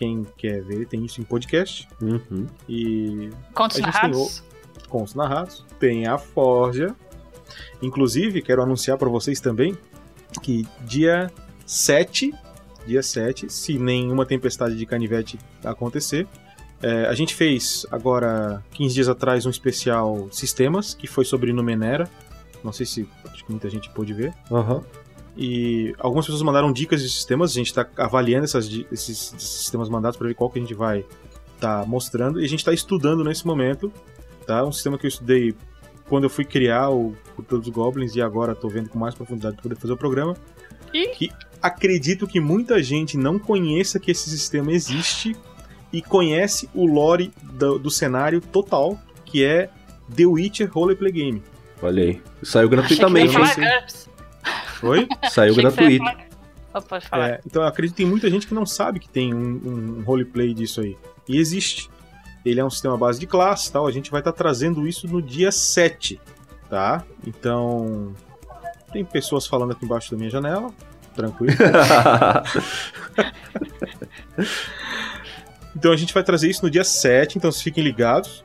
[0.03, 1.89] Quem quer ver, tem isso em podcast.
[2.03, 2.49] Uhum.
[2.69, 4.43] E Contos gente tem narrados.
[4.89, 5.65] com os narrados.
[5.79, 6.93] Tem a Forja.
[7.81, 9.79] Inclusive, quero anunciar para vocês também
[10.43, 11.31] que dia
[11.65, 12.35] 7,
[12.85, 16.27] dia 7, se nenhuma tempestade de canivete acontecer,
[16.83, 22.11] é, a gente fez agora, 15 dias atrás, um especial Sistemas, que foi sobre Numenera.
[22.65, 24.35] Não sei se acho que muita gente pôde ver.
[24.51, 24.83] Aham.
[25.37, 29.89] E algumas pessoas mandaram dicas de sistemas, a gente está avaliando essas, di- esses sistemas
[29.89, 31.05] mandados para ver qual que a gente vai
[31.55, 32.41] estar mostrando.
[32.41, 33.91] E a gente está estudando nesse momento,
[34.47, 34.65] tá?
[34.65, 35.55] Um sistema que eu estudei
[36.09, 39.55] quando eu fui criar o Cultura dos Goblins e agora tô vendo com mais profundidade
[39.57, 40.37] para poder fazer o programa.
[40.93, 41.09] Ih.
[41.17, 41.31] Que
[41.63, 45.35] acredito que muita gente não conheça que esse sistema existe
[45.91, 49.71] e conhece o lore do, do cenário total, que é
[50.15, 51.43] The Witcher Roleplay Game.
[51.81, 52.23] Olha aí.
[52.43, 54.12] Saiu Achei que você ia gratuitamente, Achei que
[54.83, 56.05] você ia gratuito.
[56.05, 57.29] falar- pode falar.
[57.31, 60.03] É, então eu acredito que tem muita gente que não sabe que tem um, um
[60.05, 60.97] roleplay disso aí.
[61.29, 61.91] E existe.
[62.45, 63.87] Ele é um sistema base de classe tal.
[63.87, 66.21] A gente vai estar trazendo isso no dia 7.
[66.69, 67.05] Tá?
[67.27, 68.15] Então.
[68.93, 70.71] Tem pessoas falando aqui embaixo da minha janela.
[71.15, 71.53] Tranquilo.
[75.75, 78.45] Então a gente vai trazer isso no dia 7, então vocês fiquem ligados,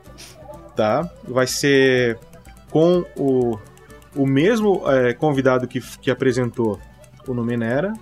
[0.74, 1.08] tá?
[1.24, 2.18] Vai ser
[2.70, 3.58] com o,
[4.18, 6.80] o mesmo é, convidado que, que apresentou
[7.26, 7.92] o Numenera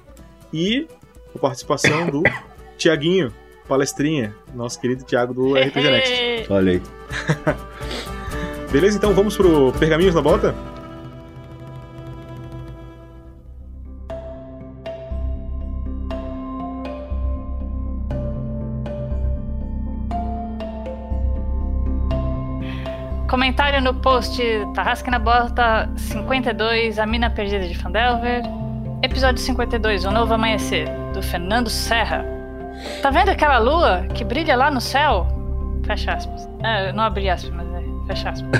[0.50, 0.88] e
[1.34, 2.22] a participação do
[2.78, 3.32] Tiaguinho,
[3.68, 6.52] palestrinha, nosso querido Tiago do RPG Next.
[6.52, 6.82] Olha aí.
[8.72, 8.96] Beleza?
[8.96, 10.54] Então vamos pro Pergaminhos na Bota?
[23.76, 24.42] Comentário no post
[24.74, 28.42] Tarrasque na Bota 52, A Mina Perdida de Fandelver.
[29.02, 32.24] Episódio 52, O Novo Amanhecer, do Fernando Serra.
[33.02, 35.26] Tá vendo aquela lua que brilha lá no céu?
[35.84, 36.48] Fecha aspas.
[36.62, 37.82] É, não abri aspas, mas é.
[38.06, 38.50] Fecha aspas.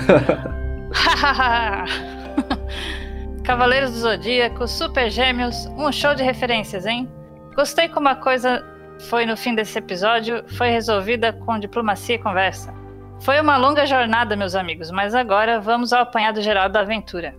[3.43, 7.09] Cavaleiros do Zodíaco, Super Gêmeos, um show de referências, hein?
[7.55, 8.63] Gostei como a coisa
[9.09, 12.76] foi no fim desse episódio, foi resolvida com diplomacia e conversa.
[13.21, 17.35] Foi uma longa jornada, meus amigos, mas agora vamos ao apanhado geral da aventura.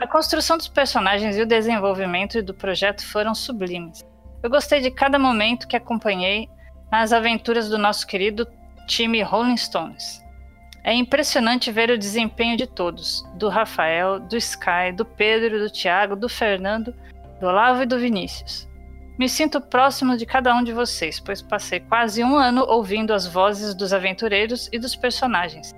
[0.00, 4.04] A construção dos personagens e o desenvolvimento do projeto foram sublimes.
[4.42, 6.48] Eu gostei de cada momento que acompanhei
[6.90, 8.46] nas aventuras do nosso querido
[8.86, 10.24] time Rolling Stones.
[10.82, 16.16] É impressionante ver o desempenho de todos: do Rafael, do Sky, do Pedro, do Thiago,
[16.16, 16.94] do Fernando,
[17.38, 18.69] do Olavo e do Vinícius.
[19.20, 23.26] Me sinto próximo de cada um de vocês, pois passei quase um ano ouvindo as
[23.26, 25.74] vozes dos aventureiros e dos personagens.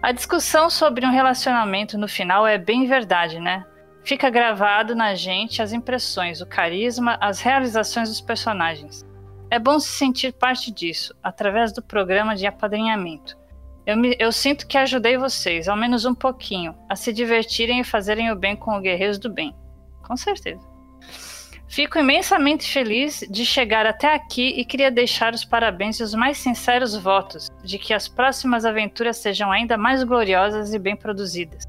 [0.00, 3.64] A discussão sobre um relacionamento no final é bem verdade, né?
[4.04, 9.04] Fica gravado na gente as impressões, o carisma, as realizações dos personagens.
[9.50, 13.36] É bom se sentir parte disso, através do programa de apadrinhamento.
[13.84, 17.84] Eu, me- eu sinto que ajudei vocês, ao menos um pouquinho, a se divertirem e
[17.84, 19.52] fazerem o bem com o Guerreiros do Bem.
[20.06, 20.75] Com certeza.
[21.68, 26.38] Fico imensamente feliz de chegar até aqui e queria deixar os parabéns e os mais
[26.38, 31.64] sinceros votos de que as próximas aventuras sejam ainda mais gloriosas e bem produzidas.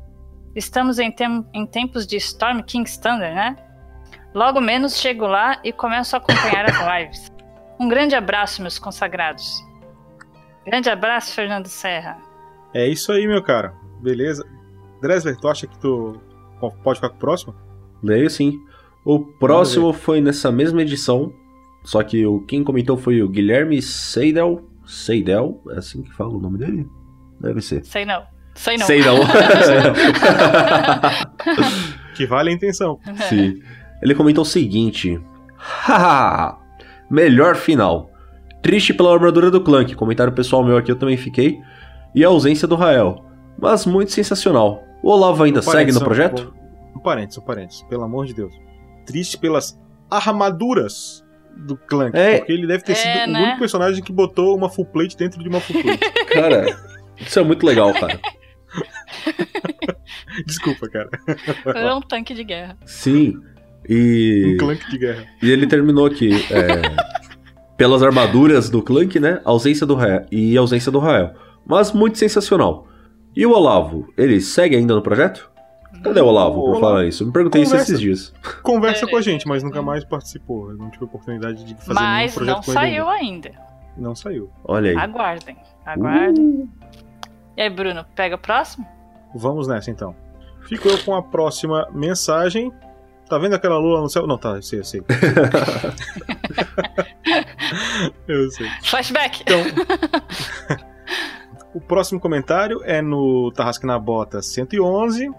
[0.55, 3.55] Estamos em, tem- em tempos de Storm King's Thunder, né?
[4.33, 7.31] Logo menos chego lá e começo a acompanhar as lives.
[7.79, 9.63] Um grande abraço, meus consagrados.
[10.65, 12.17] Grande abraço, Fernando Serra.
[12.73, 13.73] É isso aí, meu cara.
[14.01, 14.47] Beleza?
[15.01, 16.19] Dresler, tu acha que tu
[16.83, 17.55] pode ficar com o próximo?
[18.03, 18.59] Leio sim.
[19.07, 21.31] O próximo foi nessa mesma edição,
[21.81, 24.67] só que o quem comentou foi o Guilherme Seidel.
[24.85, 25.61] Seidel?
[25.69, 26.85] É assim que fala o nome dele?
[27.39, 27.85] Deve ser.
[27.85, 28.23] Sei não.
[28.53, 28.85] Sei não.
[28.85, 29.15] Sei não.
[32.15, 32.99] Que vale a intenção.
[33.29, 33.61] Sim.
[34.01, 35.21] Ele comentou o seguinte:
[35.55, 36.57] Haha!
[37.09, 38.09] Melhor final.
[38.61, 39.95] Triste pela armadura do Clank.
[39.95, 41.61] Comentário pessoal meu aqui, eu também fiquei.
[42.13, 43.23] E a ausência do Rael.
[43.57, 44.83] Mas muito sensacional.
[45.01, 46.53] O Olavo ainda segue no projeto?
[46.93, 47.83] Um parênteses, um parênteses.
[47.83, 48.66] Pelo amor de Deus.
[49.07, 49.75] Triste pelas
[50.11, 51.25] armaduras
[51.55, 52.15] do Clank.
[52.15, 52.37] É.
[52.37, 53.39] Porque ele deve ter É, sido né?
[53.39, 56.11] o único personagem que botou uma full plate dentro de uma full plate.
[56.31, 56.77] Cara,
[57.19, 58.19] isso é muito legal, cara.
[60.45, 61.09] Desculpa, cara.
[61.75, 62.77] É um tanque de guerra.
[62.85, 63.39] Sim.
[63.89, 64.53] E.
[64.53, 65.25] Um Clank de guerra.
[65.41, 66.31] E ele terminou aqui.
[66.51, 66.81] é,
[67.75, 69.41] pelas armaduras do Clank, né?
[69.45, 70.25] Ausência do Rael.
[70.31, 71.33] E ausência do Rael.
[71.65, 72.87] Mas muito sensacional.
[73.35, 74.11] E o Olavo?
[74.17, 75.49] Ele segue ainda no projeto?
[76.03, 76.79] Cadê o Olavo por Olavo.
[76.81, 77.23] falar isso?
[77.23, 77.91] Eu me perguntei isso Conversa.
[77.91, 78.33] esses dias.
[78.63, 80.71] Conversa É, com a gente, mas nunca mais participou.
[80.71, 83.49] Eu não tive oportunidade de fazer Mas nenhum projeto não com ele saiu ainda.
[83.49, 83.67] ainda.
[83.97, 84.49] Não saiu.
[84.63, 84.97] Olha aí.
[84.97, 85.57] Aguardem.
[85.85, 86.45] Aguardem.
[86.45, 86.69] Uh.
[87.57, 88.85] E aí, Bruno, pega o próximo?
[89.33, 90.15] Vamos nessa então.
[90.67, 92.71] Fico eu com a próxima mensagem.
[93.29, 94.25] Tá vendo aquela lua no céu?
[94.27, 95.01] Não, tá, eu sei, eu sei.
[98.27, 98.67] eu sei.
[98.83, 99.41] Flashback!
[99.41, 99.59] Então,
[101.73, 105.29] o próximo comentário é no Tarrasque na Bota 111,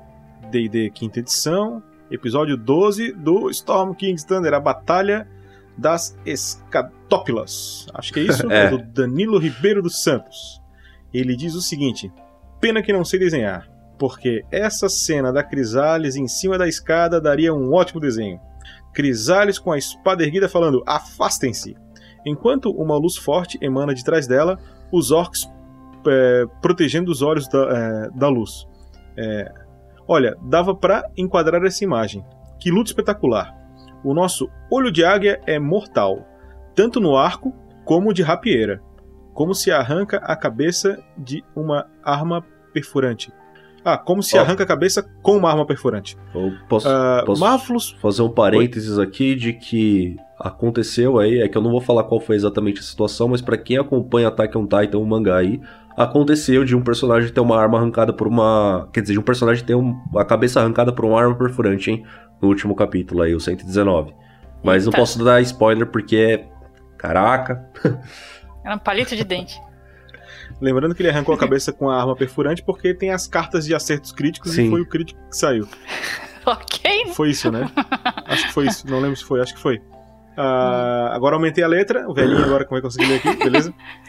[0.51, 5.29] D&D quinta edição, episódio 12 do Storm King's Thunder, a Batalha
[5.77, 7.87] das Escatópilas.
[7.95, 8.65] Acho que é isso, É.
[8.65, 10.61] é do Danilo Ribeiro dos Santos.
[11.13, 12.13] Ele diz o seguinte:
[12.61, 13.69] Pena que não sei desenhar,
[13.99, 18.41] porque essa cena da Crisales em cima da escada daria um ótimo desenho.
[18.93, 21.77] Crisales com a espada erguida falando: Afastem-se!
[22.27, 24.59] Enquanto uma luz forte emana de trás dela,
[24.93, 25.49] os orcs
[26.07, 28.67] é, protegendo os olhos da, é, da luz.
[29.17, 29.53] É,
[30.09, 32.25] olha, dava pra enquadrar essa imagem.
[32.59, 33.55] Que luta espetacular.
[34.03, 36.27] O nosso olho de águia é mortal,
[36.75, 37.55] tanto no arco
[37.85, 38.81] como de rapieira,
[39.35, 43.33] como se arranca a cabeça de uma arma perfurante.
[43.85, 46.17] Ah, como se arranca a cabeça com uma arma perfurante.
[46.35, 51.57] Eu posso, Ah, posso Marvelous fazer um parênteses aqui de que aconteceu aí, é que
[51.57, 54.67] eu não vou falar qual foi exatamente a situação, mas pra quem acompanha Attack on
[54.67, 55.61] Titan, o mangá aí,
[55.99, 59.65] aconteceu de um personagem ter uma arma arrancada por uma, quer dizer, de um personagem
[59.65, 62.05] ter um- a cabeça arrancada por uma arma perfurante, hein,
[62.41, 64.15] no último capítulo aí, o 119.
[64.63, 64.99] Mas não Eita.
[64.99, 66.49] posso dar spoiler porque é
[66.97, 67.69] caraca.
[68.65, 69.61] Era um palito de dente.
[70.61, 73.75] Lembrando que ele arrancou a cabeça com a arma perfurante porque tem as cartas de
[73.75, 74.67] acertos críticos Sim.
[74.67, 75.69] e foi o crítico que saiu.
[76.45, 77.07] ok?
[77.15, 77.71] Foi isso, né?
[78.27, 78.89] Acho que foi isso.
[78.89, 79.81] Não lembro se foi, acho que foi.
[80.37, 82.09] Ah, agora aumentei a letra.
[82.09, 83.73] O velhinho agora como é que eu consegui ler aqui, beleza?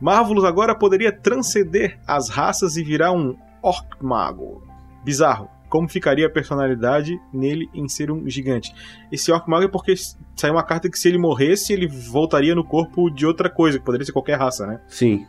[0.00, 4.66] Marvelous agora poderia transcender as raças e virar um Orc Mago.
[5.04, 5.48] Bizarro.
[5.68, 8.74] Como ficaria a personalidade nele em ser um gigante?
[9.12, 9.94] Esse Orc Mago é porque
[10.34, 13.84] saiu uma carta que se ele morresse, ele voltaria no corpo de outra coisa, que
[13.84, 14.80] poderia ser qualquer raça, né?
[14.88, 15.26] Sim.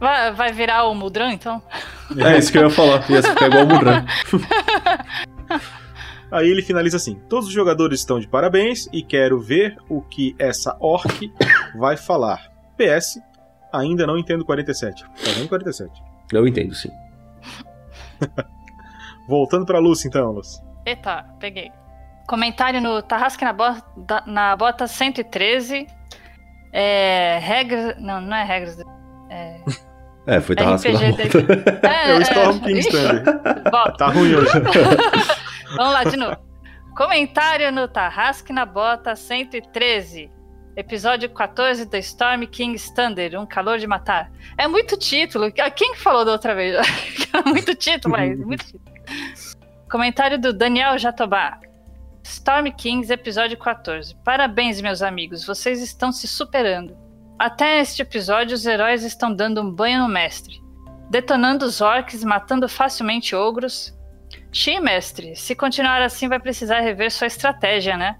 [0.00, 1.62] Vai, vai virar o Mudran, então?
[2.16, 4.04] É isso que eu ia falar, ia ficar igual o Mudran.
[6.32, 10.34] Aí ele finaliza assim: Todos os jogadores estão de parabéns e quero ver o que
[10.38, 11.30] essa orc
[11.76, 12.50] vai falar.
[12.76, 13.20] PS,
[13.72, 15.02] ainda não entendo 47.
[15.04, 16.02] Tá vendo 47?
[16.32, 16.90] Eu entendo, sim.
[19.28, 20.60] Voltando pra Lucy então, Lucy.
[20.84, 21.70] Eita, peguei.
[22.26, 25.86] Comentário no Tarrasque na bota, na bota 113.
[26.72, 27.38] É.
[27.42, 27.96] Regras.
[28.00, 28.78] Não, não é regras.
[29.30, 29.60] É,
[30.26, 31.88] É, foi Tarrasque na RPG bota.
[31.88, 32.82] É, o Storm King
[33.70, 33.96] volta.
[33.96, 34.52] Tá ruim hoje.
[35.76, 36.36] Vamos lá de novo.
[36.96, 40.30] Comentário no Tarrasque na Bota 113.
[40.74, 44.32] Episódio 14 da Storm King Thunder, Um Calor de Matar.
[44.56, 45.52] É muito título.
[45.52, 46.76] Quem que falou da outra vez?
[47.44, 48.84] muito título, mas muito título.
[49.90, 51.60] Comentário do Daniel Jatobá.
[52.22, 54.14] Storm Kings, episódio 14.
[54.24, 55.44] Parabéns, meus amigos.
[55.44, 56.96] Vocês estão se superando.
[57.38, 60.62] Até este episódio, os heróis estão dando um banho no mestre.
[61.10, 63.92] Detonando os orcs, matando facilmente ogros,
[64.50, 68.16] Xi, mestre, se continuar assim vai precisar rever sua estratégia, né?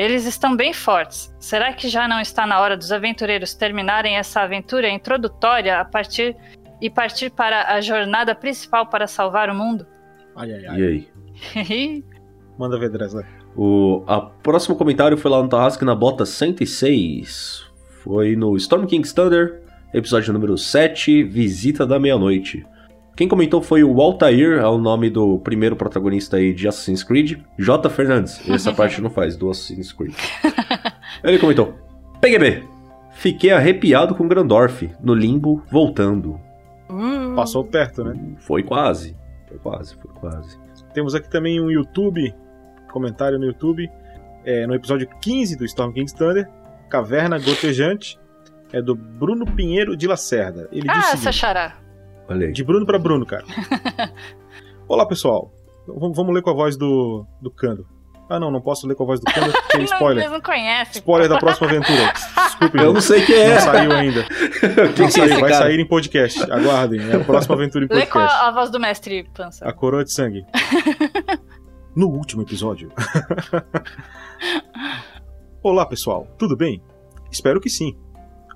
[0.00, 1.30] Eles estão bem fortes.
[1.38, 6.34] Será que já não está na hora dos aventureiros terminarem essa aventura introdutória a partir
[6.80, 9.86] e partir para a jornada principal para salvar o mundo?
[10.34, 10.82] Ai, ai, E ai.
[11.68, 12.04] aí?
[12.58, 13.26] Manda ver, Dresler.
[13.54, 17.66] O a próximo comentário foi lá no Tarrasque na bota 106.
[18.02, 19.60] Foi no Storm King's Thunder,
[19.92, 22.64] episódio número 7, Visita da Meia-Noite.
[23.20, 27.38] Quem comentou foi o Altair, é o nome do primeiro protagonista aí de Assassin's Creed,
[27.58, 27.90] J.
[27.90, 28.48] Fernandes.
[28.48, 30.14] Essa parte não faz, do Assassin's Creed.
[31.22, 31.74] Ele comentou:
[32.18, 32.66] PGB,
[33.12, 36.40] fiquei arrepiado com Grandorf, no limbo, voltando.
[36.88, 38.18] Uh, Passou perto, né?
[38.38, 39.14] Foi quase,
[39.46, 40.58] foi quase, foi quase.
[40.94, 42.34] Temos aqui também um YouTube,
[42.90, 43.86] comentário no YouTube,
[44.46, 46.48] é, no episódio 15 do Storm King's Thunder,
[46.88, 48.18] Caverna Gotejante,
[48.72, 50.70] é do Bruno Pinheiro de Lacerda.
[50.72, 51.89] Ele Ah, seguinte, Sachará.
[52.30, 52.52] Olha aí.
[52.52, 53.44] De Bruno pra Bruno, cara.
[54.88, 55.52] Olá, pessoal.
[55.86, 57.86] V- vamos ler com a voz do, do Cando.
[58.28, 60.18] Ah, não, não posso ler com a voz do Cando porque é Não, spoiler.
[60.22, 61.00] eles não conhecem.
[61.00, 62.12] Spoiler da próxima aventura.
[62.12, 63.54] Desculpe, Eu não sei quem é.
[63.54, 64.22] Não saiu ainda.
[64.30, 66.42] Quem Não que é saiu, vai sair em podcast.
[66.52, 67.00] Aguardem.
[67.10, 68.44] É a próxima aventura em Lê com podcast.
[68.44, 69.64] a, a voz do mestre Pança.
[69.66, 70.44] A coroa de sangue.
[71.96, 72.92] No último episódio.
[75.62, 76.28] Olá, pessoal.
[76.38, 76.80] Tudo bem?
[77.32, 77.96] Espero que sim.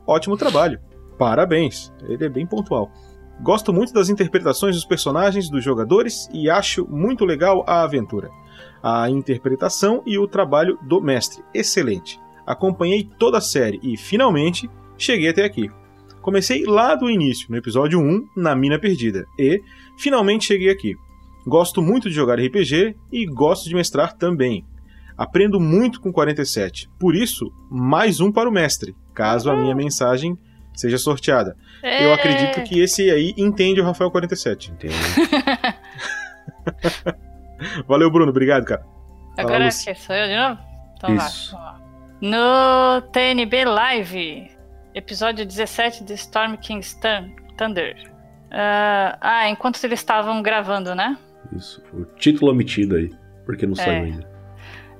[0.06, 0.78] Ótimo trabalho.
[1.18, 1.92] Parabéns.
[2.09, 2.92] Ele é bem pontual.
[3.40, 8.31] Gosto muito das interpretações dos personagens dos jogadores e acho muito legal a aventura.
[8.82, 11.43] A interpretação e o trabalho do mestre.
[11.52, 12.20] Excelente.
[12.47, 15.70] Acompanhei toda a série e, finalmente, cheguei até aqui.
[16.20, 19.61] Comecei lá do início, no episódio 1, na Mina Perdida, e
[19.98, 20.94] finalmente cheguei aqui.
[21.47, 24.65] Gosto muito de jogar RPG e gosto de mestrar também.
[25.19, 30.36] Aprendo muito com 47, por isso, mais um para o mestre, caso a minha mensagem
[30.74, 31.56] seja sorteada.
[31.82, 32.14] Eu É.
[32.14, 34.72] acredito que esse aí entende o Rafael 47.
[34.72, 34.94] Entendo.
[37.86, 38.84] Valeu, Bruno, obrigado, cara.
[39.38, 40.60] Agora que sou eu de novo?
[40.96, 41.55] Então vai, Isso.
[41.55, 41.80] lá.
[42.20, 44.51] No TNB Live,
[44.94, 48.10] episódio 17 de Storm King's Thun- Thunder.
[48.51, 51.16] Ah, ah, enquanto eles estavam gravando, né?
[51.55, 51.82] Isso.
[51.90, 53.10] Foi o título omitido aí.
[53.44, 54.30] Porque não saiu ainda.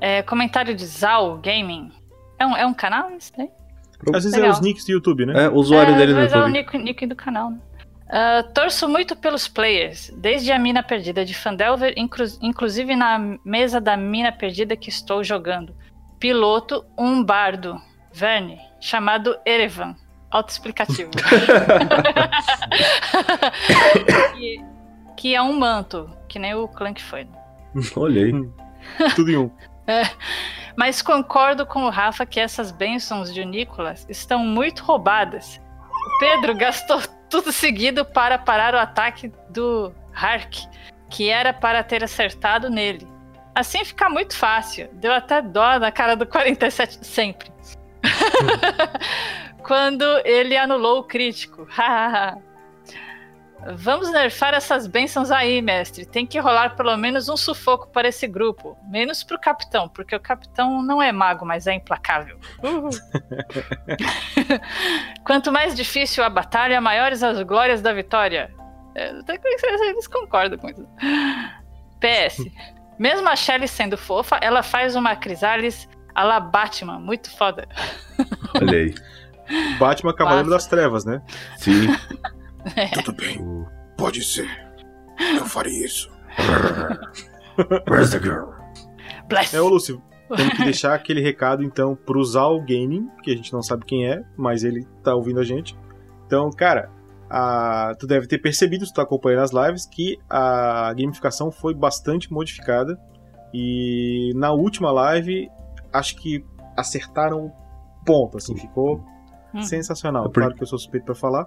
[0.01, 1.91] É, comentário de Zal Gaming.
[2.39, 3.49] É um, é um canal isso daí?
[4.13, 4.49] Às vezes Legal.
[4.49, 5.45] é os nicks do YouTube, né?
[5.45, 6.53] É, o usuário é, dele no mas é o YouTube.
[6.53, 7.59] nick, nick do canal, né?
[8.09, 13.81] Ah, torço muito pelos players, desde a mina perdida de Fandelver, inclu inclusive na mesa
[13.81, 15.75] da mina perdida que estou jogando.
[16.21, 17.81] Piloto, um bardo,
[18.13, 19.97] Verne, chamado Erevan.
[20.31, 21.11] Autoexplicativo.
[24.37, 24.65] que,
[25.17, 27.27] que é um manto, que nem o Clank foi.
[27.97, 28.33] Olha aí.
[29.15, 29.51] Tudo em um.
[30.77, 35.61] Mas concordo com o Rafa que essas bênçãos de Nicolas estão muito roubadas.
[35.91, 37.01] O Pedro gastou
[37.31, 40.69] tudo seguido para parar o ataque do Hark,
[41.11, 43.09] que era para ter acertado nele.
[43.55, 44.89] Assim fica muito fácil.
[44.95, 47.53] Deu até dó na cara do 47 sempre.
[49.63, 51.67] Quando ele anulou o crítico.
[53.77, 56.05] Vamos nerfar essas bênçãos aí, mestre.
[56.05, 58.77] Tem que rolar pelo menos um sufoco para esse grupo.
[58.89, 62.39] Menos pro capitão, porque o capitão não é mago, mas é implacável.
[65.25, 68.53] Quanto mais difícil a batalha, maiores as glórias da vitória.
[68.95, 70.87] É, até que eles concordam com isso.
[72.01, 72.45] PS.
[72.99, 76.99] Mesmo a Shelly sendo fofa, ela faz uma Crisalis a la Batman.
[76.99, 77.67] Muito foda.
[78.61, 78.95] Olha aí.
[79.79, 81.23] Batman Cavaleiro das Trevas, né?
[81.57, 81.89] Sim.
[82.95, 83.39] Tudo bem.
[83.97, 84.49] Pode ser.
[85.37, 86.11] Eu farei isso.
[87.89, 88.51] Where's the girl?
[89.29, 89.55] Bless.
[89.55, 90.03] É, ô Lúcio,
[90.37, 94.07] tem que deixar aquele recado, então, pro Zal Gaming, que a gente não sabe quem
[94.07, 95.77] é, mas ele tá ouvindo a gente.
[96.27, 96.91] Então, cara,
[97.31, 101.75] a- tu deve ter percebido, se tu tá acompanhando as lives, que a gamificação foi
[101.75, 102.99] bastante modificada.
[103.53, 105.49] E na última live,
[105.93, 106.45] acho que
[106.77, 107.53] acertaram o
[108.05, 109.05] ponto, assim, ficou
[109.55, 109.63] Hum.
[109.63, 110.23] sensacional.
[110.25, 111.47] É por- Claro que eu sou suspeito pra falar.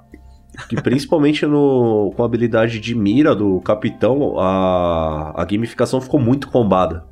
[0.67, 6.49] Que principalmente no, com a habilidade de mira do capitão, a, a gamificação ficou muito
[6.49, 7.05] combada.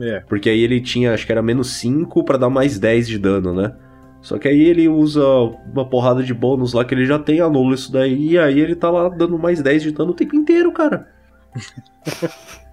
[0.00, 0.20] É.
[0.20, 3.54] Porque aí ele tinha, acho que era menos 5 pra dar mais 10 de dano,
[3.54, 3.74] né?
[4.20, 5.24] Só que aí ele usa
[5.72, 8.74] uma porrada de bônus lá que ele já tem, anula isso daí, e aí ele
[8.74, 11.08] tá lá dando mais 10 de dano o tempo inteiro, cara.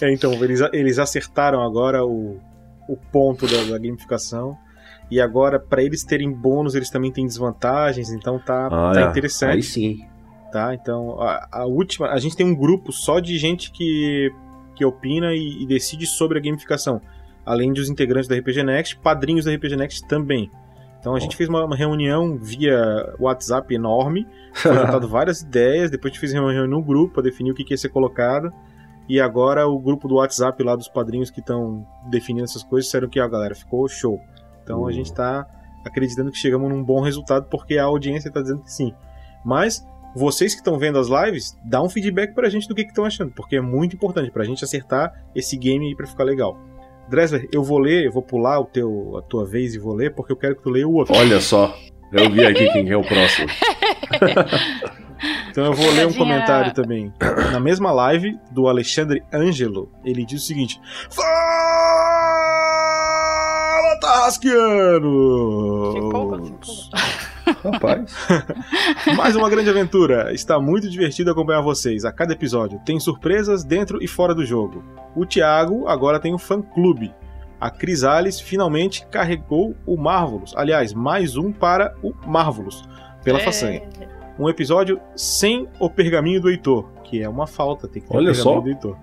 [0.00, 2.38] É, então, eles, eles acertaram agora o,
[2.88, 4.56] o ponto da, da gamificação.
[5.10, 9.04] E agora, pra eles terem bônus, eles também têm desvantagens, então tá, Ah, tá é.
[9.10, 9.54] interessante.
[9.54, 10.00] Aí sim.
[10.52, 10.74] Tá?
[10.74, 12.08] Então, a, a última.
[12.08, 14.30] A gente tem um grupo só de gente que,
[14.74, 17.00] que opina e, e decide sobre a gamificação.
[17.44, 20.50] Além dos integrantes da RPG Next, padrinhos da RPG Next também.
[21.00, 26.12] Então a gente fez uma, reunião via WhatsApp enorme, foi juntado várias ideias, depois a
[26.12, 28.52] gente fez uma reunião no grupo para definir o que, que ia ser colocado.
[29.08, 33.08] E agora o grupo do WhatsApp lá dos padrinhos que estão definindo essas coisas disseram
[33.08, 34.20] que, ó, galera, ficou show.
[34.68, 35.46] Então a gente tá
[35.82, 38.92] acreditando que chegamos num bom resultado porque a audiência tá dizendo que sim.
[39.42, 39.82] Mas
[40.14, 43.32] vocês que estão vendo as lives, dá um feedback pra gente do que estão achando,
[43.32, 46.58] porque é muito importante pra gente acertar esse game aí pra ficar legal.
[47.08, 50.14] Dressler, eu vou ler, eu vou pular o teu, a tua vez e vou ler,
[50.14, 51.16] porque eu quero que tu leia o outro.
[51.16, 51.74] Olha só.
[52.12, 53.48] Eu vi aqui quem é o próximo.
[55.50, 57.12] Então eu vou ler um comentário também.
[57.50, 60.80] Na mesma live do Alexandre Ângelo, ele diz o seguinte:
[61.10, 62.07] Fala,
[64.08, 65.92] Tasquiano!
[65.92, 66.40] Ficou.
[67.62, 68.10] Rapaz.
[69.14, 70.32] Mais uma grande aventura.
[70.32, 72.80] Está muito divertido acompanhar vocês a cada episódio.
[72.86, 74.82] Tem surpresas dentro e fora do jogo.
[75.14, 77.14] O Thiago agora tem um fã-clube.
[77.60, 80.54] A Crisales finalmente carregou o Marvelous.
[80.56, 82.82] Aliás, mais um para o Marvelous,
[83.22, 83.44] pela É.
[83.44, 83.82] façanha.
[84.38, 88.30] Um episódio sem o pergaminho do Heitor, que é uma falta, tem que ter Olha
[88.30, 88.60] o pergaminho só.
[88.62, 88.96] do Heitor.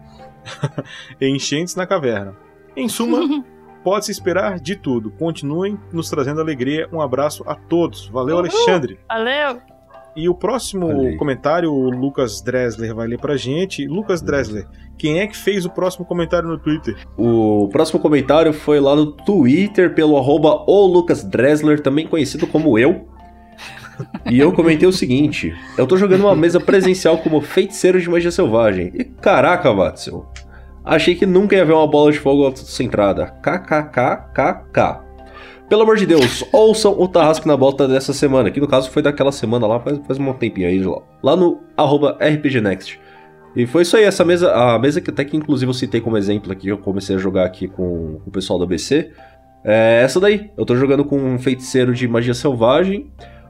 [1.21, 2.35] Enchentes na caverna.
[2.75, 3.19] Em suma,
[3.85, 5.11] pode-se esperar de tudo.
[5.11, 6.89] Continuem nos trazendo alegria.
[6.91, 8.07] Um abraço a todos.
[8.07, 8.45] Valeu, Uhul.
[8.45, 8.99] Alexandre.
[9.07, 9.61] Valeu.
[10.15, 11.17] E o próximo aí.
[11.17, 13.85] comentário, o Lucas Dressler vai ler pra gente.
[13.85, 14.65] Lucas Dressler,
[14.97, 16.95] quem é que fez o próximo comentário no Twitter?
[17.17, 22.79] O próximo comentário foi lá no Twitter pelo arroba o Lucas Dressler, também conhecido como
[22.79, 23.07] eu.
[24.29, 28.29] E eu comentei o seguinte: eu tô jogando uma mesa presencial como feiticeiro de magia
[28.29, 28.91] selvagem.
[28.93, 30.25] E caraca, Watson,
[30.85, 33.33] achei que nunca ia ver uma bola de fogo autocentrada.
[33.41, 35.05] KKKKK.
[35.67, 39.01] Pelo amor de Deus, ouçam o Tarrasque na Bota dessa semana, que no caso foi
[39.01, 42.99] daquela semana lá, faz, faz um tempinho aí, lá, lá no arroba RPG Next.
[43.55, 46.17] E foi isso aí, essa mesa, a mesa que até que inclusive eu citei como
[46.17, 49.11] exemplo aqui, eu comecei a jogar aqui com, com o pessoal do ABC,
[49.63, 50.51] é essa daí.
[50.55, 53.09] Eu tô jogando com um feiticeiro de magia selvagem,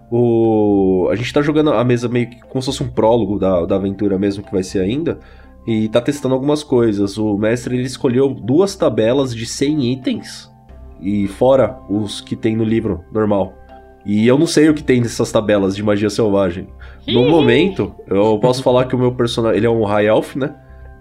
[0.10, 1.10] o...
[1.12, 3.76] a gente tá jogando a mesa meio que como se fosse um prólogo da, da
[3.76, 5.20] aventura mesmo que vai ser ainda,
[5.68, 7.18] e tá testando algumas coisas.
[7.18, 10.52] O mestre ele escolheu duas tabelas de 100 itens,
[11.02, 13.54] e fora os que tem no livro normal.
[14.06, 16.68] E eu não sei o que tem nessas tabelas de magia selvagem.
[17.08, 20.54] No momento, eu posso falar que o meu personagem, ele é um High Elf, né?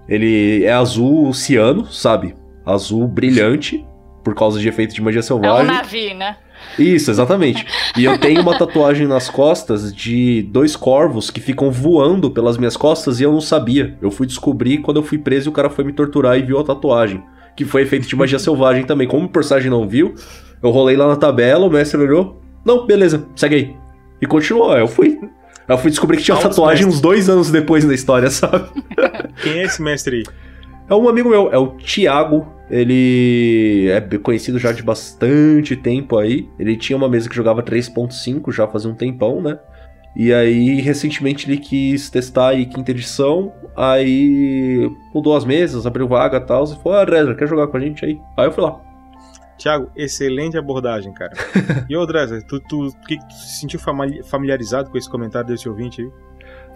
[0.08, 2.34] Ele é azul ciano, sabe?
[2.64, 3.86] Azul brilhante,
[4.22, 5.66] por causa de efeito de magia É um selvagem.
[5.66, 6.36] navio, né?
[6.78, 7.64] Isso, exatamente.
[7.96, 12.76] E eu tenho uma tatuagem nas costas de dois corvos que ficam voando pelas minhas
[12.76, 13.96] costas e eu não sabia.
[14.02, 16.58] Eu fui descobrir quando eu fui preso e o cara foi me torturar e viu
[16.58, 17.22] a tatuagem.
[17.56, 19.06] Que foi efeito de magia selvagem também.
[19.06, 20.14] Como o personagem não viu,
[20.62, 22.40] eu rolei lá na tabela, o mestre olhou.
[22.64, 23.76] Não, beleza, segue aí.
[24.20, 25.20] E continuou, eu fui.
[25.68, 28.68] Eu fui descobrir que tinha Altos tatuagem uns dois anos depois da história, sabe?
[29.42, 30.24] Quem é esse mestre aí?
[30.88, 32.52] É um amigo meu, é o Thiago.
[32.70, 36.48] Ele é conhecido já de bastante tempo aí.
[36.58, 39.58] Ele tinha uma mesa que jogava 3.5 já fazia um tempão, né?
[40.16, 43.52] E aí, recentemente ele quis testar aí quinta edição.
[43.76, 46.64] Aí mudou as mesas, abriu vaga e tal.
[46.64, 48.20] E falou: Ah, Dresler, quer jogar com a gente aí?
[48.36, 48.80] Aí eu fui lá.
[49.58, 51.32] Tiago, excelente abordagem, cara.
[51.88, 53.80] E ô, Dresler, tu, tu, que, tu se sentiu
[54.24, 56.10] familiarizado com esse comentário desse ouvinte aí?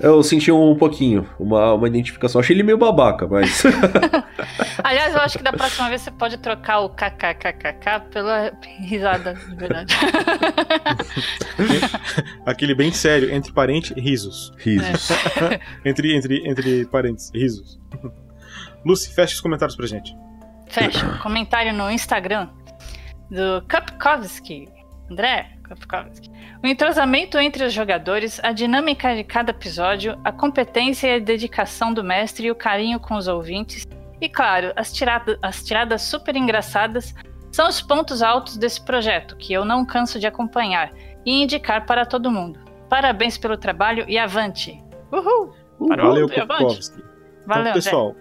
[0.00, 2.40] Eu senti um pouquinho, uma, uma identificação.
[2.40, 3.64] Achei ele meio babaca, mas.
[4.84, 9.56] Aliás, eu acho que da próxima vez você pode trocar o kkkk pela risada de
[9.56, 9.92] verdade.
[12.46, 14.52] Aquele bem sério, entre parentes, risos.
[14.58, 15.08] Risos.
[15.84, 17.80] Entre, entre, entre parentes, risos.
[18.84, 20.16] Lucy, fecha os comentários pra gente.
[20.68, 21.18] Fecha.
[21.22, 22.48] Comentário no Instagram
[23.30, 24.68] do Kapkowski.
[25.10, 26.30] André Kapkowski.
[26.62, 31.92] O entrosamento entre os jogadores, a dinâmica de cada episódio, a competência e a dedicação
[31.92, 33.86] do mestre e o carinho com os ouvintes.
[34.20, 37.14] E claro, as, tirada, as tiradas super engraçadas
[37.52, 40.92] são os pontos altos desse projeto, que eu não canso de acompanhar
[41.24, 42.58] e indicar para todo mundo.
[42.88, 44.82] Parabéns pelo trabalho e avante!
[45.12, 45.54] Uhul!
[45.88, 46.46] Parou, Valeu, avante.
[46.46, 47.04] Kopkovski.
[47.46, 48.16] Valeu, então, pessoal,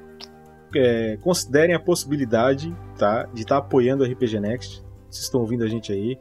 [0.75, 4.83] é, considerem a possibilidade tá, de estar apoiando o RPG Next.
[5.09, 6.17] Vocês estão ouvindo a gente aí.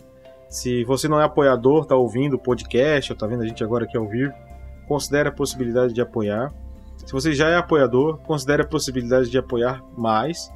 [0.48, 3.84] Se você não é apoiador, tá ouvindo o podcast, ou tá vendo a gente agora
[3.84, 4.32] aqui ao vivo,
[4.86, 6.52] considere a possibilidade de apoiar.
[7.04, 10.50] Se você já é apoiador, considere a possibilidade de apoiar mais.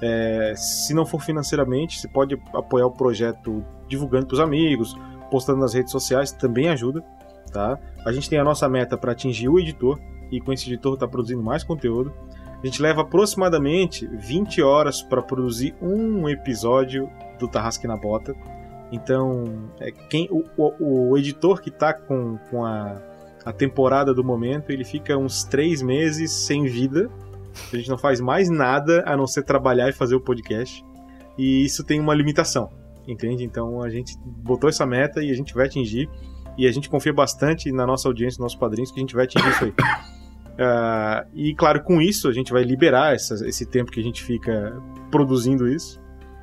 [0.00, 4.96] É, se não for financeiramente, você pode apoiar o projeto divulgando para os amigos,
[5.30, 7.04] postando nas redes sociais, também ajuda.
[7.52, 7.78] Tá?
[8.04, 9.98] A gente tem a nossa meta para atingir o editor,
[10.30, 12.12] e com esse editor está produzindo mais conteúdo.
[12.62, 18.34] A gente leva aproximadamente 20 horas para produzir um episódio do Tarrasque na Bota.
[18.92, 23.00] Então, é, quem, o, o, o editor que está com, com a,
[23.42, 27.10] a temporada do momento, ele fica uns três meses sem vida.
[27.72, 30.84] A gente não faz mais nada a não ser trabalhar e fazer o podcast.
[31.38, 32.70] E isso tem uma limitação,
[33.08, 33.42] entende?
[33.44, 36.08] Então a gente botou essa meta e a gente vai atingir.
[36.58, 39.24] E a gente confia bastante na nossa audiência, nos nossos padrinhos, que a gente vai
[39.24, 39.74] atingir isso aí.
[40.52, 44.22] Uh, e claro, com isso a gente vai liberar essa, esse tempo que a gente
[44.22, 44.78] fica
[45.10, 45.98] produzindo isso,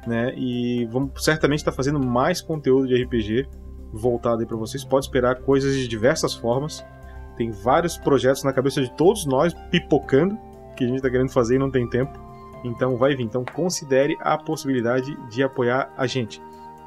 [0.10, 0.34] né?
[0.36, 3.48] E vamos certamente estar fazendo mais conteúdo de RPG
[3.94, 4.84] voltado aí para vocês.
[4.84, 6.86] Pode esperar coisas de diversas formas.
[7.38, 10.38] Tem vários projetos na cabeça de todos nós pipocando
[10.76, 12.19] que a gente está querendo fazer e não tem tempo.
[12.64, 13.23] Então vai vir.
[13.23, 16.41] Então considere a possibilidade de apoiar a gente.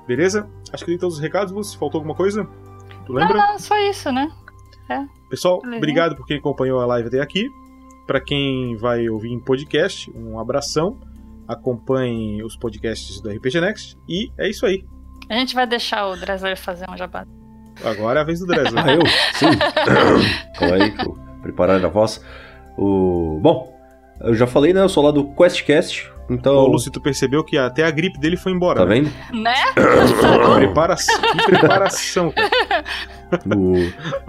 [0.07, 0.49] Beleza?
[0.73, 1.79] Acho que dei todos os recados, Lúcio.
[1.79, 2.47] Faltou alguma coisa?
[3.07, 3.37] Tu lembra?
[3.37, 4.31] Não, não, só isso, né?
[5.31, 5.79] Pessoal, Beleza.
[5.79, 7.49] obrigado por quem acompanhou a live até aqui.
[8.07, 10.99] Para quem vai ouvir em podcast, um abração.
[11.47, 13.97] Acompanhe os podcasts do RPG Next.
[14.09, 14.85] E é isso aí.
[15.29, 17.27] A gente vai deixar o Dresler fazer um jabá.
[17.85, 18.85] Agora é a vez do Dresler.
[18.85, 19.01] Ah, eu?
[19.35, 19.59] Sim.
[20.59, 20.95] Calma aí,
[21.43, 22.25] preparar a voz.
[22.77, 23.39] O...
[23.41, 23.73] Bom,
[24.21, 24.81] eu já falei, né?
[24.81, 26.13] Eu sou lá do QuestCast.
[26.31, 26.55] Então.
[26.55, 28.81] Ô, Lúcio, tu percebeu que até a gripe dele foi embora.
[28.81, 29.01] Tá né?
[29.01, 29.43] vendo?
[29.43, 29.55] Né?
[30.57, 32.85] Preparação, que preparação, cara.
[33.57, 33.73] O...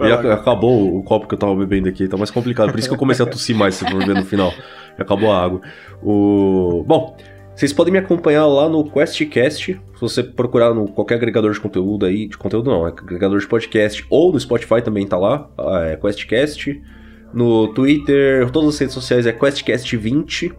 [0.04, 2.70] E acabou o copo que eu tava bebendo aqui, tá mais complicado.
[2.70, 4.52] Por isso que eu comecei a tossir mais, se for ver no final.
[4.98, 5.60] E acabou a água.
[6.02, 6.84] O...
[6.86, 7.16] Bom,
[7.54, 9.80] vocês podem me acompanhar lá no QuestCast.
[9.94, 13.46] Se você procurar no qualquer agregador de conteúdo aí, de conteúdo não, é agregador de
[13.46, 16.82] podcast, ou no Spotify também tá lá, ah, é QuestCast.
[17.32, 20.52] No Twitter, todas as redes sociais é QuestCast20.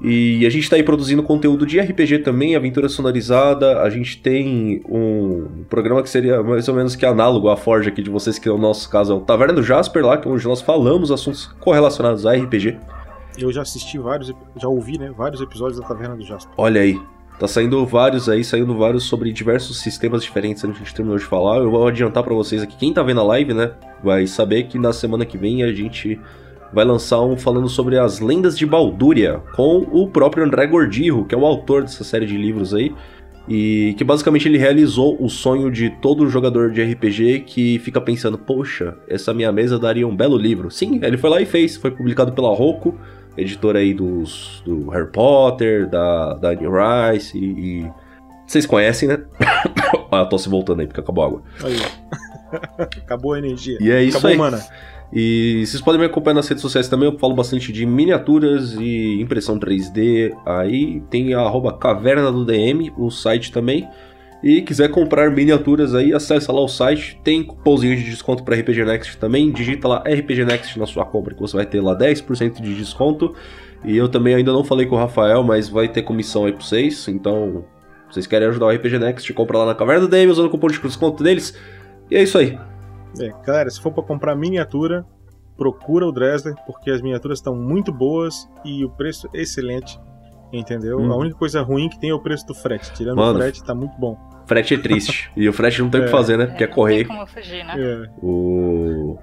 [0.00, 3.82] E a gente tá aí produzindo conteúdo de RPG também, aventura sonorizada.
[3.82, 8.00] A gente tem um programa que seria mais ou menos que análogo à Forge aqui
[8.00, 10.30] de vocês, que é o nosso caso é o Taverna do Jasper lá, que é
[10.30, 12.78] onde nós falamos assuntos correlacionados a RPG.
[13.36, 16.52] Eu já assisti vários, já ouvi, né, vários episódios da Taverna do Jasper.
[16.56, 17.00] Olha aí,
[17.38, 21.58] tá saindo vários aí, saindo vários sobre diversos sistemas diferentes a gente terminou de falar.
[21.58, 23.72] Eu vou adiantar pra vocês aqui, quem tá vendo a live, né,
[24.02, 26.20] vai saber que na semana que vem a gente
[26.72, 31.34] vai lançar um falando sobre as lendas de Baldúria, com o próprio André Gordirro, que
[31.34, 32.94] é o autor dessa série de livros aí.
[33.50, 38.36] E que basicamente ele realizou o sonho de todo jogador de RPG que fica pensando,
[38.36, 40.70] poxa, essa minha mesa daria um belo livro.
[40.70, 42.94] Sim, ele foi lá e fez, foi publicado pela Roku,
[43.38, 47.44] editora aí dos, do Harry Potter, da, da Rice e,
[47.84, 47.90] e-
[48.46, 49.18] Vocês conhecem, né?
[50.12, 51.42] ah, tô se voltando aí porque acabou a água.
[51.64, 51.76] Aí.
[53.02, 53.76] Acabou a energia.
[53.80, 54.38] E é isso Acabou, aí.
[54.38, 54.62] mana.
[55.12, 59.20] E vocês podem me acompanhar nas redes sociais também, eu falo bastante de miniaturas e
[59.20, 60.34] impressão 3D.
[60.44, 63.88] Aí tem a arroba caverna do DM, o site também.
[64.42, 67.18] E quiser comprar miniaturas aí, acessa lá o site.
[67.24, 69.50] Tem cupomzinho de desconto para RPG Next também.
[69.50, 73.34] Digita lá RPG Next na sua compra, que você vai ter lá 10% de desconto.
[73.84, 76.62] E eu também ainda não falei com o Rafael, mas vai ter comissão aí pra
[76.62, 77.08] vocês.
[77.08, 77.64] Então,
[78.10, 80.68] vocês querem ajudar o RPG Next, compra lá na Caverna do DM usando o cupom
[80.68, 81.58] de desconto deles.
[82.10, 82.56] E é isso aí.
[83.20, 85.04] É, galera, se for pra comprar miniatura,
[85.56, 89.98] procura o Dresler, porque as miniaturas estão muito boas e o preço é excelente.
[90.52, 90.98] Entendeu?
[90.98, 91.12] Hum.
[91.12, 92.90] A única coisa ruim que tem é o preço do frete.
[92.94, 93.38] Tirando Mano.
[93.38, 94.16] o frete, tá muito bom.
[94.46, 95.30] Frete é triste.
[95.36, 96.12] e o frete não tem o que É.
[96.12, 96.46] fazer, né?
[96.46, 96.96] Porque é não correr.
[96.98, 97.74] tem como fugir, né?
[97.76, 98.08] É.
[98.22, 99.18] O.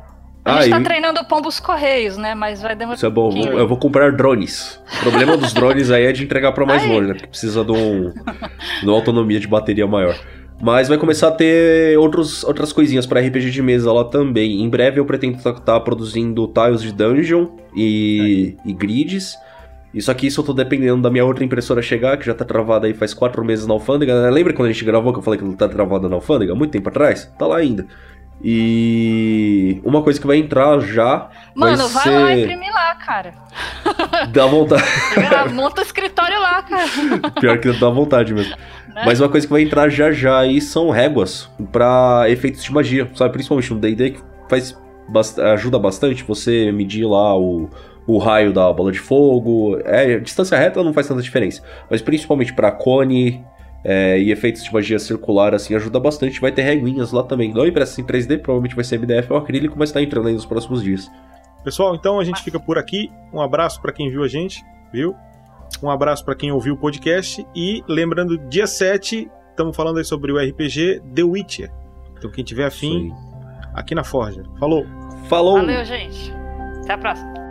[0.47, 2.35] A Ah, gente tá e- treinando pombos correios, né?
[2.35, 2.97] Mas vai demorar.
[2.97, 4.79] Isso é bom, um eu vou comprar drones.
[4.99, 6.89] O problema dos drones aí é de entregar pra mais Ai.
[6.89, 7.13] longe, né?
[7.15, 8.11] Porque precisa de, um,
[8.81, 10.15] de uma autonomia de bateria maior.
[10.61, 14.61] Mas vai começar a ter outros, outras coisinhas pra RPG de mesa lá também.
[14.63, 19.35] Em breve eu pretendo estar produzindo tiles de dungeon e, e grids.
[19.93, 22.93] Isso aqui só tô dependendo da minha outra impressora chegar, que já tá travada aí
[22.93, 24.23] faz quatro meses na alfândega.
[24.23, 24.29] né?
[24.29, 26.53] Lembra quando a gente gravou que eu falei que ela tá travada na alfândega?
[26.53, 27.31] Muito tempo atrás?
[27.37, 27.85] Tá lá ainda.
[28.47, 32.09] E uma coisa que vai entrar já Mano, vai, ser...
[32.11, 33.33] lá imprimir lá, cara.
[34.31, 34.83] Dá vontade.
[35.31, 36.85] Lá, Monta o escritório lá, cara.
[37.39, 38.55] Pior que dá vontade mesmo.
[38.93, 39.03] Né?
[39.05, 43.09] Mas uma coisa que vai entrar já já aí são réguas pra efeitos de magia,
[43.15, 43.33] sabe?
[43.33, 44.77] Principalmente no D&D que faz
[45.09, 47.69] bast- ajuda bastante você medir lá o,
[48.05, 49.79] o raio da bola de fogo.
[49.85, 53.43] É, distância reta não faz tanta diferença, mas principalmente pra cone
[53.87, 56.41] é, e efeitos de magia circular assim ajuda bastante.
[56.41, 57.53] Vai ter reguinhas lá também.
[57.53, 60.45] Não impressa em 3D, provavelmente vai ser MDF ou acrílico, mas tá entrando aí nos
[60.45, 61.09] próximos dias.
[61.63, 63.11] Pessoal, então a gente fica por aqui.
[63.31, 65.15] Um abraço pra quem viu a gente, viu?
[65.83, 67.45] Um abraço pra quem ouviu o podcast.
[67.55, 71.71] E lembrando, dia 7, estamos falando aí sobre o RPG The Witcher.
[72.17, 73.13] Então quem tiver afim,
[73.73, 74.43] aqui na Forja.
[74.59, 74.83] Falou!
[75.29, 75.57] Falou!
[75.57, 76.33] Valeu, gente.
[76.83, 77.44] Até a próxima.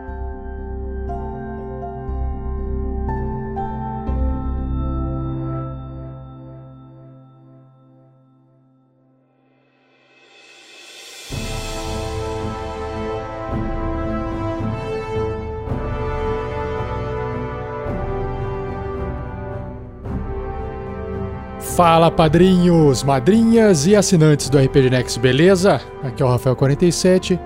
[21.76, 25.80] Fala padrinhos, madrinhas e assinantes do RPG Next, beleza?
[26.04, 27.36] Aqui é o Rafael47,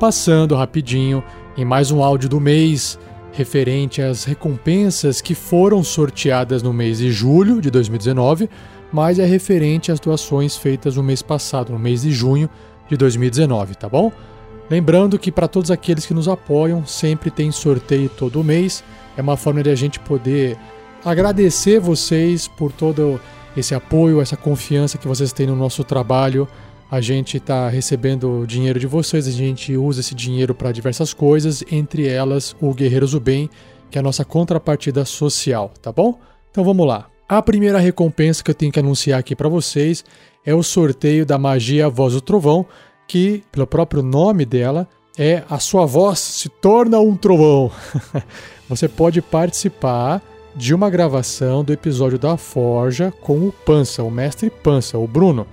[0.00, 1.22] passando rapidinho
[1.54, 2.98] em mais um áudio do mês
[3.30, 8.48] referente às recompensas que foram sorteadas no mês de julho de 2019,
[8.90, 12.48] mas é referente às doações feitas no mês passado, no mês de junho
[12.88, 14.10] de 2019, tá bom?
[14.70, 18.82] Lembrando que para todos aqueles que nos apoiam, sempre tem sorteio todo mês.
[19.14, 20.56] É uma forma de a gente poder
[21.04, 23.20] agradecer vocês por todo
[23.56, 26.48] esse apoio, essa confiança que vocês têm no nosso trabalho.
[26.90, 31.64] A gente está recebendo dinheiro de vocês, a gente usa esse dinheiro para diversas coisas,
[31.70, 33.50] entre elas o Guerreiros do Bem,
[33.90, 36.18] que é a nossa contrapartida social, tá bom?
[36.50, 37.08] Então vamos lá.
[37.28, 40.04] A primeira recompensa que eu tenho que anunciar aqui para vocês
[40.44, 42.66] é o sorteio da magia Voz do Trovão,
[43.08, 47.70] que, pelo próprio nome dela, é a sua voz se torna um trovão.
[48.68, 50.22] Você pode participar
[50.56, 55.46] de uma gravação do episódio da Forja com o Pança, o mestre Pança, o Bruno.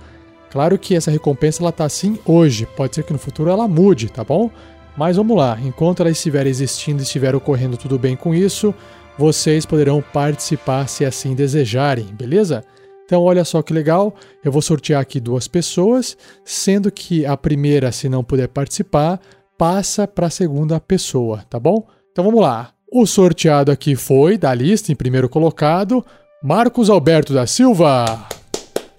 [0.50, 4.10] Claro que essa recompensa ela tá assim hoje, pode ser que no futuro ela mude,
[4.10, 4.50] tá bom?
[4.96, 8.74] Mas vamos lá, enquanto ela estiver existindo e estiver ocorrendo tudo bem com isso,
[9.18, 12.62] vocês poderão participar se assim desejarem, beleza?
[13.04, 14.14] Então olha só que legal,
[14.44, 19.20] eu vou sortear aqui duas pessoas, sendo que a primeira, se não puder participar,
[19.58, 21.86] passa para a segunda pessoa, tá bom?
[22.10, 22.72] Então vamos lá.
[22.94, 26.04] O sorteado aqui foi, da lista, em primeiro colocado,
[26.44, 28.28] Marcos Alberto da Silva.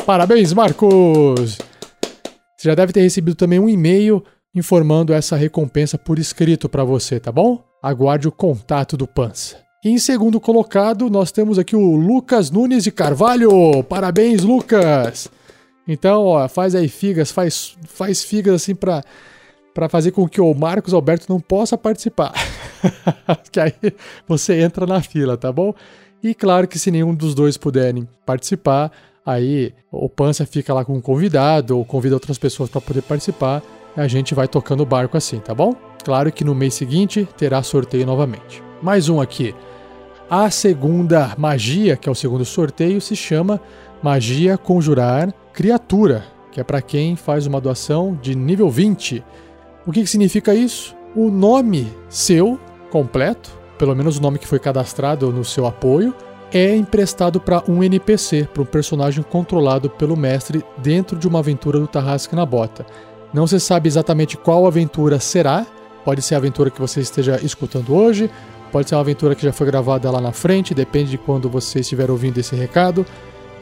[0.03, 1.59] Parabéns, Marcos!
[2.57, 4.23] Você já deve ter recebido também um e-mail
[4.55, 7.63] informando essa recompensa por escrito para você, tá bom?
[7.83, 9.57] Aguarde o contato do Pança.
[9.85, 13.83] Em segundo colocado, nós temos aqui o Lucas Nunes de Carvalho.
[13.83, 15.29] Parabéns, Lucas!
[15.87, 19.03] Então, ó, faz aí figas, faz, faz figas assim para
[19.87, 22.33] fazer com que o Marcos Alberto não possa participar.
[23.51, 23.73] que aí
[24.27, 25.73] você entra na fila, tá bom?
[26.23, 28.91] E claro que se nenhum dos dois puderem participar,
[29.25, 33.61] aí o Pança fica lá com um convidado ou convida outras pessoas para poder participar.
[33.95, 35.75] E a gente vai tocando o barco assim, tá bom?
[36.03, 38.63] Claro que no mês seguinte terá sorteio novamente.
[38.81, 39.53] Mais um aqui.
[40.29, 43.61] A segunda magia, que é o segundo sorteio, se chama
[44.01, 49.23] Magia Conjurar Criatura, que é para quem faz uma doação de nível 20.
[49.85, 50.95] O que, que significa isso?
[51.15, 52.59] O nome seu
[52.93, 56.13] completo, pelo menos o nome que foi cadastrado no seu apoio,
[56.53, 61.79] é emprestado para um NPC, para um personagem controlado pelo mestre dentro de uma aventura
[61.79, 62.85] do Tarrasque na Bota.
[63.33, 65.65] Não se sabe exatamente qual aventura será,
[66.05, 68.29] pode ser a aventura que você esteja escutando hoje,
[68.71, 71.79] pode ser uma aventura que já foi gravada lá na frente, depende de quando você
[71.79, 73.03] estiver ouvindo esse recado,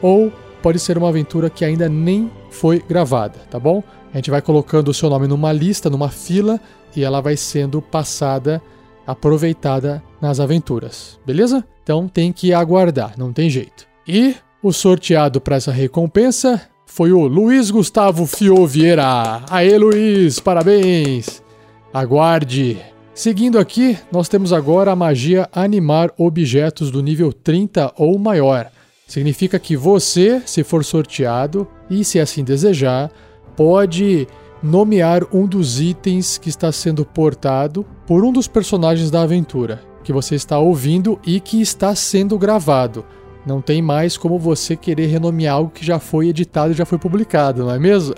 [0.02, 0.30] ou
[0.60, 3.82] pode ser uma aventura que ainda nem foi gravada, tá bom?
[4.12, 6.60] A gente vai colocando o seu nome numa lista, numa fila,
[6.94, 8.60] e ela vai sendo passada,
[9.06, 11.64] aproveitada nas aventuras, beleza?
[11.82, 13.86] Então tem que aguardar, não tem jeito.
[14.06, 19.42] E o sorteado para essa recompensa foi o Luiz Gustavo Fio Vieira.
[19.50, 21.42] Aê, Luiz, parabéns!
[21.92, 22.78] Aguarde!
[23.14, 28.70] Seguindo aqui, nós temos agora a magia animar objetos do nível 30 ou maior.
[29.06, 33.10] Significa que você, se for sorteado e se assim desejar,
[33.54, 34.26] pode
[34.62, 40.12] nomear um dos itens que está sendo portado por um dos personagens da aventura que
[40.12, 43.04] você está ouvindo e que está sendo gravado.
[43.44, 46.98] Não tem mais como você querer renomear algo que já foi editado e já foi
[46.98, 48.14] publicado, não é mesmo?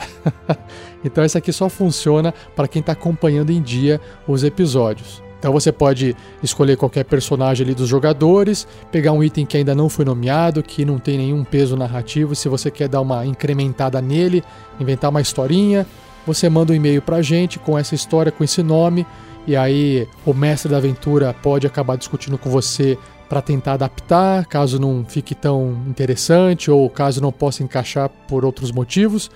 [1.04, 5.22] então essa aqui só funciona para quem está acompanhando em dia os episódios.
[5.38, 9.90] Então você pode escolher qualquer personagem ali dos jogadores, pegar um item que ainda não
[9.90, 14.42] foi nomeado, que não tem nenhum peso narrativo, se você quer dar uma incrementada nele,
[14.80, 15.86] inventar uma historinha,
[16.26, 19.06] você manda um e-mail pra gente com essa história, com esse nome,
[19.46, 22.98] e aí o mestre da aventura pode acabar discutindo com você
[23.28, 28.70] para tentar adaptar, caso não fique tão interessante ou caso não possa encaixar por outros
[28.70, 29.30] motivos.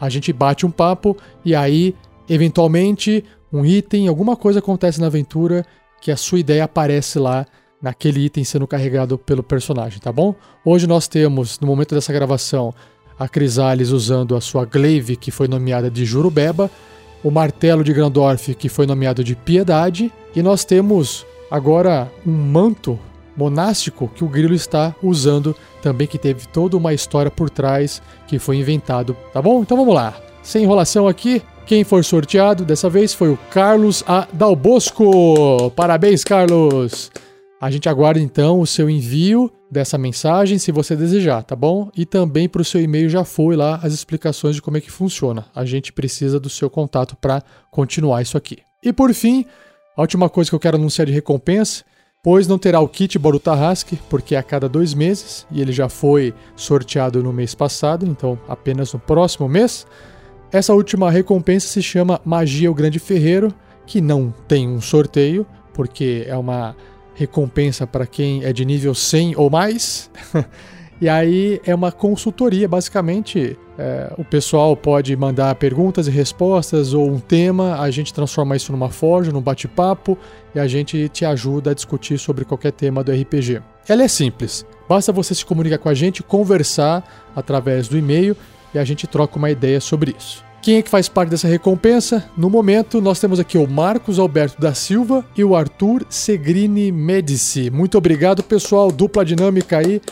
[0.00, 1.94] A gente bate um papo e aí,
[2.28, 5.64] eventualmente, um item, alguma coisa acontece na aventura
[6.00, 7.46] que a sua ideia aparece lá
[7.80, 10.34] naquele item sendo carregado pelo personagem, tá bom?
[10.64, 12.74] Hoje nós temos, no momento dessa gravação,
[13.18, 16.70] a Crisales usando a sua glaive, que foi nomeada de Jurubeba,
[17.22, 22.98] o martelo de Grandorf, que foi nomeado de Piedade, e nós temos agora um manto
[23.36, 28.38] monástico que o Grilo está usando também, que teve toda uma história por trás que
[28.38, 29.62] foi inventado, tá bom?
[29.62, 30.14] Então vamos lá.
[30.42, 34.26] Sem enrolação aqui, quem for sorteado dessa vez foi o Carlos A.
[34.32, 35.70] Dalbosco.
[35.74, 37.10] Parabéns, Carlos!
[37.58, 41.90] A gente aguarda então o seu envio dessa mensagem, se você desejar, tá bom?
[41.96, 44.90] E também para o seu e-mail já foi lá as explicações de como é que
[44.90, 45.46] funciona.
[45.54, 48.58] A gente precisa do seu contato para continuar isso aqui.
[48.82, 49.46] E por fim,
[49.96, 51.82] a última coisa que eu quero anunciar de recompensa,
[52.22, 55.72] pois não terá o kit Boruto Tarrasque, porque é a cada dois meses, e ele
[55.72, 59.86] já foi sorteado no mês passado, então apenas no próximo mês.
[60.52, 63.52] Essa última recompensa se chama Magia o Grande Ferreiro,
[63.86, 66.76] que não tem um sorteio, porque é uma
[67.16, 70.10] recompensa para quem é de nível 100 ou mais.
[71.00, 73.58] e aí é uma consultoria, basicamente.
[73.78, 78.72] É, o pessoal pode mandar perguntas e respostas ou um tema, a gente transforma isso
[78.72, 80.16] numa forja, num bate-papo
[80.54, 83.60] e a gente te ajuda a discutir sobre qualquer tema do RPG.
[83.86, 88.34] Ela é simples, basta você se comunicar com a gente, conversar através do e-mail
[88.72, 90.45] e a gente troca uma ideia sobre isso.
[90.66, 92.28] Quem é que faz parte dessa recompensa?
[92.36, 97.70] No momento, nós temos aqui o Marcos Alberto da Silva e o Arthur Segrini Medici.
[97.70, 100.02] Muito obrigado, pessoal, dupla dinâmica aí.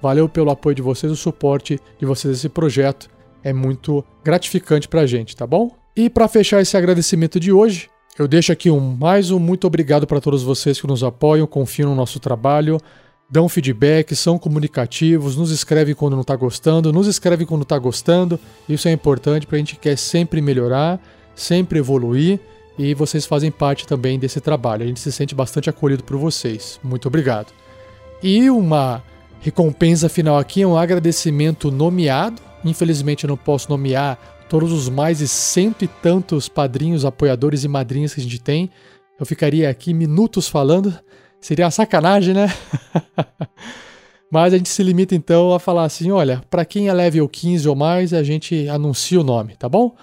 [0.00, 3.10] Valeu pelo apoio de vocês, o suporte de vocês nesse projeto.
[3.42, 5.72] É muito gratificante pra gente, tá bom?
[5.96, 10.06] E para fechar esse agradecimento de hoje, eu deixo aqui um mais um muito obrigado
[10.06, 12.78] para todos vocês que nos apoiam, confiam no nosso trabalho
[13.30, 18.38] dão feedback, são comunicativos, nos escrevem quando não está gostando, nos escrevem quando está gostando.
[18.68, 21.00] Isso é importante para a gente quer sempre melhorar,
[21.34, 22.38] sempre evoluir
[22.78, 24.84] e vocês fazem parte também desse trabalho.
[24.84, 26.78] A gente se sente bastante acolhido por vocês.
[26.82, 27.52] Muito obrigado.
[28.22, 29.02] E uma
[29.40, 32.40] recompensa final aqui é um agradecimento nomeado.
[32.64, 34.18] Infelizmente eu não posso nomear
[34.48, 38.70] todos os mais de cento e tantos padrinhos, apoiadores e madrinhas que a gente tem.
[39.18, 40.92] Eu ficaria aqui minutos falando,
[41.44, 42.50] Seria uma sacanagem, né?
[44.32, 47.68] Mas a gente se limita então a falar assim: olha, para quem é level 15
[47.68, 49.94] ou mais, a gente anuncia o nome, tá bom?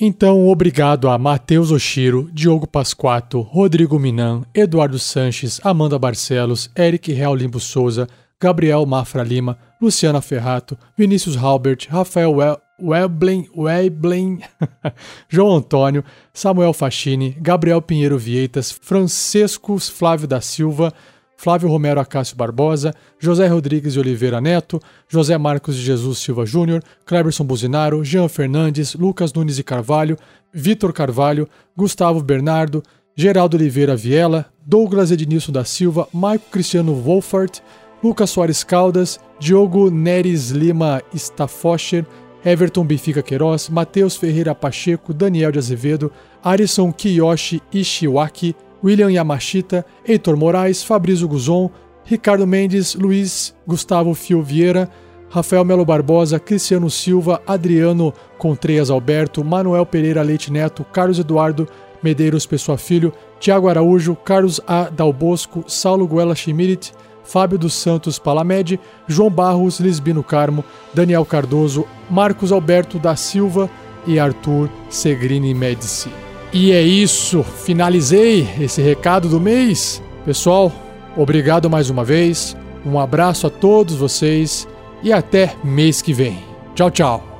[0.00, 7.34] Então, obrigado a Matheus Oshiro, Diogo Pasquato, Rodrigo Minan, Eduardo Sanches, Amanda Barcelos, Eric Real
[7.34, 8.06] Limbo Souza,
[8.40, 12.32] Gabriel Mafra Lima, Luciana Ferrato, Vinícius Halbert, Rafael
[12.80, 14.40] Weblen, Weblen,
[15.28, 20.92] João Antônio, Samuel Fachini, Gabriel Pinheiro Vieitas, Francisco Flávio da Silva,
[21.36, 24.80] Flávio Romero Acácio Barbosa, José Rodrigues de Oliveira Neto,
[25.12, 30.16] José Marcos de Jesus Silva Júnior, Cleberson Buzinaro, Jean Fernandes, Lucas Nunes de Carvalho,
[30.52, 32.82] Vitor Carvalho, Gustavo Bernardo,
[33.16, 37.60] Geraldo Oliveira Viela, Douglas Ednilson da Silva, Maico Cristiano Wolfart,
[38.04, 42.04] Lucas Soares Caldas, Diogo Neres Lima Staffocher,
[42.44, 46.12] Everton Bifica Queiroz, Matheus Ferreira Pacheco, Daniel de Azevedo,
[46.42, 51.70] Arison Kiyoshi Ishiwaki, William Yamashita, Heitor Moraes, Fabrício Guzon,
[52.04, 54.90] Ricardo Mendes, Luiz Gustavo Fio Vieira,
[55.30, 61.66] Rafael Melo Barbosa, Cristiano Silva, Adriano Contreias Alberto, Manuel Pereira Leite Neto, Carlos Eduardo
[62.02, 64.90] Medeiros Pessoa Filho, Tiago Araújo, Carlos A.
[64.90, 66.92] Dalbosco, Saulo Guela Chimirit,
[67.24, 68.78] Fábio dos Santos Palamed,
[69.08, 73.68] João Barros Lisbino Carmo, Daniel Cardoso, Marcos Alberto da Silva
[74.06, 76.10] e Arthur Segrini Medici.
[76.52, 80.00] E é isso, finalizei esse recado do mês.
[80.24, 80.70] Pessoal,
[81.16, 82.56] obrigado mais uma vez,
[82.86, 84.68] um abraço a todos vocês
[85.02, 86.38] e até mês que vem.
[86.74, 87.33] Tchau, tchau.